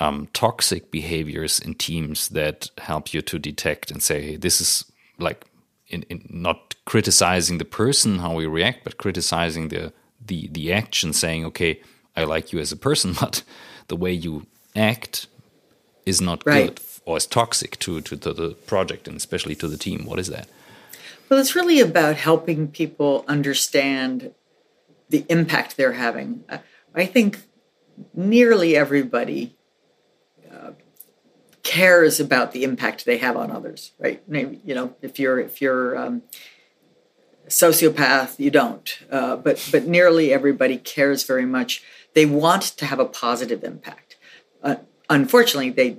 um, 0.00 0.28
toxic 0.32 0.90
behaviors 0.90 1.60
in 1.60 1.74
teams 1.74 2.28
that 2.30 2.70
help 2.78 3.14
you 3.14 3.22
to 3.22 3.38
detect 3.38 3.90
and 3.90 4.02
say, 4.02 4.22
hey, 4.22 4.36
this 4.36 4.60
is 4.60 4.84
like, 5.18 5.44
in, 5.88 6.02
in 6.04 6.26
not 6.30 6.74
criticizing 6.86 7.58
the 7.58 7.64
person 7.64 8.18
how 8.18 8.34
we 8.34 8.46
react, 8.46 8.82
but 8.82 8.98
criticizing 8.98 9.68
the 9.68 9.92
the 10.24 10.48
the 10.48 10.72
action, 10.72 11.12
saying, 11.12 11.44
okay, 11.44 11.80
I 12.16 12.24
like 12.24 12.52
you 12.52 12.58
as 12.58 12.72
a 12.72 12.76
person, 12.76 13.14
but 13.20 13.42
the 13.88 13.96
way 13.96 14.12
you 14.12 14.46
act 14.74 15.26
is 16.06 16.20
not 16.20 16.44
right. 16.46 16.74
good 16.74 16.80
or 17.04 17.16
is 17.16 17.26
toxic 17.26 17.78
to, 17.80 18.00
to, 18.00 18.16
to 18.16 18.32
the 18.32 18.50
project 18.66 19.08
and 19.08 19.16
especially 19.16 19.54
to 19.56 19.68
the 19.68 19.76
team? 19.76 20.04
What 20.04 20.18
is 20.18 20.28
that? 20.28 20.48
Well, 21.28 21.40
it's 21.40 21.54
really 21.54 21.80
about 21.80 22.16
helping 22.16 22.68
people 22.68 23.24
understand 23.26 24.32
the 25.08 25.24
impact 25.28 25.76
they're 25.76 25.94
having. 25.94 26.44
I 26.94 27.06
think 27.06 27.38
nearly 28.14 28.76
everybody 28.76 29.56
uh, 30.52 30.72
cares 31.62 32.20
about 32.20 32.52
the 32.52 32.64
impact 32.64 33.04
they 33.04 33.18
have 33.18 33.36
on 33.36 33.50
others, 33.50 33.92
right? 33.98 34.22
Maybe, 34.28 34.60
you 34.64 34.74
know, 34.74 34.94
if 35.00 35.18
you're 35.18 35.38
if 35.38 35.60
you're 35.60 35.96
um, 35.96 36.22
a 37.46 37.50
sociopath, 37.50 38.38
you 38.38 38.50
don't, 38.50 38.98
uh, 39.10 39.36
but 39.36 39.66
but 39.72 39.86
nearly 39.86 40.32
everybody 40.32 40.76
cares 40.76 41.24
very 41.24 41.46
much. 41.46 41.82
They 42.14 42.26
want 42.26 42.62
to 42.62 42.86
have 42.86 42.98
a 42.98 43.06
positive 43.06 43.64
impact. 43.64 44.11
Unfortunately, 45.12 45.70
they 45.70 45.98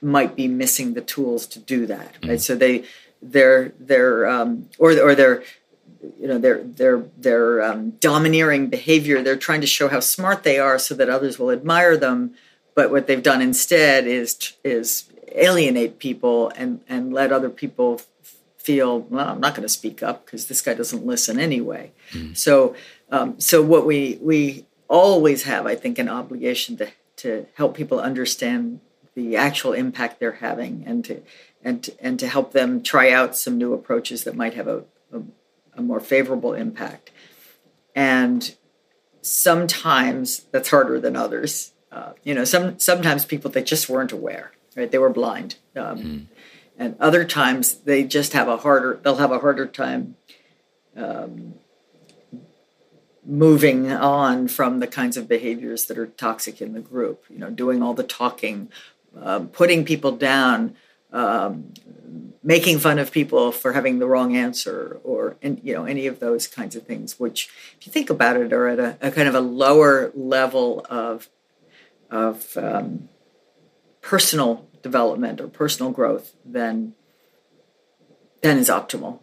might 0.00 0.36
be 0.36 0.48
missing 0.48 0.94
the 0.94 1.00
tools 1.00 1.46
to 1.48 1.58
do 1.58 1.86
that, 1.86 2.16
right? 2.22 2.38
Mm. 2.38 2.40
So 2.40 2.54
they 2.54 2.84
they're 3.20 3.72
they're 3.80 4.28
um, 4.28 4.68
or 4.78 4.92
or 5.00 5.14
they're 5.14 5.42
you 6.20 6.28
know 6.28 6.38
their 6.38 6.62
their 6.62 7.04
their 7.16 7.62
um, 7.62 7.90
domineering 7.92 8.68
behavior 8.68 9.22
they're 9.22 9.36
trying 9.36 9.60
to 9.62 9.66
show 9.66 9.88
how 9.88 10.00
smart 10.00 10.42
they 10.42 10.58
are 10.58 10.78
so 10.78 10.94
that 10.94 11.08
others 11.08 11.38
will 11.38 11.50
admire 11.50 11.96
them 11.96 12.34
but 12.74 12.90
what 12.90 13.06
they've 13.06 13.22
done 13.22 13.40
instead 13.40 14.06
is 14.06 14.54
is 14.62 15.08
alienate 15.32 15.98
people 15.98 16.52
and 16.56 16.80
and 16.88 17.12
let 17.12 17.32
other 17.32 17.50
people 17.50 18.00
feel 18.58 19.00
well 19.00 19.28
i'm 19.28 19.40
not 19.40 19.54
going 19.54 19.62
to 19.62 19.68
speak 19.68 20.02
up 20.02 20.24
because 20.24 20.46
this 20.48 20.60
guy 20.60 20.74
doesn't 20.74 21.06
listen 21.06 21.38
anyway 21.38 21.90
mm. 22.12 22.36
so 22.36 22.74
um, 23.10 23.38
so 23.40 23.62
what 23.62 23.86
we 23.86 24.18
we 24.20 24.66
always 24.88 25.44
have 25.44 25.66
i 25.66 25.74
think 25.74 25.98
an 25.98 26.08
obligation 26.08 26.76
to 26.76 26.88
to 27.24 27.46
help 27.54 27.74
people 27.74 27.98
understand 27.98 28.80
the 29.14 29.34
actual 29.34 29.72
impact 29.72 30.20
they're 30.20 30.32
having 30.32 30.84
and 30.86 31.04
to 31.06 31.22
and 31.62 31.82
to, 31.82 32.04
and 32.04 32.20
to 32.20 32.28
help 32.28 32.52
them 32.52 32.82
try 32.82 33.10
out 33.10 33.34
some 33.34 33.56
new 33.56 33.72
approaches 33.72 34.24
that 34.24 34.36
might 34.36 34.52
have 34.52 34.68
a, 34.68 34.84
a 35.10 35.22
a 35.74 35.82
more 35.82 36.00
favorable 36.00 36.52
impact. 36.52 37.10
And 37.94 38.54
sometimes 39.22 40.40
that's 40.50 40.68
harder 40.68 41.00
than 41.00 41.16
others. 41.16 41.72
Uh, 41.90 42.12
you 42.24 42.34
know, 42.34 42.44
some 42.44 42.78
sometimes 42.78 43.24
people 43.24 43.50
they 43.50 43.62
just 43.62 43.88
weren't 43.88 44.12
aware, 44.12 44.52
right? 44.76 44.90
They 44.90 44.98
were 44.98 45.10
blind, 45.10 45.56
um, 45.76 45.98
mm. 45.98 46.26
and 46.76 46.96
other 47.00 47.24
times 47.24 47.76
they 47.76 48.04
just 48.04 48.34
have 48.34 48.48
a 48.48 48.58
harder. 48.58 49.00
They'll 49.02 49.16
have 49.16 49.32
a 49.32 49.38
harder 49.38 49.66
time 49.66 50.16
um, 50.94 51.54
moving 53.26 53.90
on 53.90 54.48
from 54.48 54.80
the 54.80 54.86
kinds 54.86 55.16
of 55.16 55.28
behaviors 55.28 55.86
that 55.86 55.98
are 55.98 56.06
toxic 56.06 56.60
in 56.60 56.72
the 56.72 56.80
group. 56.80 57.24
You 57.28 57.38
know, 57.38 57.50
doing 57.50 57.82
all 57.82 57.94
the 57.94 58.02
talking, 58.02 58.70
um, 59.20 59.48
putting 59.48 59.84
people 59.84 60.12
down, 60.12 60.76
um, 61.12 61.72
making 62.42 62.78
fun 62.78 62.98
of 62.98 63.10
people 63.10 63.50
for 63.50 63.72
having 63.72 63.98
the 63.98 64.06
wrong 64.06 64.36
answer 64.36 65.00
or 65.02 65.36
you 65.42 65.74
know 65.74 65.84
any 65.84 66.06
of 66.06 66.20
those 66.20 66.46
kinds 66.46 66.76
of 66.76 66.84
things 66.84 67.18
which 67.18 67.48
if 67.78 67.86
you 67.86 67.92
think 67.92 68.10
about 68.10 68.36
it 68.36 68.52
are 68.52 68.68
at 68.68 68.78
a, 68.78 68.98
a 69.00 69.10
kind 69.10 69.26
of 69.26 69.34
a 69.34 69.40
lower 69.40 70.12
level 70.14 70.84
of 70.90 71.28
of 72.10 72.56
um, 72.58 73.08
personal 74.02 74.66
development 74.82 75.40
or 75.40 75.48
personal 75.48 75.90
growth 75.90 76.34
than 76.44 76.94
than 78.42 78.58
is 78.58 78.68
optimal 78.68 79.20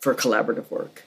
for 0.00 0.14
collaborative 0.14 0.70
work 0.70 1.02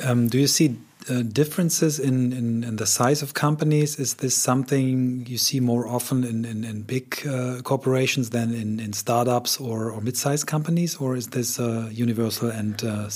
um, 0.00 0.28
do 0.28 0.38
you 0.38 0.46
see 0.46 0.78
uh, 1.10 1.22
differences 1.22 1.98
in, 1.98 2.32
in, 2.32 2.64
in, 2.64 2.76
the 2.76 2.86
size 2.86 3.22
of 3.22 3.34
companies? 3.34 3.98
Is 3.98 4.14
this 4.14 4.36
something 4.36 5.26
you 5.26 5.36
see 5.36 5.60
more 5.60 5.86
often 5.86 6.24
in, 6.24 6.44
in, 6.44 6.64
in 6.64 6.82
big 6.82 7.26
uh, 7.26 7.60
corporations 7.62 8.30
than 8.30 8.54
in, 8.54 8.78
in 8.78 8.92
startups 8.92 9.58
or, 9.58 9.90
or 9.90 10.00
mid-sized 10.00 10.46
companies, 10.46 10.96
or 10.96 11.16
is 11.16 11.28
this 11.28 11.58
uh, 11.58 11.88
universal 11.90 12.50
and 12.50 12.84
uh, 12.84 13.08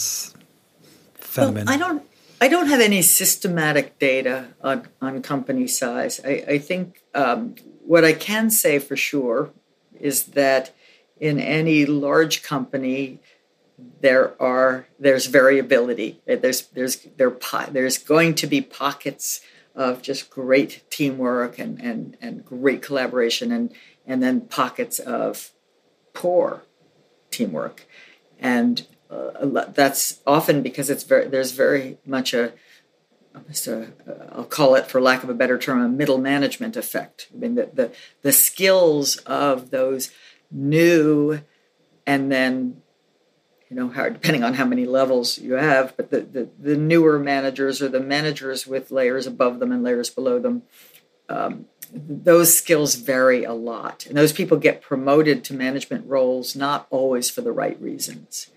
phenomenon? 1.14 1.66
Well, 1.66 1.74
I 1.74 1.78
don't. 1.78 2.02
I 2.38 2.48
don't 2.48 2.66
have 2.66 2.80
any 2.80 3.00
systematic 3.00 3.98
data 3.98 4.48
on, 4.60 4.86
on 5.00 5.22
company 5.22 5.66
size. 5.66 6.20
I, 6.22 6.44
I 6.46 6.58
think 6.58 7.00
um, 7.14 7.54
what 7.86 8.04
I 8.04 8.12
can 8.12 8.50
say 8.50 8.78
for 8.78 8.94
sure 8.94 9.52
is 9.98 10.24
that 10.24 10.74
in 11.18 11.40
any 11.40 11.86
large 11.86 12.42
company, 12.42 13.20
there 13.78 14.40
are 14.40 14.86
there's 14.98 15.26
variability. 15.26 16.20
There's 16.26 16.68
there's 16.68 17.06
there 17.16 17.36
there's 17.70 17.98
going 17.98 18.34
to 18.36 18.46
be 18.46 18.60
pockets 18.60 19.40
of 19.74 20.00
just 20.02 20.30
great 20.30 20.82
teamwork 20.90 21.58
and 21.58 21.80
and 21.80 22.16
and 22.20 22.44
great 22.44 22.82
collaboration, 22.82 23.52
and 23.52 23.72
and 24.06 24.22
then 24.22 24.42
pockets 24.42 24.98
of 24.98 25.50
poor 26.14 26.62
teamwork, 27.30 27.86
and 28.38 28.86
uh, 29.10 29.66
that's 29.68 30.20
often 30.26 30.62
because 30.62 30.88
it's 30.88 31.04
very 31.04 31.28
there's 31.28 31.52
very 31.52 31.98
much 32.06 32.32
a 32.32 32.52
a, 33.68 33.88
I'll 34.32 34.44
call 34.44 34.74
it, 34.76 34.86
for 34.86 34.98
lack 34.98 35.22
of 35.22 35.28
a 35.28 35.34
better 35.34 35.58
term, 35.58 35.82
a 35.82 35.88
middle 35.88 36.16
management 36.16 36.74
effect. 36.74 37.28
I 37.34 37.36
mean, 37.36 37.54
the, 37.54 37.70
the, 37.72 37.92
the 38.22 38.32
skills 38.32 39.18
of 39.18 39.70
those 39.70 40.10
new 40.50 41.40
and 42.06 42.32
then 42.32 42.82
you 43.68 43.76
know, 43.76 43.88
how, 43.88 44.08
depending 44.08 44.44
on 44.44 44.54
how 44.54 44.64
many 44.64 44.86
levels 44.86 45.38
you 45.38 45.54
have, 45.54 45.96
but 45.96 46.10
the, 46.10 46.20
the, 46.20 46.48
the, 46.58 46.76
newer 46.76 47.18
managers 47.18 47.82
or 47.82 47.88
the 47.88 48.00
managers 48.00 48.66
with 48.66 48.90
layers 48.90 49.26
above 49.26 49.58
them 49.58 49.72
and 49.72 49.82
layers 49.82 50.08
below 50.08 50.38
them, 50.38 50.62
um, 51.28 51.66
those 51.92 52.56
skills 52.56 52.94
vary 52.94 53.42
a 53.42 53.52
lot. 53.52 54.06
And 54.06 54.16
those 54.16 54.32
people 54.32 54.56
get 54.56 54.82
promoted 54.82 55.42
to 55.44 55.54
management 55.54 56.06
roles 56.06 56.54
not 56.54 56.86
always 56.90 57.28
for 57.28 57.40
the 57.40 57.52
right 57.52 57.80
reasons. 57.80 58.50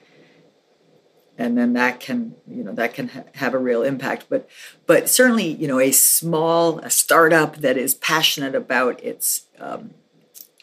And 1.37 1.57
then 1.57 1.73
that 1.73 1.99
can, 1.99 2.35
you 2.47 2.63
know, 2.63 2.73
that 2.73 2.93
can 2.93 3.07
ha- 3.07 3.23
have 3.35 3.53
a 3.53 3.59
real 3.59 3.81
impact. 3.81 4.25
But, 4.29 4.47
but 4.85 5.09
certainly, 5.09 5.47
you 5.47 5.67
know, 5.67 5.79
a 5.79 5.91
small, 5.91 6.79
a 6.79 6.89
startup 6.89 7.57
that 7.57 7.77
is 7.77 7.95
passionate 7.95 8.55
about 8.55 9.01
its, 9.03 9.47
um, 9.57 9.91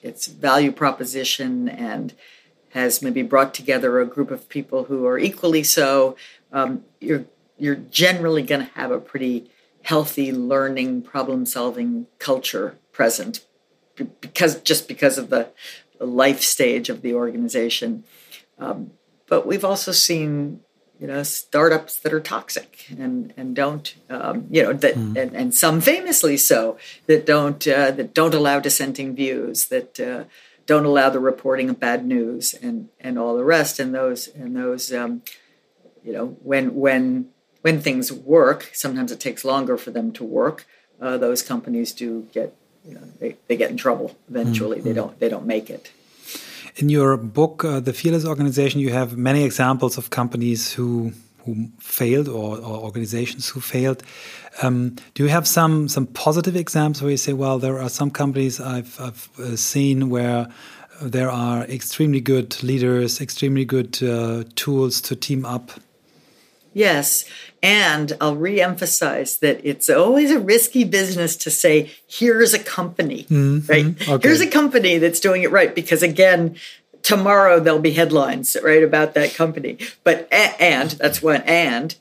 its 0.03 0.27
value 0.27 0.71
proposition 0.71 1.69
and 1.69 2.15
has 2.77 3.01
maybe 3.01 3.23
brought 3.23 3.55
together 3.55 4.01
a 4.01 4.07
group 4.07 4.31
of 4.31 4.49
people 4.51 4.85
who 4.85 5.07
are 5.07 5.19
equally 5.19 5.65
so, 5.65 6.15
um, 6.53 6.85
you're 7.01 7.25
you're 7.59 7.75
generally 7.75 8.43
going 8.43 8.61
to 8.61 8.73
have 8.75 8.91
a 8.91 9.01
pretty 9.01 9.51
healthy 9.83 10.31
learning, 10.31 11.01
problem 11.01 11.47
solving 11.47 12.07
culture 12.19 12.77
present, 12.93 13.45
because 14.21 14.61
just 14.61 14.87
because 14.89 15.17
of 15.17 15.31
the, 15.31 15.49
life 15.99 16.43
stage 16.43 16.91
of 16.91 17.01
the 17.01 17.15
organization. 17.15 18.05
Um, 18.59 18.91
but 19.27 19.47
we've 19.47 19.65
also 19.65 19.93
seen 19.93 20.61
you 21.01 21.07
know 21.07 21.23
startups 21.23 22.01
that 22.01 22.13
are 22.13 22.21
toxic 22.21 22.87
and 22.99 23.33
and 23.37 23.57
don't 23.57 23.95
um, 24.11 24.47
you 24.51 24.63
know 24.63 24.73
that 24.75 24.95
mm. 24.95 25.17
and, 25.17 25.35
and 25.35 25.55
some 25.55 25.81
famously 25.81 26.37
so 26.37 26.77
that 27.07 27.25
don't 27.25 27.67
uh, 27.67 27.91
that 27.93 28.13
don't 28.13 28.35
allow 28.35 28.61
dissenting 28.61 29.15
views 29.15 29.67
that 29.67 29.99
uh, 30.01 30.25
don't 30.67 30.85
allow 30.85 31.09
the 31.09 31.21
reporting 31.21 31.71
of 31.71 31.81
bad 31.81 32.05
news 32.05 32.55
and 32.55 32.89
and 33.01 33.19
all 33.19 33.37
the 33.37 33.45
rest 33.45 33.79
and 33.79 33.95
those 33.95 34.29
and 34.29 34.57
those 34.57 34.93
um, 34.93 35.23
you 36.05 36.13
know 36.13 36.37
when 36.43 36.75
when 36.75 37.29
when 37.63 37.81
things 37.81 38.13
work 38.13 38.71
sometimes 38.73 39.11
it 39.11 39.21
takes 39.21 39.45
longer 39.45 39.77
for 39.77 39.91
them 39.91 40.13
to 40.13 40.25
work 40.25 40.67
uh, 41.01 41.17
those 41.17 41.43
companies 41.43 41.93
do 41.93 42.29
get 42.33 42.55
you 42.85 42.95
know 42.95 43.03
they, 43.21 43.37
they 43.49 43.57
get 43.57 43.71
in 43.71 43.77
trouble 43.77 44.17
eventually 44.29 44.79
mm-hmm. 44.79 44.89
they 44.89 44.93
don't 44.93 45.19
they 45.21 45.29
don't 45.29 45.47
make 45.47 45.71
it 45.71 45.91
in 46.77 46.89
your 46.89 47.17
book 47.17 47.65
uh, 47.65 47.81
the 47.81 47.93
fearless 47.93 48.25
organization 48.25 48.81
you 48.81 48.91
have 48.91 49.17
many 49.17 49.45
examples 49.45 49.97
of 49.99 50.11
companies 50.11 50.73
who 50.75 51.13
who 51.47 51.69
failed 51.79 52.29
or, 52.29 52.59
or 52.59 52.77
organizations 52.85 53.49
who 53.49 53.61
failed. 53.61 54.03
Um, 54.63 54.97
do 55.15 55.23
you 55.23 55.31
have 55.31 55.47
some 55.47 55.89
some 55.89 56.07
positive 56.07 56.57
examples 56.57 57.03
where 57.03 57.11
you 57.11 57.17
say, 57.17 57.33
well, 57.33 57.59
there 57.59 57.79
are 57.81 57.89
some 57.89 58.11
companies 58.11 58.61
I've, 58.61 59.01
I've 59.01 59.29
uh, 59.39 59.57
seen 59.57 60.11
where 60.11 60.49
there 61.01 61.31
are 61.31 61.65
extremely 61.65 62.21
good 62.21 62.63
leaders, 62.63 63.21
extremely 63.21 63.65
good 63.65 64.03
uh, 64.03 64.45
tools 64.55 65.01
to 65.03 65.17
team 65.17 65.45
up? 65.45 65.71
Yes. 66.73 67.25
And 67.63 68.13
I'll 68.21 68.37
reemphasize 68.37 69.41
that 69.41 69.61
it's 69.65 69.89
always 69.89 70.31
a 70.31 70.39
risky 70.39 70.85
business 70.85 71.35
to 71.37 71.51
say, 71.51 71.91
here's 72.07 72.53
a 72.53 72.59
company, 72.59 73.25
mm 73.31 73.63
-hmm. 73.63 73.69
right? 73.69 74.09
Okay. 74.09 74.29
Here's 74.29 74.43
a 74.43 74.51
company 74.51 74.99
that's 74.99 75.21
doing 75.21 75.43
it 75.43 75.51
right. 75.51 75.75
Because 75.75 76.05
again, 76.05 76.57
tomorrow 77.07 77.61
there'll 77.61 77.79
be 77.79 77.93
headlines 77.93 78.57
right 78.65 78.83
about 78.83 79.15
that 79.15 79.33
company 79.33 79.79
but 80.03 80.27
and 80.33 80.91
that's 80.91 81.23
one 81.23 81.41
and 81.43 81.95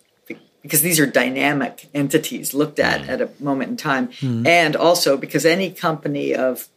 because 0.64 0.82
these 0.82 0.99
are 0.99 1.06
dynamic 1.06 1.88
entities 1.93 2.56
looked 2.56 2.80
at 2.80 3.01
mm. 3.01 3.10
at 3.10 3.22
a 3.22 3.30
moment 3.39 3.70
in 3.70 3.78
time 3.78 4.08
mm. 4.08 4.47
and 4.47 4.76
also 4.76 5.16
because 5.16 5.45
any 5.45 5.70
company 5.70 6.34
of 6.34 6.70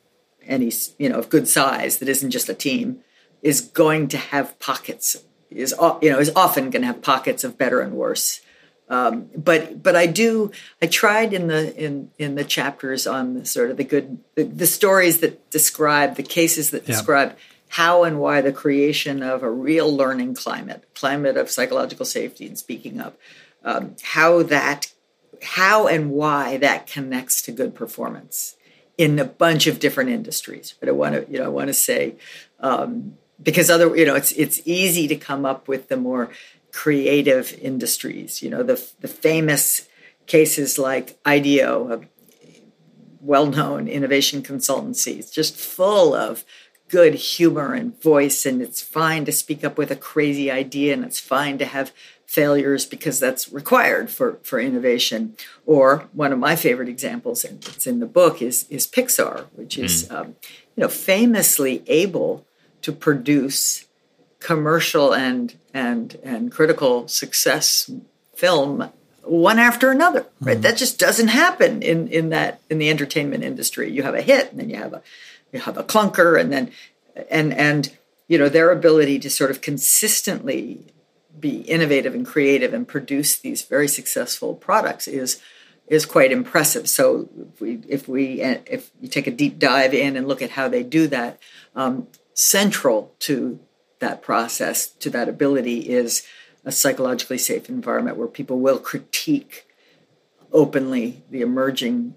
any 0.46 0.70
you 0.98 1.08
know 1.08 1.18
of 1.18 1.30
good 1.30 1.48
size 1.48 2.00
that 2.00 2.08
isn't 2.08 2.30
just 2.30 2.50
a 2.50 2.54
team 2.54 2.98
is 3.40 3.62
going 3.62 4.08
to 4.08 4.18
have 4.18 4.58
pockets 4.58 5.16
is 5.48 5.74
you 6.02 6.10
know 6.10 6.18
is 6.18 6.30
often 6.36 6.68
going 6.68 6.82
to 6.82 6.86
have 6.86 7.00
pockets 7.00 7.44
of 7.44 7.56
better 7.56 7.80
and 7.80 7.94
worse 7.94 8.42
um, 8.90 9.28
but 9.34 9.82
but 9.82 9.96
I 9.96 10.06
do 10.06 10.50
I 10.82 10.86
tried 10.86 11.32
in 11.32 11.48
the 11.48 11.74
in 11.82 12.10
in 12.18 12.34
the 12.34 12.44
chapters 12.44 13.06
on 13.06 13.34
the 13.34 13.46
sort 13.46 13.70
of 13.70 13.78
the 13.78 13.84
good 13.84 14.18
the, 14.34 14.44
the 14.44 14.66
stories 14.66 15.20
that 15.20 15.50
describe 15.50 16.16
the 16.16 16.22
cases 16.22 16.70
that 16.70 16.82
yeah. 16.82 16.88
describe 16.88 17.36
how 17.68 18.04
and 18.04 18.18
why 18.18 18.40
the 18.40 18.52
creation 18.52 19.22
of 19.22 19.42
a 19.42 19.50
real 19.50 19.94
learning 19.94 20.34
climate, 20.34 20.84
climate 20.94 21.36
of 21.36 21.50
psychological 21.50 22.06
safety 22.06 22.46
and 22.46 22.58
speaking 22.58 23.00
up, 23.00 23.18
um, 23.64 23.96
how 24.02 24.42
that 24.42 24.92
how 25.42 25.86
and 25.86 26.10
why 26.10 26.56
that 26.56 26.86
connects 26.86 27.42
to 27.42 27.52
good 27.52 27.74
performance 27.74 28.56
in 28.96 29.18
a 29.18 29.24
bunch 29.24 29.66
of 29.66 29.78
different 29.78 30.10
industries. 30.10 30.74
But 30.80 30.88
I 30.88 30.92
want 30.92 31.14
to 31.14 31.30
you 31.30 31.38
know 31.38 31.44
I 31.44 31.48
want 31.48 31.68
to 31.68 31.74
say 31.74 32.16
um, 32.60 33.18
because 33.42 33.70
other 33.70 33.94
you 33.96 34.04
know 34.04 34.14
it's 34.14 34.32
it's 34.32 34.60
easy 34.64 35.06
to 35.08 35.16
come 35.16 35.44
up 35.44 35.68
with 35.68 35.88
the 35.88 35.96
more 35.96 36.30
creative 36.72 37.56
industries. 37.60 38.42
You 38.42 38.50
know 38.50 38.62
the 38.62 38.82
the 39.00 39.08
famous 39.08 39.88
cases 40.26 40.78
like 40.78 41.18
IDEO, 41.24 41.92
a 41.92 42.00
well-known 43.20 43.88
innovation 43.88 44.42
consultancies, 44.42 45.32
just 45.32 45.56
full 45.56 46.14
of 46.14 46.44
good 46.88 47.14
humor 47.14 47.74
and 47.74 48.00
voice 48.02 48.46
and 48.46 48.62
it's 48.62 48.80
fine 48.80 49.24
to 49.24 49.32
speak 49.32 49.64
up 49.64 49.76
with 49.76 49.90
a 49.90 49.96
crazy 49.96 50.50
idea 50.50 50.92
and 50.92 51.04
it's 51.04 51.20
fine 51.20 51.58
to 51.58 51.66
have 51.66 51.92
failures 52.26 52.84
because 52.84 53.20
that's 53.20 53.50
required 53.52 54.10
for, 54.10 54.38
for 54.42 54.58
innovation 54.58 55.34
or 55.64 56.08
one 56.12 56.32
of 56.32 56.38
my 56.38 56.56
favorite 56.56 56.88
examples 56.88 57.44
and 57.44 57.66
it's 57.68 57.86
in 57.86 58.00
the 58.00 58.06
book 58.06 58.42
is, 58.42 58.66
is 58.68 58.86
pixar 58.86 59.46
which 59.54 59.78
is 59.78 60.08
mm. 60.08 60.14
um, 60.14 60.36
you 60.76 60.82
know 60.82 60.88
famously 60.88 61.82
able 61.86 62.44
to 62.82 62.92
produce 62.92 63.86
commercial 64.40 65.14
and 65.14 65.56
and 65.74 66.18
and 66.22 66.52
critical 66.52 67.08
success 67.08 67.90
film 68.34 68.90
one 69.22 69.58
after 69.58 69.90
another 69.90 70.26
right 70.40 70.58
mm. 70.58 70.62
that 70.62 70.76
just 70.76 70.98
doesn't 70.98 71.28
happen 71.28 71.82
in 71.82 72.08
in 72.08 72.28
that 72.30 72.60
in 72.70 72.78
the 72.78 72.88
entertainment 72.88 73.42
industry 73.42 73.90
you 73.90 74.02
have 74.02 74.14
a 74.14 74.22
hit 74.22 74.50
and 74.50 74.60
then 74.60 74.70
you 74.70 74.76
have 74.76 74.92
a 74.92 75.02
you 75.52 75.60
have 75.60 75.78
a 75.78 75.84
clunker 75.84 76.40
and 76.40 76.52
then 76.52 76.70
and 77.30 77.52
and 77.52 77.96
you 78.26 78.38
know 78.38 78.48
their 78.48 78.70
ability 78.70 79.18
to 79.18 79.30
sort 79.30 79.50
of 79.50 79.60
consistently 79.60 80.86
be 81.38 81.60
innovative 81.62 82.14
and 82.14 82.26
creative 82.26 82.74
and 82.74 82.86
produce 82.88 83.38
these 83.38 83.62
very 83.62 83.88
successful 83.88 84.54
products 84.54 85.06
is 85.08 85.40
is 85.86 86.04
quite 86.04 86.32
impressive. 86.32 86.88
So 86.88 87.28
if 87.54 87.60
we 87.60 87.80
if 87.88 88.08
we 88.08 88.42
if 88.42 88.90
you 89.00 89.08
take 89.08 89.26
a 89.26 89.32
deep 89.32 89.58
dive 89.58 89.94
in 89.94 90.16
and 90.16 90.28
look 90.28 90.42
at 90.42 90.50
how 90.50 90.68
they 90.68 90.82
do 90.82 91.06
that, 91.08 91.38
um, 91.74 92.08
central 92.34 93.14
to 93.20 93.58
that 94.00 94.22
process, 94.22 94.86
to 94.86 95.10
that 95.10 95.28
ability, 95.28 95.88
is 95.88 96.26
a 96.64 96.72
psychologically 96.72 97.38
safe 97.38 97.68
environment 97.68 98.16
where 98.16 98.28
people 98.28 98.60
will 98.60 98.78
critique 98.78 99.66
openly 100.52 101.22
the 101.30 101.40
emerging 101.40 102.14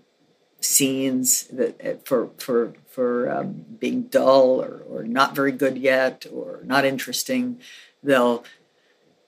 scenes 0.60 1.46
that 1.48 2.06
for 2.06 2.30
for 2.38 2.74
for 2.92 3.32
um, 3.32 3.66
being 3.80 4.04
dull 4.04 4.62
or, 4.62 4.84
or 4.90 5.04
not 5.04 5.36
very 5.36 5.52
good 5.52 5.78
yet 5.78 6.26
or 6.32 6.62
not 6.64 6.86
interesting. 6.86 7.60
They'll 8.04 8.44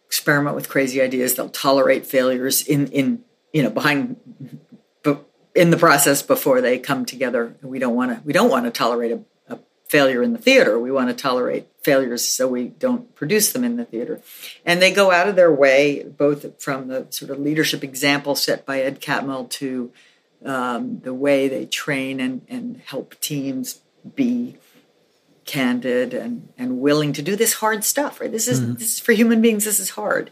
experiment 0.08 0.56
with 0.56 0.70
crazy 0.70 1.02
ideas. 1.02 1.36
They'll 1.36 1.50
tolerate 1.50 2.06
failures 2.06 2.62
in 2.62 2.88
in 2.88 3.24
you 3.52 3.64
know 3.64 3.70
behind 3.70 4.18
in 5.56 5.70
the 5.70 5.78
process 5.78 6.22
before 6.22 6.62
they 6.62 6.80
come 6.80 7.06
together. 7.06 7.56
We 7.62 7.80
don't 7.80 7.96
want 7.96 8.12
to 8.12 8.22
we 8.26 8.34
don't 8.34 8.50
want 8.50 8.66
to 8.66 8.72
tolerate 8.72 9.12
a, 9.12 9.20
a 9.54 9.60
failure 9.88 10.24
in 10.24 10.34
the 10.34 10.40
theater. 10.40 10.80
We 10.80 10.92
want 10.92 11.10
to 11.10 11.16
tolerate 11.16 11.68
failures 11.84 12.28
so 12.28 12.48
we 12.48 12.66
don't 12.68 13.14
produce 13.16 13.52
them 13.52 13.64
in 13.64 13.76
the 13.76 13.86
theater. 13.86 14.22
And 14.66 14.82
they 14.82 14.92
go 14.92 15.12
out 15.12 15.28
of 15.28 15.36
their 15.36 15.54
way, 15.54 16.04
both 16.04 16.62
from 16.62 16.88
the 16.88 17.08
sort 17.10 17.32
of 17.32 17.40
leadership 17.40 17.84
example 17.84 18.36
set 18.36 18.66
by 18.66 18.82
Ed 18.82 19.02
Catmull 19.02 19.50
to 19.52 19.92
um, 20.46 21.00
the 21.00 21.14
way 21.14 21.48
they 21.48 21.66
train 21.66 22.20
and, 22.20 22.42
and 22.50 22.82
help 22.86 23.20
teams 23.20 23.82
be 24.16 24.58
candid 25.46 26.14
and, 26.14 26.50
and 26.58 26.80
willing 26.80 27.14
to 27.14 27.22
do 27.22 27.36
this 27.36 27.56
hard 27.56 27.84
stuff, 27.84 28.22
right? 28.22 28.32
This 28.32 28.48
is, 28.48 28.62
mm-hmm. 28.62 28.74
this 28.74 28.94
is 28.94 29.00
for 29.00 29.12
human 29.14 29.42
beings, 29.42 29.66
this 29.66 29.80
is 29.80 29.92
hard. 29.92 30.32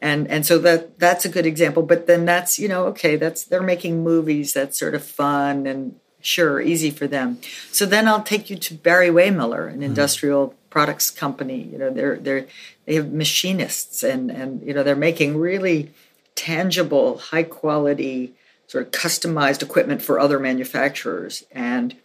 And, 0.00 0.28
and 0.28 0.46
so 0.46 0.58
that 0.60 0.98
that's 0.98 1.24
a 1.24 1.28
good 1.28 1.46
example. 1.46 1.82
But 1.82 2.06
then 2.06 2.24
that's, 2.24 2.58
you 2.58 2.68
know, 2.68 2.86
okay, 2.86 3.16
that's 3.16 3.44
they're 3.44 3.62
making 3.62 4.04
movies 4.04 4.52
that's 4.52 4.78
sort 4.78 4.94
of 4.94 5.04
fun 5.04 5.66
and 5.66 5.96
sure, 6.20 6.60
easy 6.60 6.90
for 6.90 7.06
them. 7.06 7.38
So 7.72 7.86
then 7.86 8.06
I'll 8.06 8.22
take 8.22 8.50
you 8.50 8.56
to 8.56 8.74
Barry 8.74 9.08
Wehmiller, 9.08 9.66
an 9.66 9.74
mm-hmm. 9.74 9.82
industrial 9.82 10.54
products 10.70 11.10
company. 11.10 11.62
You 11.62 11.78
know, 11.78 11.90
they're 11.90 12.16
they're 12.16 12.46
they 12.86 12.94
have 12.94 13.12
machinists 13.12 14.02
and 14.02 14.30
and 14.30 14.62
you 14.62 14.72
know 14.72 14.82
they're 14.82 14.96
making 14.96 15.36
really 15.36 15.92
tangible, 16.34 17.18
high 17.18 17.42
quality 17.42 18.34
sort 18.68 18.86
of 18.86 18.92
customized 18.92 19.62
equipment 19.62 20.00
for 20.00 20.20
other 20.20 20.38
manufacturers. 20.38 21.42
And 21.50 21.96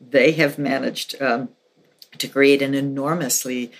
they 0.00 0.32
have 0.32 0.58
managed 0.58 1.20
um, 1.20 1.50
to 2.16 2.28
create 2.28 2.62
an 2.62 2.72
enormously 2.72 3.70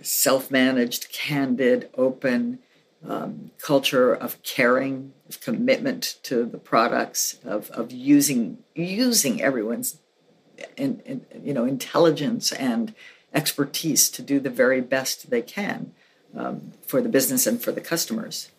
self 0.00 0.50
managed, 0.50 1.12
candid, 1.12 1.90
open 1.94 2.60
um, 3.06 3.50
culture 3.58 4.14
of 4.14 4.42
caring, 4.42 5.12
of 5.28 5.40
commitment 5.40 6.16
to 6.22 6.44
the 6.44 6.58
products, 6.58 7.38
of, 7.44 7.70
of 7.70 7.92
using 7.92 8.58
using 8.74 9.42
everyone's 9.42 9.98
you 10.78 11.52
know 11.52 11.64
intelligence 11.64 12.52
and 12.52 12.94
expertise 13.34 14.08
to 14.10 14.22
do 14.22 14.40
the 14.40 14.50
very 14.50 14.80
best 14.80 15.28
they 15.28 15.42
can 15.42 15.92
um, 16.36 16.72
for 16.86 17.02
the 17.02 17.08
business 17.08 17.46
and 17.46 17.60
for 17.62 17.72
the 17.72 17.80
customers. 17.80 18.50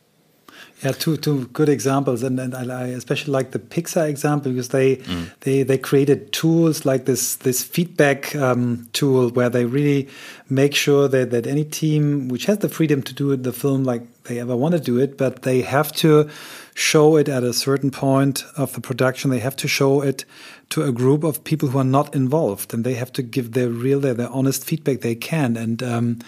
Yeah, 0.84 0.92
two 0.92 1.18
two 1.18 1.48
good 1.48 1.70
examples, 1.70 2.22
and, 2.22 2.40
and 2.40 2.54
I 2.54 2.88
especially 2.90 3.34
like 3.34 3.50
the 3.50 3.58
Pixar 3.58 4.08
example 4.08 4.52
because 4.52 4.70
they 4.70 4.98
mm. 4.98 5.32
they 5.40 5.64
they 5.64 5.78
created 5.80 6.32
tools 6.32 6.86
like 6.86 7.06
this 7.06 7.38
this 7.38 7.64
feedback 7.64 8.36
um, 8.36 8.88
tool 8.94 9.30
where 9.30 9.50
they 9.50 9.66
really 9.66 10.08
make 10.50 10.76
sure 10.76 11.08
that 11.08 11.32
that 11.32 11.48
any 11.48 11.64
team 11.64 12.28
which 12.28 12.46
has 12.46 12.60
the 12.60 12.70
freedom 12.70 13.02
to 13.02 13.14
do 13.14 13.36
the 13.36 13.52
film 13.52 13.86
like 13.86 14.04
they 14.28 14.40
ever 14.40 14.56
want 14.56 14.74
to 14.74 14.80
do 14.80 15.00
it, 15.00 15.18
but 15.18 15.42
they 15.42 15.62
have 15.62 15.92
to 15.94 16.30
show 16.74 17.18
it 17.18 17.28
at 17.28 17.44
a 17.44 17.54
certain 17.54 17.90
point 17.90 18.44
of 18.56 18.74
the 18.74 18.82
production. 18.82 19.32
They 19.32 19.40
have 19.40 19.56
to 19.58 19.68
show 19.68 20.02
it 20.02 20.26
to 20.70 20.84
a 20.84 20.92
group 20.92 21.24
of 21.24 21.44
people 21.44 21.70
who 21.70 21.80
are 21.80 21.84
not 21.84 22.14
involved, 22.14 22.74
and 22.74 22.84
they 22.84 22.94
have 22.94 23.12
to 23.14 23.24
give 23.24 23.54
their 23.54 23.70
real, 23.70 24.00
their, 24.00 24.14
their 24.14 24.30
honest 24.30 24.64
feedback 24.64 25.02
they 25.02 25.16
can, 25.16 25.58
and 25.58 25.82
um, 25.82 26.20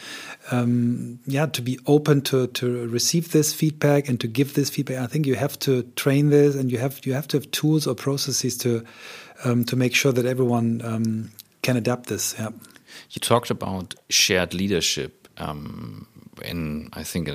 um, 0.51 1.19
yeah, 1.25 1.45
to 1.45 1.61
be 1.61 1.77
open 1.85 2.21
to 2.21 2.47
to 2.47 2.87
receive 2.87 3.31
this 3.31 3.53
feedback 3.53 4.09
and 4.09 4.19
to 4.19 4.27
give 4.27 4.53
this 4.53 4.69
feedback. 4.69 4.97
I 4.97 5.07
think 5.07 5.25
you 5.25 5.35
have 5.35 5.59
to 5.59 5.83
train 5.95 6.29
this, 6.29 6.55
and 6.55 6.71
you 6.71 6.77
have 6.77 7.05
you 7.05 7.13
have 7.13 7.27
to 7.29 7.37
have 7.37 7.51
tools 7.51 7.85
or 7.85 7.95
processes 7.95 8.57
to 8.59 8.83
um, 9.43 9.63
to 9.65 9.75
make 9.75 9.93
sure 9.93 10.11
that 10.11 10.25
everyone 10.25 10.81
um, 10.83 11.31
can 11.61 11.77
adapt 11.77 12.07
this. 12.07 12.35
Yeah. 12.39 12.49
You 13.11 13.19
talked 13.19 13.49
about 13.49 13.95
shared 14.09 14.53
leadership. 14.53 15.27
Um, 15.37 16.07
in 16.43 16.89
I 16.93 17.03
think 17.03 17.29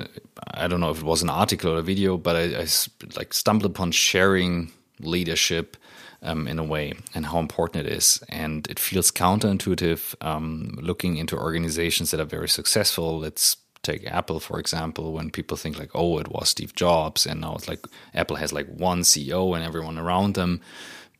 I 0.53 0.67
don't 0.67 0.79
know 0.79 0.91
if 0.91 0.99
it 0.99 1.03
was 1.03 1.21
an 1.21 1.29
article 1.29 1.71
or 1.71 1.77
a 1.77 1.83
video, 1.83 2.17
but 2.17 2.35
I, 2.35 2.61
I 2.61 2.67
like 3.15 3.33
stumbled 3.33 3.71
upon 3.71 3.91
sharing 3.91 4.71
leadership 4.99 5.77
um, 6.21 6.47
in 6.47 6.59
a 6.59 6.63
way 6.63 6.93
and 7.13 7.25
how 7.25 7.39
important 7.39 7.85
it 7.85 7.91
is. 7.91 8.21
And 8.29 8.67
it 8.67 8.79
feels 8.79 9.11
counterintuitive 9.11 10.15
um, 10.25 10.77
looking 10.81 11.17
into 11.17 11.37
organizations 11.37 12.11
that 12.11 12.19
are 12.19 12.25
very 12.25 12.49
successful. 12.49 13.19
Let's 13.19 13.57
take 13.83 14.05
Apple 14.07 14.39
for 14.39 14.59
example. 14.59 15.13
When 15.13 15.29
people 15.29 15.57
think 15.57 15.77
like, 15.77 15.91
oh, 15.93 16.17
it 16.17 16.29
was 16.29 16.49
Steve 16.49 16.75
Jobs, 16.75 17.25
and 17.25 17.41
now 17.41 17.55
it's 17.55 17.67
like 17.67 17.85
Apple 18.13 18.37
has 18.37 18.51
like 18.51 18.67
one 18.67 19.01
CEO 19.01 19.55
and 19.55 19.63
everyone 19.63 19.97
around 19.97 20.35
them, 20.35 20.61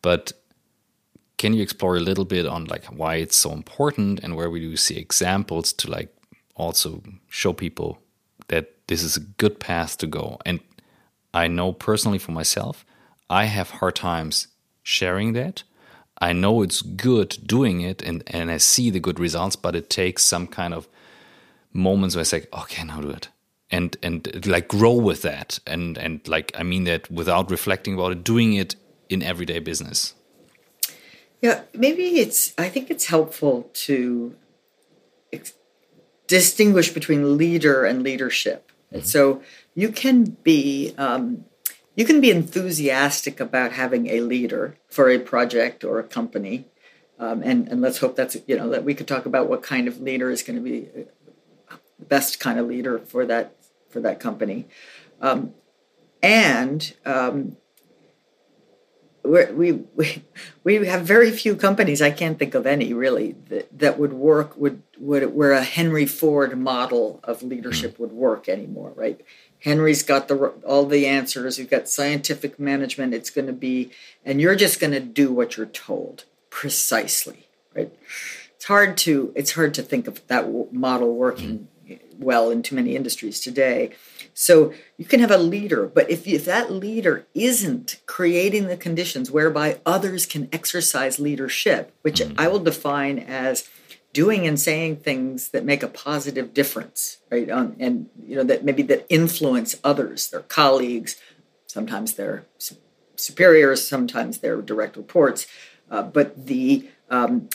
but 0.01 0.33
can 1.37 1.53
you 1.53 1.61
explore 1.61 1.97
a 1.97 2.01
little 2.01 2.25
bit 2.25 2.45
on 2.45 2.65
like 2.65 2.85
why 2.85 3.15
it's 3.15 3.35
so 3.35 3.51
important 3.51 4.19
and 4.21 4.35
where 4.35 4.49
we 4.49 4.59
do 4.59 4.77
see 4.77 4.97
examples 4.97 5.73
to 5.73 5.91
like 5.91 6.14
also 6.55 7.01
show 7.29 7.53
people 7.53 7.99
that 8.47 8.87
this 8.87 9.03
is 9.03 9.17
a 9.17 9.21
good 9.21 9.59
path 9.59 9.97
to 9.97 10.07
go. 10.07 10.39
And 10.45 10.59
I 11.33 11.47
know 11.47 11.73
personally 11.73 12.17
for 12.17 12.31
myself, 12.31 12.85
I 13.29 13.45
have 13.45 13.69
hard 13.71 13.95
times 13.95 14.47
sharing 14.83 15.33
that. 15.33 15.63
I 16.19 16.31
know 16.31 16.61
it's 16.61 16.81
good 16.81 17.37
doing 17.45 17.81
it 17.81 18.01
and, 18.01 18.23
and 18.27 18.49
I 18.49 18.57
see 18.57 18.89
the 18.89 18.99
good 18.99 19.19
results, 19.19 19.55
but 19.55 19.75
it 19.75 19.89
takes 19.89 20.23
some 20.23 20.47
kind 20.47 20.73
of 20.73 20.87
moments 21.73 22.15
where 22.15 22.21
I 22.21 22.23
say, 22.23 22.45
okay, 22.53 22.83
now 22.83 23.01
do 23.01 23.09
it. 23.09 23.29
And 23.71 23.97
and 24.03 24.45
like 24.45 24.67
grow 24.67 24.93
with 24.93 25.23
that. 25.23 25.59
And 25.65 25.97
and 25.97 26.25
like 26.27 26.51
I 26.55 26.63
mean 26.63 26.83
that 26.85 27.09
without 27.11 27.49
reflecting 27.49 27.95
about 27.95 28.11
it, 28.11 28.23
doing 28.23 28.53
it 28.53 28.75
in 29.09 29.23
everyday 29.23 29.59
business. 29.59 30.13
Yeah, 31.41 31.61
maybe 31.73 32.19
it's 32.19 32.53
I 32.57 32.69
think 32.69 32.89
it's 32.89 33.07
helpful 33.07 33.69
to 33.73 34.35
distinguish 36.27 36.91
between 36.91 37.37
leader 37.37 37.85
and 37.85 38.03
leadership. 38.03 38.71
Mm-hmm. 38.87 38.95
And 38.95 39.05
so 39.05 39.41
you 39.73 39.89
can 39.91 40.23
be 40.43 40.93
um, 40.97 41.45
you 41.95 42.05
can 42.05 42.21
be 42.21 42.31
enthusiastic 42.31 43.39
about 43.39 43.71
having 43.71 44.07
a 44.07 44.21
leader 44.21 44.77
for 44.89 45.09
a 45.09 45.19
project 45.19 45.83
or 45.83 45.99
a 45.99 46.03
company, 46.03 46.65
um, 47.19 47.41
and 47.43 47.67
and 47.67 47.81
let's 47.81 47.99
hope 47.99 48.15
that's 48.15 48.37
you 48.47 48.57
know 48.57 48.69
that 48.69 48.83
we 48.83 48.93
could 48.93 49.07
talk 49.07 49.25
about 49.25 49.47
what 49.47 49.63
kind 49.63 49.87
of 49.87 50.01
leader 50.01 50.29
is 50.29 50.43
going 50.43 50.57
to 50.57 50.61
be 50.61 50.89
the 51.99 52.05
best 52.05 52.39
kind 52.39 52.59
of 52.59 52.67
leader 52.67 52.99
for 52.99 53.25
that 53.25 53.55
for 53.89 54.01
that 54.01 54.19
company, 54.19 54.67
um, 55.21 55.53
and 56.21 56.95
um, 57.05 57.57
we 59.25 59.71
we 59.71 60.23
we 60.63 60.87
have 60.87 61.01
very 61.03 61.31
few 61.31 61.55
companies. 61.55 62.01
I 62.01 62.11
can't 62.11 62.37
think 62.37 62.55
of 62.55 62.65
any 62.65 62.93
really 62.93 63.35
that, 63.49 63.77
that 63.77 63.99
would 63.99 64.13
work 64.13 64.55
would 64.57 64.81
would 64.97 65.33
where 65.33 65.51
a 65.51 65.63
Henry 65.63 66.05
Ford 66.05 66.57
model 66.57 67.19
of 67.23 67.43
leadership 67.43 67.95
mm. 67.95 67.99
would 67.99 68.11
work 68.11 68.47
anymore. 68.47 68.93
Right? 68.95 69.19
Henry's 69.59 70.03
got 70.03 70.27
the 70.27 70.35
all 70.65 70.85
the 70.85 71.07
answers. 71.07 71.57
You've 71.57 71.69
got 71.69 71.89
scientific 71.89 72.59
management. 72.59 73.13
It's 73.13 73.29
going 73.29 73.47
to 73.47 73.53
be, 73.53 73.91
and 74.23 74.39
you're 74.39 74.55
just 74.55 74.79
going 74.79 74.93
to 74.93 74.99
do 74.99 75.31
what 75.31 75.57
you're 75.57 75.65
told 75.65 76.25
precisely, 76.49 77.47
right? 77.73 77.91
It's 78.55 78.65
hard 78.65 78.95
to 78.97 79.33
it's 79.35 79.53
hard 79.53 79.73
to 79.73 79.81
think 79.81 80.07
of 80.07 80.25
that 80.27 80.71
model 80.71 81.15
working 81.15 81.67
well 82.17 82.51
in 82.51 82.61
too 82.61 82.75
many 82.75 82.95
industries 82.95 83.39
today. 83.39 83.91
So 84.37 84.73
you 84.97 85.05
can 85.05 85.21
have 85.21 85.31
a 85.31 85.37
leader, 85.37 85.87
but 85.87 86.09
if, 86.11 86.27
if 86.27 86.43
that 86.43 86.69
leader 86.69 87.25
isn't 87.33 88.01
creating 88.05 88.67
the 88.67 88.75
conditions 88.75 89.31
whereby 89.31 89.79
others 89.85 90.25
can 90.25 90.49
exercise 90.51 91.19
leadership, 91.19 91.93
which 92.01 92.19
mm-hmm. 92.19 92.37
I 92.37 92.49
will 92.49 92.59
define 92.59 93.17
as 93.17 93.69
doing 94.11 94.45
and 94.45 94.59
saying 94.59 94.97
things 94.97 95.49
that 95.49 95.63
make 95.63 95.83
a 95.83 95.87
positive 95.87 96.53
difference, 96.53 97.19
right? 97.31 97.49
Um, 97.49 97.77
and 97.79 98.09
you 98.27 98.35
know 98.35 98.43
that 98.43 98.65
maybe 98.65 98.83
that 98.83 99.05
influence 99.09 99.79
others, 99.85 100.29
their 100.29 100.41
colleagues, 100.41 101.15
sometimes 101.67 102.15
their 102.15 102.45
superiors, 103.15 103.87
sometimes 103.87 104.39
their 104.39 104.61
direct 104.61 104.97
reports, 104.97 105.47
uh, 105.89 106.01
but 106.01 106.45
the 106.45 106.89
um, 107.09 107.47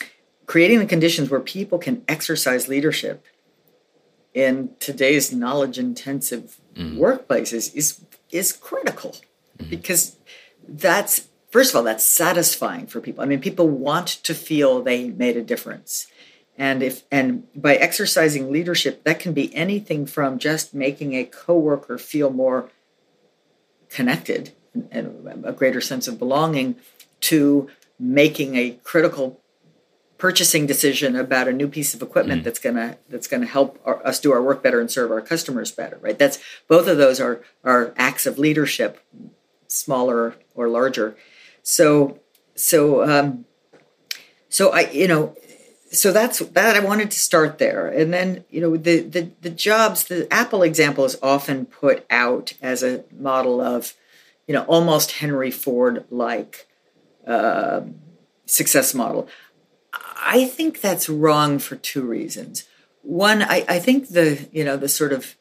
creating 0.47 0.79
the 0.79 0.87
conditions 0.87 1.29
where 1.29 1.41
people 1.41 1.79
can 1.79 2.03
exercise 2.09 2.69
leadership 2.69 3.23
in 4.35 4.71
today's 4.79 5.33
knowledge 5.33 5.79
intensive 5.79 6.57
mm-hmm. 6.75 6.99
workplaces 6.99 7.75
is 7.75 8.01
is 8.31 8.53
critical 8.53 9.17
mm-hmm. 9.59 9.71
because 9.71 10.17
that's 10.69 11.29
first 11.51 11.71
of 11.71 11.77
all 11.77 11.83
that's 11.83 12.05
satisfying 12.05 12.87
for 12.87 13.01
people 13.01 13.23
i 13.23 13.27
mean 13.27 13.41
people 13.41 13.69
want 13.69 14.07
to 14.07 14.35
feel 14.35 14.83
they 14.83 15.11
made 15.11 15.37
a 15.37 15.43
difference 15.43 16.07
and 16.57 16.83
if 16.83 17.03
and 17.11 17.47
by 17.55 17.75
exercising 17.75 18.53
leadership 18.53 19.03
that 19.05 19.19
can 19.19 19.33
be 19.33 19.55
anything 19.55 20.07
from 20.07 20.39
just 20.39 20.75
making 20.75 21.15
a 21.15 21.25
coworker 21.25 21.99
feel 21.99 22.31
more 22.31 22.71
connected 23.89 24.53
and 24.93 25.45
a 25.45 25.53
greater 25.53 25.81
sense 25.81 26.07
of 26.07 26.19
belonging 26.19 26.77
to 27.21 27.69
making 27.99 28.57
a 28.57 28.79
critical 28.85 29.41
purchasing 30.21 30.67
decision 30.67 31.17
about 31.17 31.49
a 31.49 31.53
new 31.53 31.67
piece 31.67 31.95
of 31.95 32.03
equipment 32.03 32.43
mm. 32.43 32.45
that's 32.45 32.59
gonna 32.59 32.97
that's 33.09 33.27
gonna 33.27 33.47
help 33.47 33.81
our, 33.85 34.07
us 34.07 34.21
do 34.21 34.33
our 34.33 34.43
work 34.43 34.63
better 34.63 34.81
and 34.81 34.91
serve 34.91 35.11
our 35.11 35.21
customers 35.21 35.73
better 35.73 35.99
right 36.01 36.19
that's 36.19 36.39
both 36.69 36.87
of 36.87 36.99
those 36.99 37.19
are 37.19 37.43
are 37.65 37.93
acts 37.97 38.27
of 38.27 38.39
leadership 38.39 39.01
smaller 39.67 40.35
or 40.55 40.69
larger 40.69 41.17
so 41.63 42.21
so 42.55 43.03
um 43.03 43.47
so 44.49 44.71
i 44.71 44.91
you 44.91 45.09
know 45.09 45.35
so 45.93 46.13
that's 46.13 46.39
that 46.39 46.77
I 46.77 46.81
wanted 46.81 47.11
to 47.11 47.19
start 47.19 47.59
there. 47.59 47.89
And 47.89 48.13
then, 48.13 48.45
you 48.49 48.61
know, 48.61 48.77
the, 48.77 49.01
the, 49.01 49.31
the 49.41 49.51
jobs, 49.51 50.05
the 50.05 50.33
Apple 50.33 50.63
example 50.63 51.05
is 51.05 51.19
often 51.21 51.67
put 51.67 52.07
out 52.11 52.53
as 52.63 52.83
a 52.83 53.05
model 53.13 53.61
of, 53.61 53.95
you 54.47 54.55
know, 54.55 54.63
almost 54.65 55.13
Henry 55.13 55.51
Ford 55.51 56.05
like 56.09 56.69
uh, 57.27 57.81
success 58.47 58.95
model. 58.95 59.29
I 60.23 60.47
think 60.47 60.81
that's 60.81 61.09
wrong 61.09 61.59
for 61.59 61.77
two 61.77 62.03
reasons. 62.03 62.65
One, 63.03 63.43
I, 63.43 63.65
I 63.69 63.79
think 63.79 64.09
the, 64.09 64.49
you 64.53 64.65
know, 64.65 64.77
the 64.77 64.89
sort 64.89 65.13
of 65.13 65.37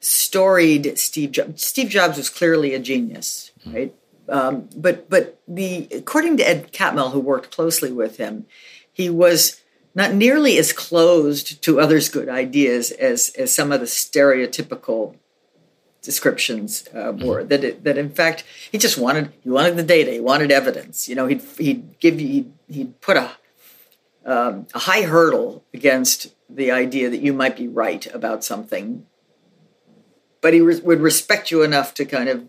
storied 0.00 0.98
Steve 0.98 1.32
Jobs, 1.32 1.64
Steve 1.64 1.88
Jobs 1.88 2.18
was 2.18 2.28
clearly 2.28 2.74
a 2.74 2.78
genius, 2.78 3.52
right? 3.64 3.94
Um, 4.28 4.68
but 4.76 5.08
but 5.08 5.40
the 5.46 5.88
according 5.92 6.38
to 6.38 6.48
Ed 6.48 6.72
Catmull, 6.72 7.12
who 7.12 7.20
worked 7.20 7.54
closely 7.54 7.92
with 7.92 8.16
him, 8.16 8.46
he 8.92 9.10
was 9.10 9.60
not 9.94 10.14
nearly 10.14 10.58
as 10.58 10.72
closed 10.72 11.62
to 11.62 11.80
others' 11.80 12.08
good 12.08 12.28
ideas 12.28 12.90
as 12.90 13.30
as 13.38 13.54
some 13.54 13.70
of 13.70 13.80
the 13.80 13.86
stereotypical 13.86 15.16
descriptions 16.02 16.88
uh, 16.92 17.12
mm-hmm. 17.12 17.26
were. 17.26 17.44
That 17.44 17.64
it, 17.64 17.84
that 17.84 17.98
in 17.98 18.10
fact 18.10 18.44
he 18.72 18.78
just 18.78 18.98
wanted 18.98 19.32
he 19.42 19.50
wanted 19.50 19.76
the 19.76 19.82
data, 19.82 20.10
he 20.10 20.20
wanted 20.20 20.50
evidence. 20.50 21.08
You 21.08 21.14
know, 21.14 21.26
he'd 21.26 21.42
he'd 21.58 21.98
give 21.98 22.20
you 22.20 22.28
he'd, 22.28 22.52
he'd 22.68 23.00
put 23.00 23.16
a 23.16 23.32
um, 24.24 24.66
a 24.74 24.80
high 24.80 25.02
hurdle 25.02 25.64
against 25.72 26.34
the 26.48 26.70
idea 26.70 27.10
that 27.10 27.20
you 27.20 27.32
might 27.32 27.56
be 27.56 27.68
right 27.68 28.06
about 28.14 28.44
something, 28.44 29.06
but 30.40 30.54
he 30.54 30.60
re- 30.60 30.80
would 30.80 31.00
respect 31.00 31.50
you 31.50 31.62
enough 31.62 31.94
to 31.94 32.04
kind 32.04 32.28
of 32.28 32.46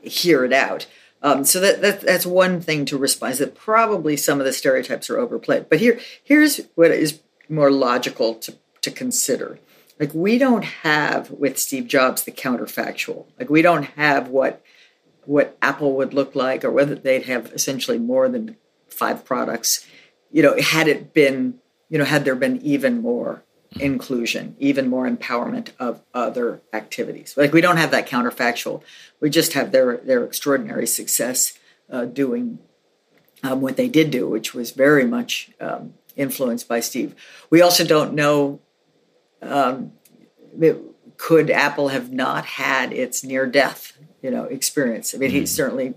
hear 0.00 0.44
it 0.44 0.52
out. 0.52 0.86
Um, 1.22 1.44
so 1.44 1.60
that, 1.60 1.80
that 1.82 2.00
that's 2.02 2.26
one 2.26 2.60
thing 2.60 2.84
to 2.86 2.98
respond 2.98 3.32
is 3.32 3.38
that 3.40 3.54
probably 3.54 4.16
some 4.16 4.38
of 4.38 4.46
the 4.46 4.52
stereotypes 4.52 5.10
are 5.10 5.18
overplayed. 5.18 5.68
But 5.68 5.80
here 5.80 5.98
here's 6.22 6.60
what 6.74 6.92
is 6.92 7.20
more 7.48 7.70
logical 7.70 8.34
to 8.36 8.54
to 8.82 8.90
consider. 8.90 9.58
Like 9.98 10.14
we 10.14 10.38
don't 10.38 10.64
have 10.64 11.30
with 11.32 11.58
Steve 11.58 11.88
Jobs 11.88 12.22
the 12.22 12.30
counterfactual. 12.30 13.26
Like 13.38 13.50
we 13.50 13.62
don't 13.62 13.84
have 13.96 14.28
what 14.28 14.62
what 15.24 15.58
Apple 15.60 15.94
would 15.94 16.14
look 16.14 16.34
like 16.34 16.64
or 16.64 16.70
whether 16.70 16.94
they'd 16.94 17.24
have 17.24 17.52
essentially 17.52 17.98
more 17.98 18.28
than 18.28 18.56
five 18.88 19.24
products. 19.24 19.86
You 20.30 20.42
know, 20.42 20.56
had 20.60 20.88
it 20.88 21.14
been, 21.14 21.58
you 21.88 21.98
know, 21.98 22.04
had 22.04 22.24
there 22.24 22.34
been 22.34 22.60
even 22.62 23.00
more 23.00 23.42
inclusion, 23.78 24.56
even 24.58 24.88
more 24.88 25.08
empowerment 25.08 25.70
of 25.78 26.00
other 26.14 26.60
activities. 26.72 27.36
Like 27.36 27.52
we 27.52 27.60
don't 27.60 27.76
have 27.76 27.90
that 27.90 28.08
counterfactual. 28.08 28.82
We 29.20 29.30
just 29.30 29.52
have 29.52 29.72
their 29.72 29.98
their 29.98 30.24
extraordinary 30.24 30.86
success 30.86 31.58
uh, 31.90 32.06
doing 32.06 32.58
um, 33.42 33.60
what 33.60 33.76
they 33.76 33.88
did 33.88 34.10
do, 34.10 34.28
which 34.28 34.54
was 34.54 34.70
very 34.72 35.06
much 35.06 35.50
um, 35.60 35.94
influenced 36.16 36.68
by 36.68 36.80
Steve. 36.80 37.14
We 37.50 37.60
also 37.60 37.84
don't 37.84 38.14
know. 38.14 38.60
Um, 39.42 39.92
could 41.16 41.50
Apple 41.50 41.88
have 41.88 42.12
not 42.12 42.44
had 42.44 42.92
its 42.92 43.22
near 43.22 43.46
death, 43.46 43.96
you 44.22 44.30
know, 44.30 44.44
experience? 44.44 45.14
I 45.14 45.18
mean, 45.18 45.30
he 45.30 45.38
mm-hmm. 45.38 45.46
certainly 45.46 45.94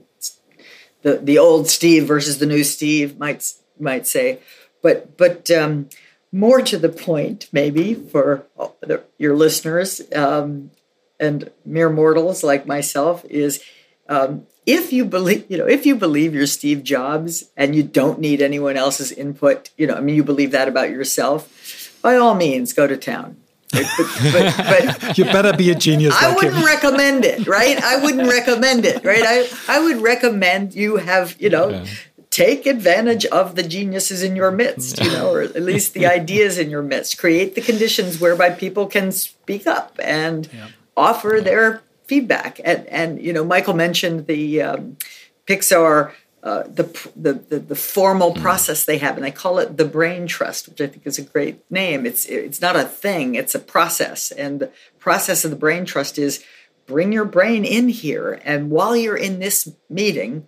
the 1.01 1.17
the 1.17 1.37
old 1.37 1.69
Steve 1.69 2.05
versus 2.05 2.37
the 2.39 2.45
new 2.45 2.63
Steve 2.63 3.17
might 3.17 3.53
might 3.81 4.07
say, 4.07 4.39
but 4.81 5.17
but 5.17 5.49
um, 5.51 5.89
more 6.31 6.61
to 6.61 6.77
the 6.77 6.89
point, 6.89 7.47
maybe 7.51 7.93
for 7.93 8.45
the, 8.81 9.03
your 9.17 9.35
listeners 9.35 10.01
um, 10.15 10.71
and 11.19 11.51
mere 11.65 11.89
mortals 11.89 12.43
like 12.43 12.65
myself, 12.65 13.25
is 13.25 13.63
um, 14.07 14.47
if 14.65 14.93
you 14.93 15.05
believe, 15.05 15.45
you 15.49 15.57
know, 15.57 15.67
if 15.67 15.85
you 15.85 15.95
believe 15.95 16.33
you're 16.33 16.47
Steve 16.47 16.83
Jobs 16.83 17.49
and 17.57 17.75
you 17.75 17.83
don't 17.83 18.19
need 18.19 18.41
anyone 18.41 18.77
else's 18.77 19.11
input, 19.11 19.71
you 19.77 19.87
know, 19.87 19.95
I 19.95 20.01
mean, 20.01 20.15
you 20.15 20.23
believe 20.23 20.51
that 20.51 20.67
about 20.67 20.89
yourself, 20.89 21.99
by 22.01 22.15
all 22.15 22.35
means, 22.35 22.73
go 22.73 22.87
to 22.87 22.97
town. 22.97 23.37
But, 23.71 23.85
but, 24.33 24.55
but, 24.57 25.17
you 25.17 25.23
better 25.23 25.55
be 25.55 25.71
a 25.71 25.75
genius. 25.75 26.13
I 26.17 26.27
like 26.27 26.35
wouldn't 26.35 26.57
him. 26.57 26.65
recommend 26.65 27.23
it, 27.23 27.47
right? 27.47 27.81
I 27.81 28.03
wouldn't 28.03 28.27
recommend 28.27 28.83
it, 28.83 29.05
right? 29.05 29.23
I 29.25 29.47
I 29.69 29.79
would 29.79 30.01
recommend 30.01 30.75
you 30.75 30.97
have, 30.97 31.37
you 31.39 31.49
know, 31.49 31.69
yeah 31.69 31.85
take 32.31 32.65
advantage 32.65 33.25
of 33.25 33.55
the 33.55 33.63
geniuses 33.63 34.23
in 34.23 34.37
your 34.37 34.51
midst, 34.51 35.03
you 35.03 35.11
know, 35.11 35.31
or 35.31 35.41
at 35.41 35.61
least 35.61 35.93
the 35.93 36.07
ideas 36.19 36.57
in 36.57 36.69
your 36.69 36.81
midst. 36.81 37.17
Create 37.17 37.53
the 37.53 37.61
conditions 37.61 38.19
whereby 38.19 38.49
people 38.49 38.87
can 38.87 39.11
speak 39.11 39.67
up 39.67 39.99
and 40.01 40.49
yeah. 40.51 40.69
offer 40.97 41.35
yeah. 41.35 41.43
their 41.43 41.81
feedback. 42.05 42.59
And 42.63 42.87
and 42.87 43.21
you 43.21 43.33
know, 43.33 43.43
Michael 43.43 43.75
mentioned 43.75 44.25
the 44.25 44.61
um, 44.63 44.97
Pixar. 45.45 46.13
Uh, 46.43 46.63
the, 46.63 47.11
the, 47.15 47.33
the 47.33 47.59
the 47.59 47.75
formal 47.75 48.33
mm. 48.33 48.41
process 48.41 48.85
they 48.85 48.97
have, 48.97 49.15
and 49.15 49.23
they 49.23 49.29
call 49.29 49.59
it 49.59 49.77
the 49.77 49.85
brain 49.85 50.25
trust, 50.25 50.67
which 50.67 50.81
I 50.81 50.87
think 50.87 51.05
is 51.05 51.19
a 51.19 51.21
great 51.21 51.61
name. 51.69 52.03
It's 52.03 52.25
it's 52.25 52.59
not 52.59 52.75
a 52.75 52.83
thing; 52.83 53.35
it's 53.35 53.53
a 53.53 53.59
process, 53.59 54.31
and 54.31 54.59
the 54.59 54.71
process 54.97 55.45
of 55.45 55.51
the 55.51 55.55
brain 55.55 55.85
trust 55.85 56.17
is 56.17 56.43
bring 56.87 57.13
your 57.13 57.25
brain 57.25 57.63
in 57.63 57.89
here, 57.89 58.41
and 58.43 58.71
while 58.71 58.95
you're 58.95 59.15
in 59.15 59.37
this 59.37 59.71
meeting, 59.87 60.47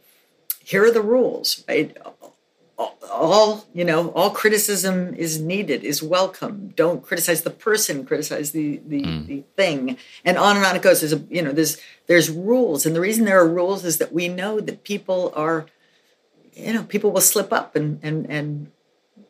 here 0.64 0.86
are 0.86 0.91
the 0.91 1.01
rules 1.01 1.64
right? 1.68 1.95
All 3.11 3.66
you 3.74 3.86
know 3.86 4.09
all 4.09 4.32
criticism 4.32 5.14
is 5.14 5.39
needed 5.39 5.84
is 5.84 6.01
welcome. 6.01 6.74
Don't 6.76 7.05
criticize 7.05 7.43
the 7.43 7.51
person 7.51 8.05
criticize 8.05 8.51
the 8.51 8.82
the, 8.88 9.03
mm. 9.03 9.28
the 9.28 9.43
thing. 9.55 9.97
And 10.26 10.38
on 10.38 10.57
and 10.57 10.66
on 10.66 10.76
it 10.76 10.82
goes. 10.82 11.01
There's 11.01 11.14
a 11.14 11.22
you 11.30 11.41
know 11.41 11.51
there's 11.51 11.78
there's 12.07 12.32
rules. 12.32 12.86
And 12.86 12.95
the 12.95 12.99
reason 13.01 13.26
there 13.26 13.39
are 13.39 13.47
rules 13.47 13.86
is 13.86 13.99
that 13.99 14.11
we 14.11 14.28
know 14.28 14.59
that 14.59 14.84
people 14.84 15.32
are 15.36 15.68
you 16.53 16.74
know 16.74 16.84
people 16.84 17.11
will 17.11 17.22
slip 17.22 17.53
up 17.53 17.76
and 17.76 17.99
and 18.01 18.26
and 18.30 18.72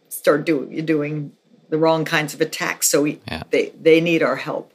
start 0.07 0.45
doing 0.45 0.85
doing 0.85 1.33
the 1.69 1.77
wrong 1.77 2.05
kinds 2.05 2.33
of 2.33 2.39
attacks. 2.39 2.87
So 2.87 3.01
we 3.01 3.19
yeah. 3.27 3.43
they 3.49 3.73
they 3.79 3.99
need 3.99 4.23
our 4.23 4.37
help. 4.37 4.73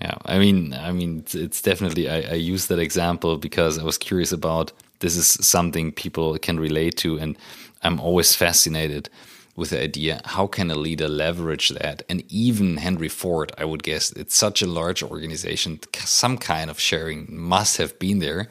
Yeah. 0.00 0.16
I 0.24 0.38
mean 0.38 0.72
i 0.72 0.90
mean 0.92 1.24
it's 1.32 1.60
definitely 1.62 2.08
I, 2.08 2.22
I 2.22 2.34
use 2.34 2.66
that 2.68 2.78
example 2.78 3.36
because 3.36 3.78
i 3.78 3.82
was 3.82 3.98
curious 3.98 4.32
about 4.32 4.72
this 5.00 5.16
is 5.16 5.26
something 5.46 5.92
people 5.92 6.38
can 6.38 6.60
relate 6.60 6.96
to. 6.98 7.18
And 7.18 7.36
I'm 7.82 8.00
always 8.00 8.34
fascinated 8.34 9.08
with 9.56 9.70
the 9.70 9.82
idea 9.82 10.20
how 10.24 10.46
can 10.46 10.70
a 10.70 10.74
leader 10.74 11.08
leverage 11.08 11.70
that? 11.70 12.02
And 12.08 12.22
even 12.28 12.78
Henry 12.78 13.08
Ford, 13.08 13.52
I 13.58 13.64
would 13.64 13.82
guess, 13.82 14.12
it's 14.12 14.34
such 14.34 14.62
a 14.62 14.66
large 14.66 15.02
organization, 15.02 15.80
some 15.96 16.38
kind 16.38 16.70
of 16.70 16.78
sharing 16.78 17.26
must 17.28 17.76
have 17.76 17.98
been 17.98 18.20
there. 18.20 18.48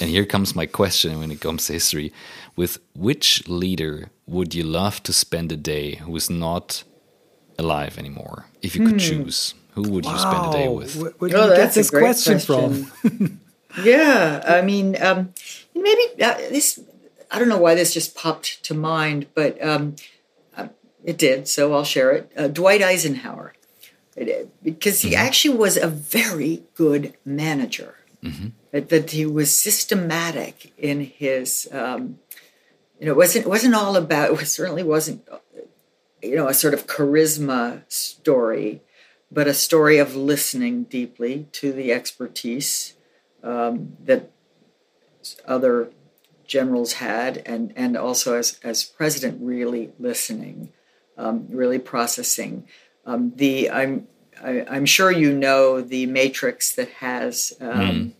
and 0.00 0.10
here 0.10 0.24
comes 0.24 0.56
my 0.56 0.66
question 0.66 1.18
when 1.18 1.30
it 1.30 1.40
comes 1.40 1.66
to 1.66 1.74
history 1.74 2.12
with 2.56 2.78
which 2.94 3.46
leader 3.46 4.10
would 4.26 4.54
you 4.54 4.64
love 4.64 5.02
to 5.04 5.12
spend 5.12 5.52
a 5.52 5.56
day 5.56 5.96
who 5.96 6.16
is 6.16 6.28
not 6.28 6.82
alive 7.58 7.98
anymore 7.98 8.46
if 8.62 8.74
you 8.74 8.84
could 8.84 9.00
hmm. 9.00 9.08
choose? 9.10 9.54
Who 9.72 9.82
would 9.92 10.06
you 10.06 10.18
spend 10.18 10.46
a 10.46 10.52
day 10.52 10.68
with? 10.68 10.96
Where, 10.96 11.12
where 11.18 11.30
did 11.30 11.38
oh, 11.38 11.50
you 11.50 11.56
get 11.56 11.72
this 11.72 11.90
question, 11.90 12.40
question, 12.40 12.84
from? 12.84 13.40
yeah, 13.84 14.42
I 14.44 14.62
mean, 14.62 15.00
um, 15.00 15.32
maybe 15.82 16.22
uh, 16.22 16.34
this. 16.50 16.80
I 17.30 17.38
don't 17.38 17.48
know 17.48 17.58
why 17.58 17.74
this 17.74 17.92
just 17.92 18.16
popped 18.16 18.62
to 18.64 18.74
mind, 18.74 19.26
but 19.34 19.62
um, 19.62 19.96
uh, 20.56 20.68
it 21.04 21.18
did. 21.18 21.48
So 21.48 21.74
I'll 21.74 21.84
share 21.84 22.12
it. 22.12 22.32
Uh, 22.36 22.48
Dwight 22.48 22.82
Eisenhower, 22.82 23.52
because 24.62 25.02
he 25.02 25.10
mm-hmm. 25.10 25.26
actually 25.26 25.56
was 25.56 25.76
a 25.76 25.88
very 25.88 26.62
good 26.74 27.14
manager. 27.24 27.94
Mm-hmm. 28.22 28.48
That, 28.72 28.88
that, 28.88 29.10
he 29.12 29.24
was 29.24 29.54
systematic 29.54 30.72
in 30.76 31.00
his. 31.00 31.68
Um, 31.72 32.18
you 32.98 33.06
know, 33.06 33.12
it 33.12 33.16
wasn't 33.16 33.46
it 33.46 33.48
wasn't 33.48 33.74
all 33.74 33.96
about. 33.96 34.30
It 34.42 34.46
certainly 34.46 34.82
wasn't. 34.82 35.26
You 36.20 36.34
know, 36.34 36.48
a 36.48 36.54
sort 36.54 36.74
of 36.74 36.88
charisma 36.88 37.82
story, 37.86 38.82
but 39.30 39.46
a 39.46 39.54
story 39.54 39.98
of 39.98 40.16
listening 40.16 40.84
deeply 40.84 41.46
to 41.52 41.72
the 41.72 41.92
expertise 41.92 42.94
um, 43.44 43.96
that 44.04 44.32
other 45.46 45.90
generals 46.46 46.94
had, 46.94 47.42
and 47.46 47.72
and 47.76 47.96
also 47.96 48.36
as 48.36 48.58
as 48.64 48.84
president, 48.84 49.38
really 49.40 49.90
listening, 49.98 50.70
um, 51.16 51.46
really 51.50 51.78
processing. 51.78 52.66
Um, 53.06 53.32
the 53.36 53.70
I'm 53.70 54.08
I, 54.42 54.50
am 54.50 54.66
i 54.70 54.76
am 54.76 54.86
sure 54.86 55.10
you 55.10 55.32
know 55.32 55.80
the 55.80 56.06
matrix 56.06 56.74
that 56.74 56.88
has 56.88 57.52
mm. 57.60 58.12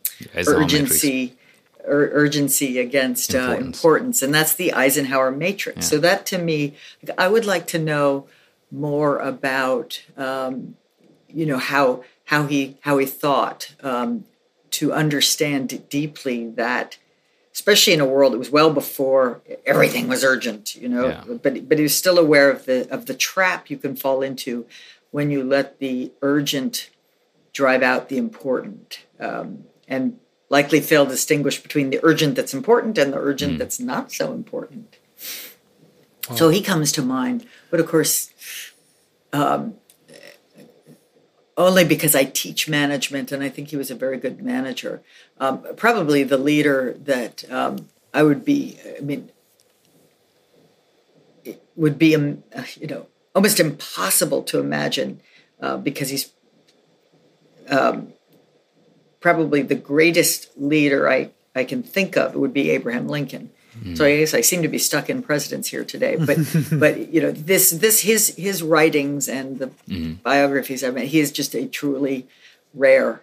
urgency. 0.46 1.34
Ur- 1.86 2.10
urgency 2.12 2.78
against 2.78 3.34
uh, 3.34 3.38
importance. 3.38 3.62
Uh, 3.62 3.66
importance. 3.66 4.22
and 4.22 4.34
that's 4.34 4.54
the 4.54 4.74
Eisenhower 4.74 5.30
matrix. 5.30 5.86
Yeah. 5.86 5.90
So 5.90 5.98
that 6.00 6.26
to 6.26 6.36
me, 6.36 6.74
I 7.16 7.28
would 7.28 7.46
like 7.46 7.66
to 7.68 7.78
know 7.78 8.26
more 8.70 9.16
about, 9.18 10.02
um, 10.14 10.76
you 11.28 11.46
know, 11.46 11.56
how 11.56 12.04
how 12.24 12.46
he 12.46 12.76
how 12.82 12.98
he 12.98 13.06
thought 13.06 13.74
um, 13.82 14.24
to 14.78 14.92
understand 14.92 15.88
deeply 15.88 16.48
that 16.50 16.98
especially 17.52 17.92
in 17.92 18.00
a 18.00 18.06
world 18.06 18.32
that 18.32 18.38
was 18.38 18.50
well 18.50 18.72
before 18.72 19.40
everything 19.66 20.06
was 20.06 20.22
urgent, 20.22 20.76
you 20.76 20.88
know. 20.88 21.08
Yeah. 21.08 21.24
But 21.42 21.68
but 21.68 21.78
he 21.78 21.82
was 21.82 21.96
still 21.96 22.16
aware 22.16 22.48
of 22.50 22.66
the 22.66 22.88
of 22.88 23.06
the 23.06 23.14
trap 23.14 23.68
you 23.68 23.76
can 23.76 23.96
fall 23.96 24.22
into 24.22 24.66
when 25.10 25.32
you 25.32 25.42
let 25.42 25.80
the 25.80 26.12
urgent 26.22 26.90
drive 27.52 27.82
out 27.82 28.08
the 28.08 28.16
important, 28.16 29.00
um, 29.18 29.64
and 29.88 30.20
likely 30.48 30.80
fail 30.80 31.04
to 31.04 31.10
distinguish 31.10 31.60
between 31.60 31.90
the 31.90 31.98
urgent 32.04 32.36
that's 32.36 32.54
important 32.54 32.96
and 32.96 33.12
the 33.12 33.18
urgent 33.18 33.54
mm. 33.54 33.58
that's 33.58 33.80
not 33.80 34.12
so 34.12 34.32
important. 34.32 34.96
Wow. 36.30 36.36
So 36.36 36.48
he 36.50 36.62
comes 36.62 36.92
to 36.92 37.02
mind, 37.02 37.44
but 37.70 37.80
of 37.80 37.88
course. 37.88 38.30
Um, 39.32 39.74
only 41.58 41.84
because 41.84 42.14
I 42.14 42.24
teach 42.24 42.68
management, 42.68 43.32
and 43.32 43.42
I 43.42 43.48
think 43.48 43.68
he 43.68 43.76
was 43.76 43.90
a 43.90 43.96
very 43.96 44.16
good 44.16 44.40
manager. 44.40 45.02
Um, 45.38 45.66
probably 45.76 46.22
the 46.22 46.38
leader 46.38 46.96
that 47.00 47.50
um, 47.50 47.88
I 48.14 48.22
would 48.22 48.44
be. 48.44 48.78
I 48.96 49.00
mean, 49.00 49.30
it 51.44 51.60
would 51.74 51.98
be 51.98 52.14
um, 52.14 52.44
you 52.76 52.86
know 52.86 53.08
almost 53.34 53.58
impossible 53.58 54.44
to 54.44 54.60
imagine 54.60 55.20
uh, 55.60 55.76
because 55.76 56.10
he's 56.10 56.32
um, 57.68 58.12
probably 59.20 59.60
the 59.62 59.74
greatest 59.74 60.50
leader 60.56 61.10
I 61.10 61.30
I 61.56 61.64
can 61.64 61.82
think 61.82 62.16
of. 62.16 62.36
Would 62.36 62.54
be 62.54 62.70
Abraham 62.70 63.08
Lincoln. 63.08 63.50
Mm. 63.82 63.96
So 63.96 64.04
I 64.04 64.18
guess 64.18 64.34
I 64.34 64.40
seem 64.40 64.62
to 64.62 64.68
be 64.68 64.78
stuck 64.78 65.08
in 65.10 65.22
presidents 65.22 65.68
here 65.68 65.84
today, 65.84 66.16
but 66.16 66.38
but 66.72 67.12
you 67.12 67.20
know 67.20 67.30
this 67.30 67.70
this 67.70 68.00
his 68.00 68.34
his 68.36 68.62
writings 68.62 69.28
and 69.28 69.58
the 69.58 69.70
mm. 69.88 70.22
biographies 70.22 70.82
I 70.84 70.90
mean 70.90 71.06
he 71.06 71.20
is 71.20 71.32
just 71.32 71.54
a 71.54 71.66
truly 71.66 72.26
rare, 72.74 73.22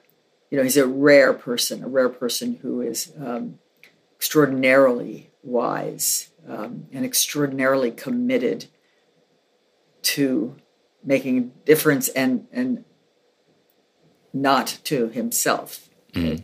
you 0.50 0.58
know 0.58 0.64
he's 0.64 0.78
a 0.78 0.88
rare 0.88 1.34
person, 1.34 1.84
a 1.84 1.88
rare 1.88 2.10
person 2.10 2.60
who 2.62 2.82
is 2.82 3.12
um, 3.20 3.60
extraordinarily 4.18 5.30
wise 5.44 6.30
um, 6.48 6.88
and 6.92 7.06
extraordinarily 7.06 7.92
committed 7.92 8.66
to 10.02 10.56
making 11.04 11.38
a 11.38 11.66
difference 11.66 12.08
and 12.10 12.48
and 12.52 12.86
not 14.34 14.80
to 14.84 15.10
himself. 15.10 15.90
Mm. 16.14 16.44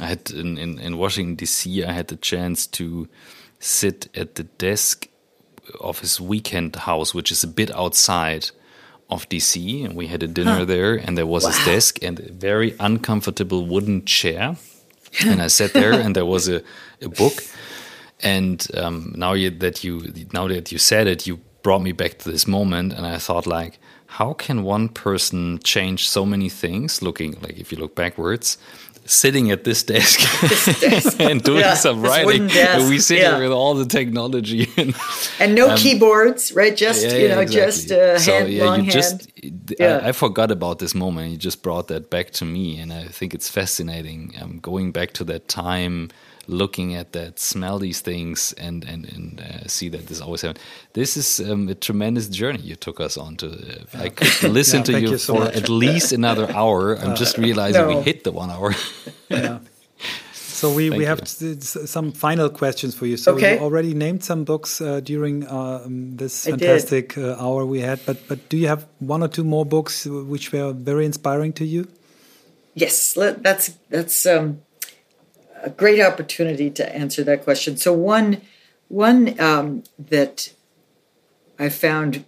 I 0.00 0.06
had 0.06 0.30
in, 0.30 0.56
in, 0.56 0.78
in 0.78 0.98
Washington 0.98 1.34
D.C. 1.34 1.84
I 1.84 1.92
had 1.92 2.08
the 2.08 2.16
chance 2.16 2.66
to 2.68 3.08
sit 3.60 4.08
at 4.16 4.34
the 4.34 4.42
desk 4.42 5.06
of 5.80 6.00
his 6.00 6.20
weekend 6.20 6.74
house, 6.74 7.14
which 7.14 7.30
is 7.30 7.44
a 7.44 7.46
bit 7.46 7.70
outside 7.70 8.50
of 9.08 9.28
DC. 9.28 9.84
And 9.84 9.94
we 9.94 10.08
had 10.08 10.22
a 10.22 10.26
dinner 10.26 10.58
huh. 10.58 10.64
there, 10.64 10.94
and 10.96 11.16
there 11.16 11.26
was 11.26 11.44
wow. 11.44 11.50
his 11.50 11.64
desk 11.64 12.02
and 12.02 12.18
a 12.18 12.32
very 12.32 12.74
uncomfortable 12.80 13.64
wooden 13.66 14.04
chair. 14.04 14.56
and 15.24 15.40
I 15.40 15.46
sat 15.48 15.72
there, 15.72 15.92
and 15.92 16.16
there 16.16 16.26
was 16.26 16.48
a, 16.48 16.62
a 17.00 17.08
book. 17.08 17.34
And 18.22 18.66
um, 18.74 19.14
now 19.16 19.32
you, 19.34 19.50
that 19.50 19.84
you 19.84 20.12
now 20.32 20.48
that 20.48 20.72
you 20.72 20.78
said 20.78 21.06
it, 21.06 21.26
you 21.26 21.40
brought 21.62 21.82
me 21.82 21.92
back 21.92 22.18
to 22.18 22.30
this 22.30 22.46
moment, 22.46 22.92
and 22.92 23.06
I 23.06 23.18
thought 23.18 23.46
like, 23.46 23.78
how 24.06 24.32
can 24.32 24.62
one 24.64 24.88
person 24.88 25.60
change 25.62 26.08
so 26.08 26.26
many 26.26 26.48
things? 26.48 27.00
Looking 27.00 27.40
like 27.40 27.58
if 27.58 27.72
you 27.72 27.78
look 27.78 27.94
backwards, 27.94 28.58
sitting 29.04 29.50
at 29.50 29.64
this 29.64 29.82
desk, 29.82 30.20
this 30.48 30.80
desk. 30.80 31.20
and 31.20 31.42
doing 31.42 31.60
yeah, 31.60 31.74
some 31.74 32.02
writing. 32.02 32.50
And 32.50 32.88
we 32.88 32.98
sit 32.98 33.18
yeah. 33.18 33.36
here 33.36 33.42
with 33.42 33.52
all 33.52 33.74
the 33.74 33.86
technology 33.86 34.68
and, 34.76 34.94
and 35.38 35.54
no 35.54 35.70
um, 35.70 35.76
keyboards, 35.76 36.52
right? 36.52 36.76
Just 36.76 37.04
yeah, 37.04 37.16
you 37.16 37.28
know, 37.28 37.40
exactly. 37.40 37.72
just 37.72 37.90
uh, 37.90 38.18
so, 38.18 38.32
hand, 38.32 38.52
yeah, 38.52 38.76
you 38.76 38.90
just, 38.90 39.30
I, 39.80 40.08
I, 40.08 40.12
forgot 40.12 40.50
about 40.50 40.78
this 40.78 40.94
moment. 40.94 41.32
You 41.32 41.36
just 41.36 41.62
brought 41.62 41.88
that 41.88 42.10
back 42.10 42.30
to 42.32 42.44
me, 42.44 42.78
and 42.78 42.92
I 42.92 43.04
think 43.04 43.34
it's 43.34 43.48
fascinating. 43.48 44.34
Um, 44.40 44.58
going 44.58 44.92
back 44.92 45.12
to 45.14 45.24
that 45.24 45.48
time 45.48 46.10
looking 46.50 46.94
at 46.94 47.12
that, 47.12 47.38
smell 47.38 47.78
these 47.78 48.00
things, 48.00 48.52
and 48.54 48.84
and 48.84 49.04
and 49.04 49.40
uh, 49.40 49.68
see 49.68 49.88
that 49.90 50.06
this 50.06 50.20
always 50.20 50.42
happened. 50.42 50.60
This 50.92 51.16
is 51.16 51.40
um, 51.40 51.68
a 51.68 51.74
tremendous 51.74 52.28
journey 52.28 52.60
you 52.60 52.76
took 52.76 53.00
us 53.00 53.16
on. 53.16 53.36
To 53.36 53.46
uh, 53.46 54.02
I 54.04 54.08
could 54.08 54.50
listen 54.60 54.78
yeah, 54.78 54.84
to 54.84 55.00
you, 55.00 55.10
you 55.10 55.18
so 55.18 55.34
for 55.34 55.44
much. 55.44 55.56
at 55.56 55.68
least 55.68 56.12
another 56.12 56.50
hour. 56.52 56.96
I'm 56.96 57.12
uh, 57.12 57.16
just 57.16 57.38
realizing 57.38 57.82
no. 57.82 57.88
we 57.88 58.02
hit 58.02 58.24
the 58.24 58.32
one 58.32 58.50
hour. 58.50 58.74
yeah. 59.28 59.58
So 60.60 60.70
we, 60.70 60.90
we 60.90 61.06
have 61.06 61.26
some 61.26 62.12
final 62.12 62.50
questions 62.50 62.94
for 62.94 63.06
you. 63.06 63.16
So 63.16 63.34
okay. 63.34 63.54
you 63.54 63.60
already 63.60 63.94
named 63.94 64.22
some 64.22 64.44
books 64.44 64.82
uh, 64.82 65.00
during 65.00 65.46
uh, 65.46 65.86
this 65.88 66.44
fantastic 66.44 67.16
uh, 67.16 67.36
hour 67.40 67.64
we 67.64 67.80
had, 67.80 68.04
but 68.04 68.28
but 68.28 68.50
do 68.50 68.58
you 68.58 68.68
have 68.68 68.86
one 68.98 69.22
or 69.22 69.28
two 69.28 69.44
more 69.44 69.64
books 69.64 70.04
which 70.04 70.52
were 70.52 70.74
very 70.74 71.06
inspiring 71.06 71.54
to 71.54 71.64
you? 71.64 71.88
Yes, 72.74 73.14
that's 73.14 73.70
that's 73.88 74.26
um, 74.26 74.60
a 75.62 75.70
great 75.70 76.00
opportunity 76.00 76.70
to 76.70 76.94
answer 76.94 77.22
that 77.24 77.44
question. 77.44 77.76
So 77.76 77.92
one 77.92 78.42
one 78.88 79.38
um, 79.40 79.84
that 79.98 80.52
I 81.58 81.68
found 81.68 82.24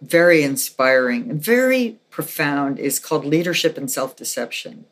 very 0.00 0.42
inspiring 0.42 1.30
and 1.30 1.42
very 1.42 1.98
profound 2.10 2.78
is 2.78 2.98
called 2.98 3.24
Leadership 3.24 3.76
and 3.76 3.90
Self 3.90 4.16
Deception, 4.16 4.86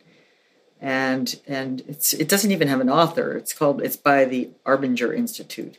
and 0.80 1.41
and 1.47 1.82
it's 1.89 2.12
it 2.12 2.28
doesn't 2.28 2.53
even 2.53 2.68
have 2.68 2.80
an 2.80 2.91
author. 2.91 3.32
It's 3.32 3.53
called 3.53 3.80
it's 3.82 3.97
by 3.97 4.24
the 4.24 4.51
Arbinger 4.64 5.16
Institute, 5.16 5.76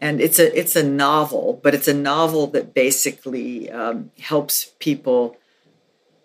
and 0.00 0.20
it's 0.20 0.38
a 0.38 0.58
it's 0.58 0.76
a 0.76 0.82
novel, 0.82 1.60
but 1.62 1.74
it's 1.74 1.88
a 1.88 1.94
novel 1.94 2.46
that 2.48 2.74
basically 2.74 3.70
um, 3.70 4.10
helps 4.18 4.72
people 4.78 5.36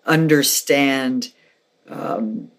understand 0.05 1.34
um, 1.89 2.49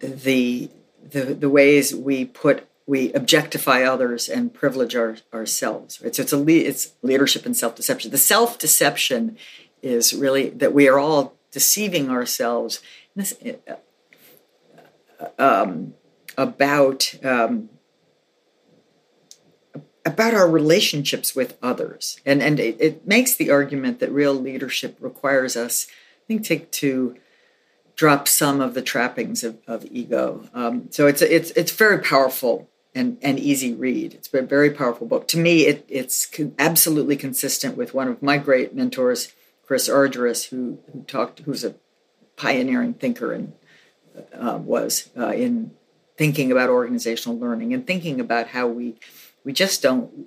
the 0.00 0.70
the, 1.14 1.32
the 1.32 1.48
ways 1.48 1.94
we 1.94 2.24
put 2.24 2.66
we 2.86 3.12
objectify 3.14 3.82
others 3.82 4.28
and 4.28 4.52
privilege 4.52 4.94
our, 4.94 5.16
ourselves. 5.32 6.02
Right? 6.02 6.14
So 6.14 6.22
it's 6.22 6.32
a 6.34 6.46
it's 6.48 6.92
leadership 7.00 7.46
and 7.46 7.56
self 7.56 7.74
deception. 7.76 8.10
The 8.10 8.18
self 8.18 8.58
deception 8.58 9.38
is 9.82 10.12
really 10.12 10.50
that 10.50 10.74
we 10.74 10.88
are 10.88 10.98
all 10.98 11.34
deceiving 11.50 12.10
ourselves 12.10 12.82
this, 13.16 13.32
uh, 13.68 15.26
um, 15.38 15.94
about 16.36 17.14
um, 17.24 17.70
about 20.04 20.34
our 20.34 20.50
relationships 20.50 21.34
with 21.34 21.56
others, 21.62 22.20
and 22.26 22.42
and 22.42 22.58
it, 22.58 22.76
it, 22.80 23.06
makes 23.06 23.36
the 23.36 23.50
argument 23.50 24.00
that 24.00 24.10
real 24.10 24.34
leadership 24.34 24.96
requires 25.00 25.56
us, 25.56 25.86
I 26.24 26.26
think, 26.26 26.44
to, 26.46 26.58
to 26.58 27.16
drop 27.96 28.26
some 28.28 28.60
of 28.60 28.74
the 28.74 28.82
trappings 28.82 29.44
of, 29.44 29.58
of 29.66 29.86
ego. 29.90 30.48
Um, 30.54 30.88
so 30.90 31.06
it's 31.06 31.22
it's 31.22 31.50
it's 31.52 31.72
very 31.72 31.98
powerful 31.98 32.68
and 32.94 33.18
and 33.22 33.38
easy 33.38 33.74
read. 33.74 34.14
It's 34.14 34.32
a 34.32 34.42
very 34.42 34.70
powerful 34.70 35.06
book. 35.06 35.28
To 35.28 35.38
me, 35.38 35.66
it, 35.66 35.84
it's 35.88 36.30
absolutely 36.58 37.16
consistent 37.16 37.76
with 37.76 37.94
one 37.94 38.08
of 38.08 38.22
my 38.22 38.38
great 38.38 38.74
mentors, 38.74 39.32
Chris 39.66 39.88
Argyris, 39.88 40.48
who 40.48 40.78
who 40.92 41.02
talked, 41.02 41.40
who's 41.40 41.64
a 41.64 41.74
pioneering 42.36 42.94
thinker 42.94 43.32
and 43.32 43.52
uh, 44.32 44.58
was 44.60 45.10
uh, 45.16 45.28
in 45.28 45.72
thinking 46.16 46.52
about 46.52 46.70
organizational 46.70 47.38
learning 47.38 47.74
and 47.74 47.86
thinking 47.86 48.20
about 48.20 48.48
how 48.48 48.66
we 48.66 48.94
we 49.44 49.52
just 49.52 49.82
don't 49.82 50.26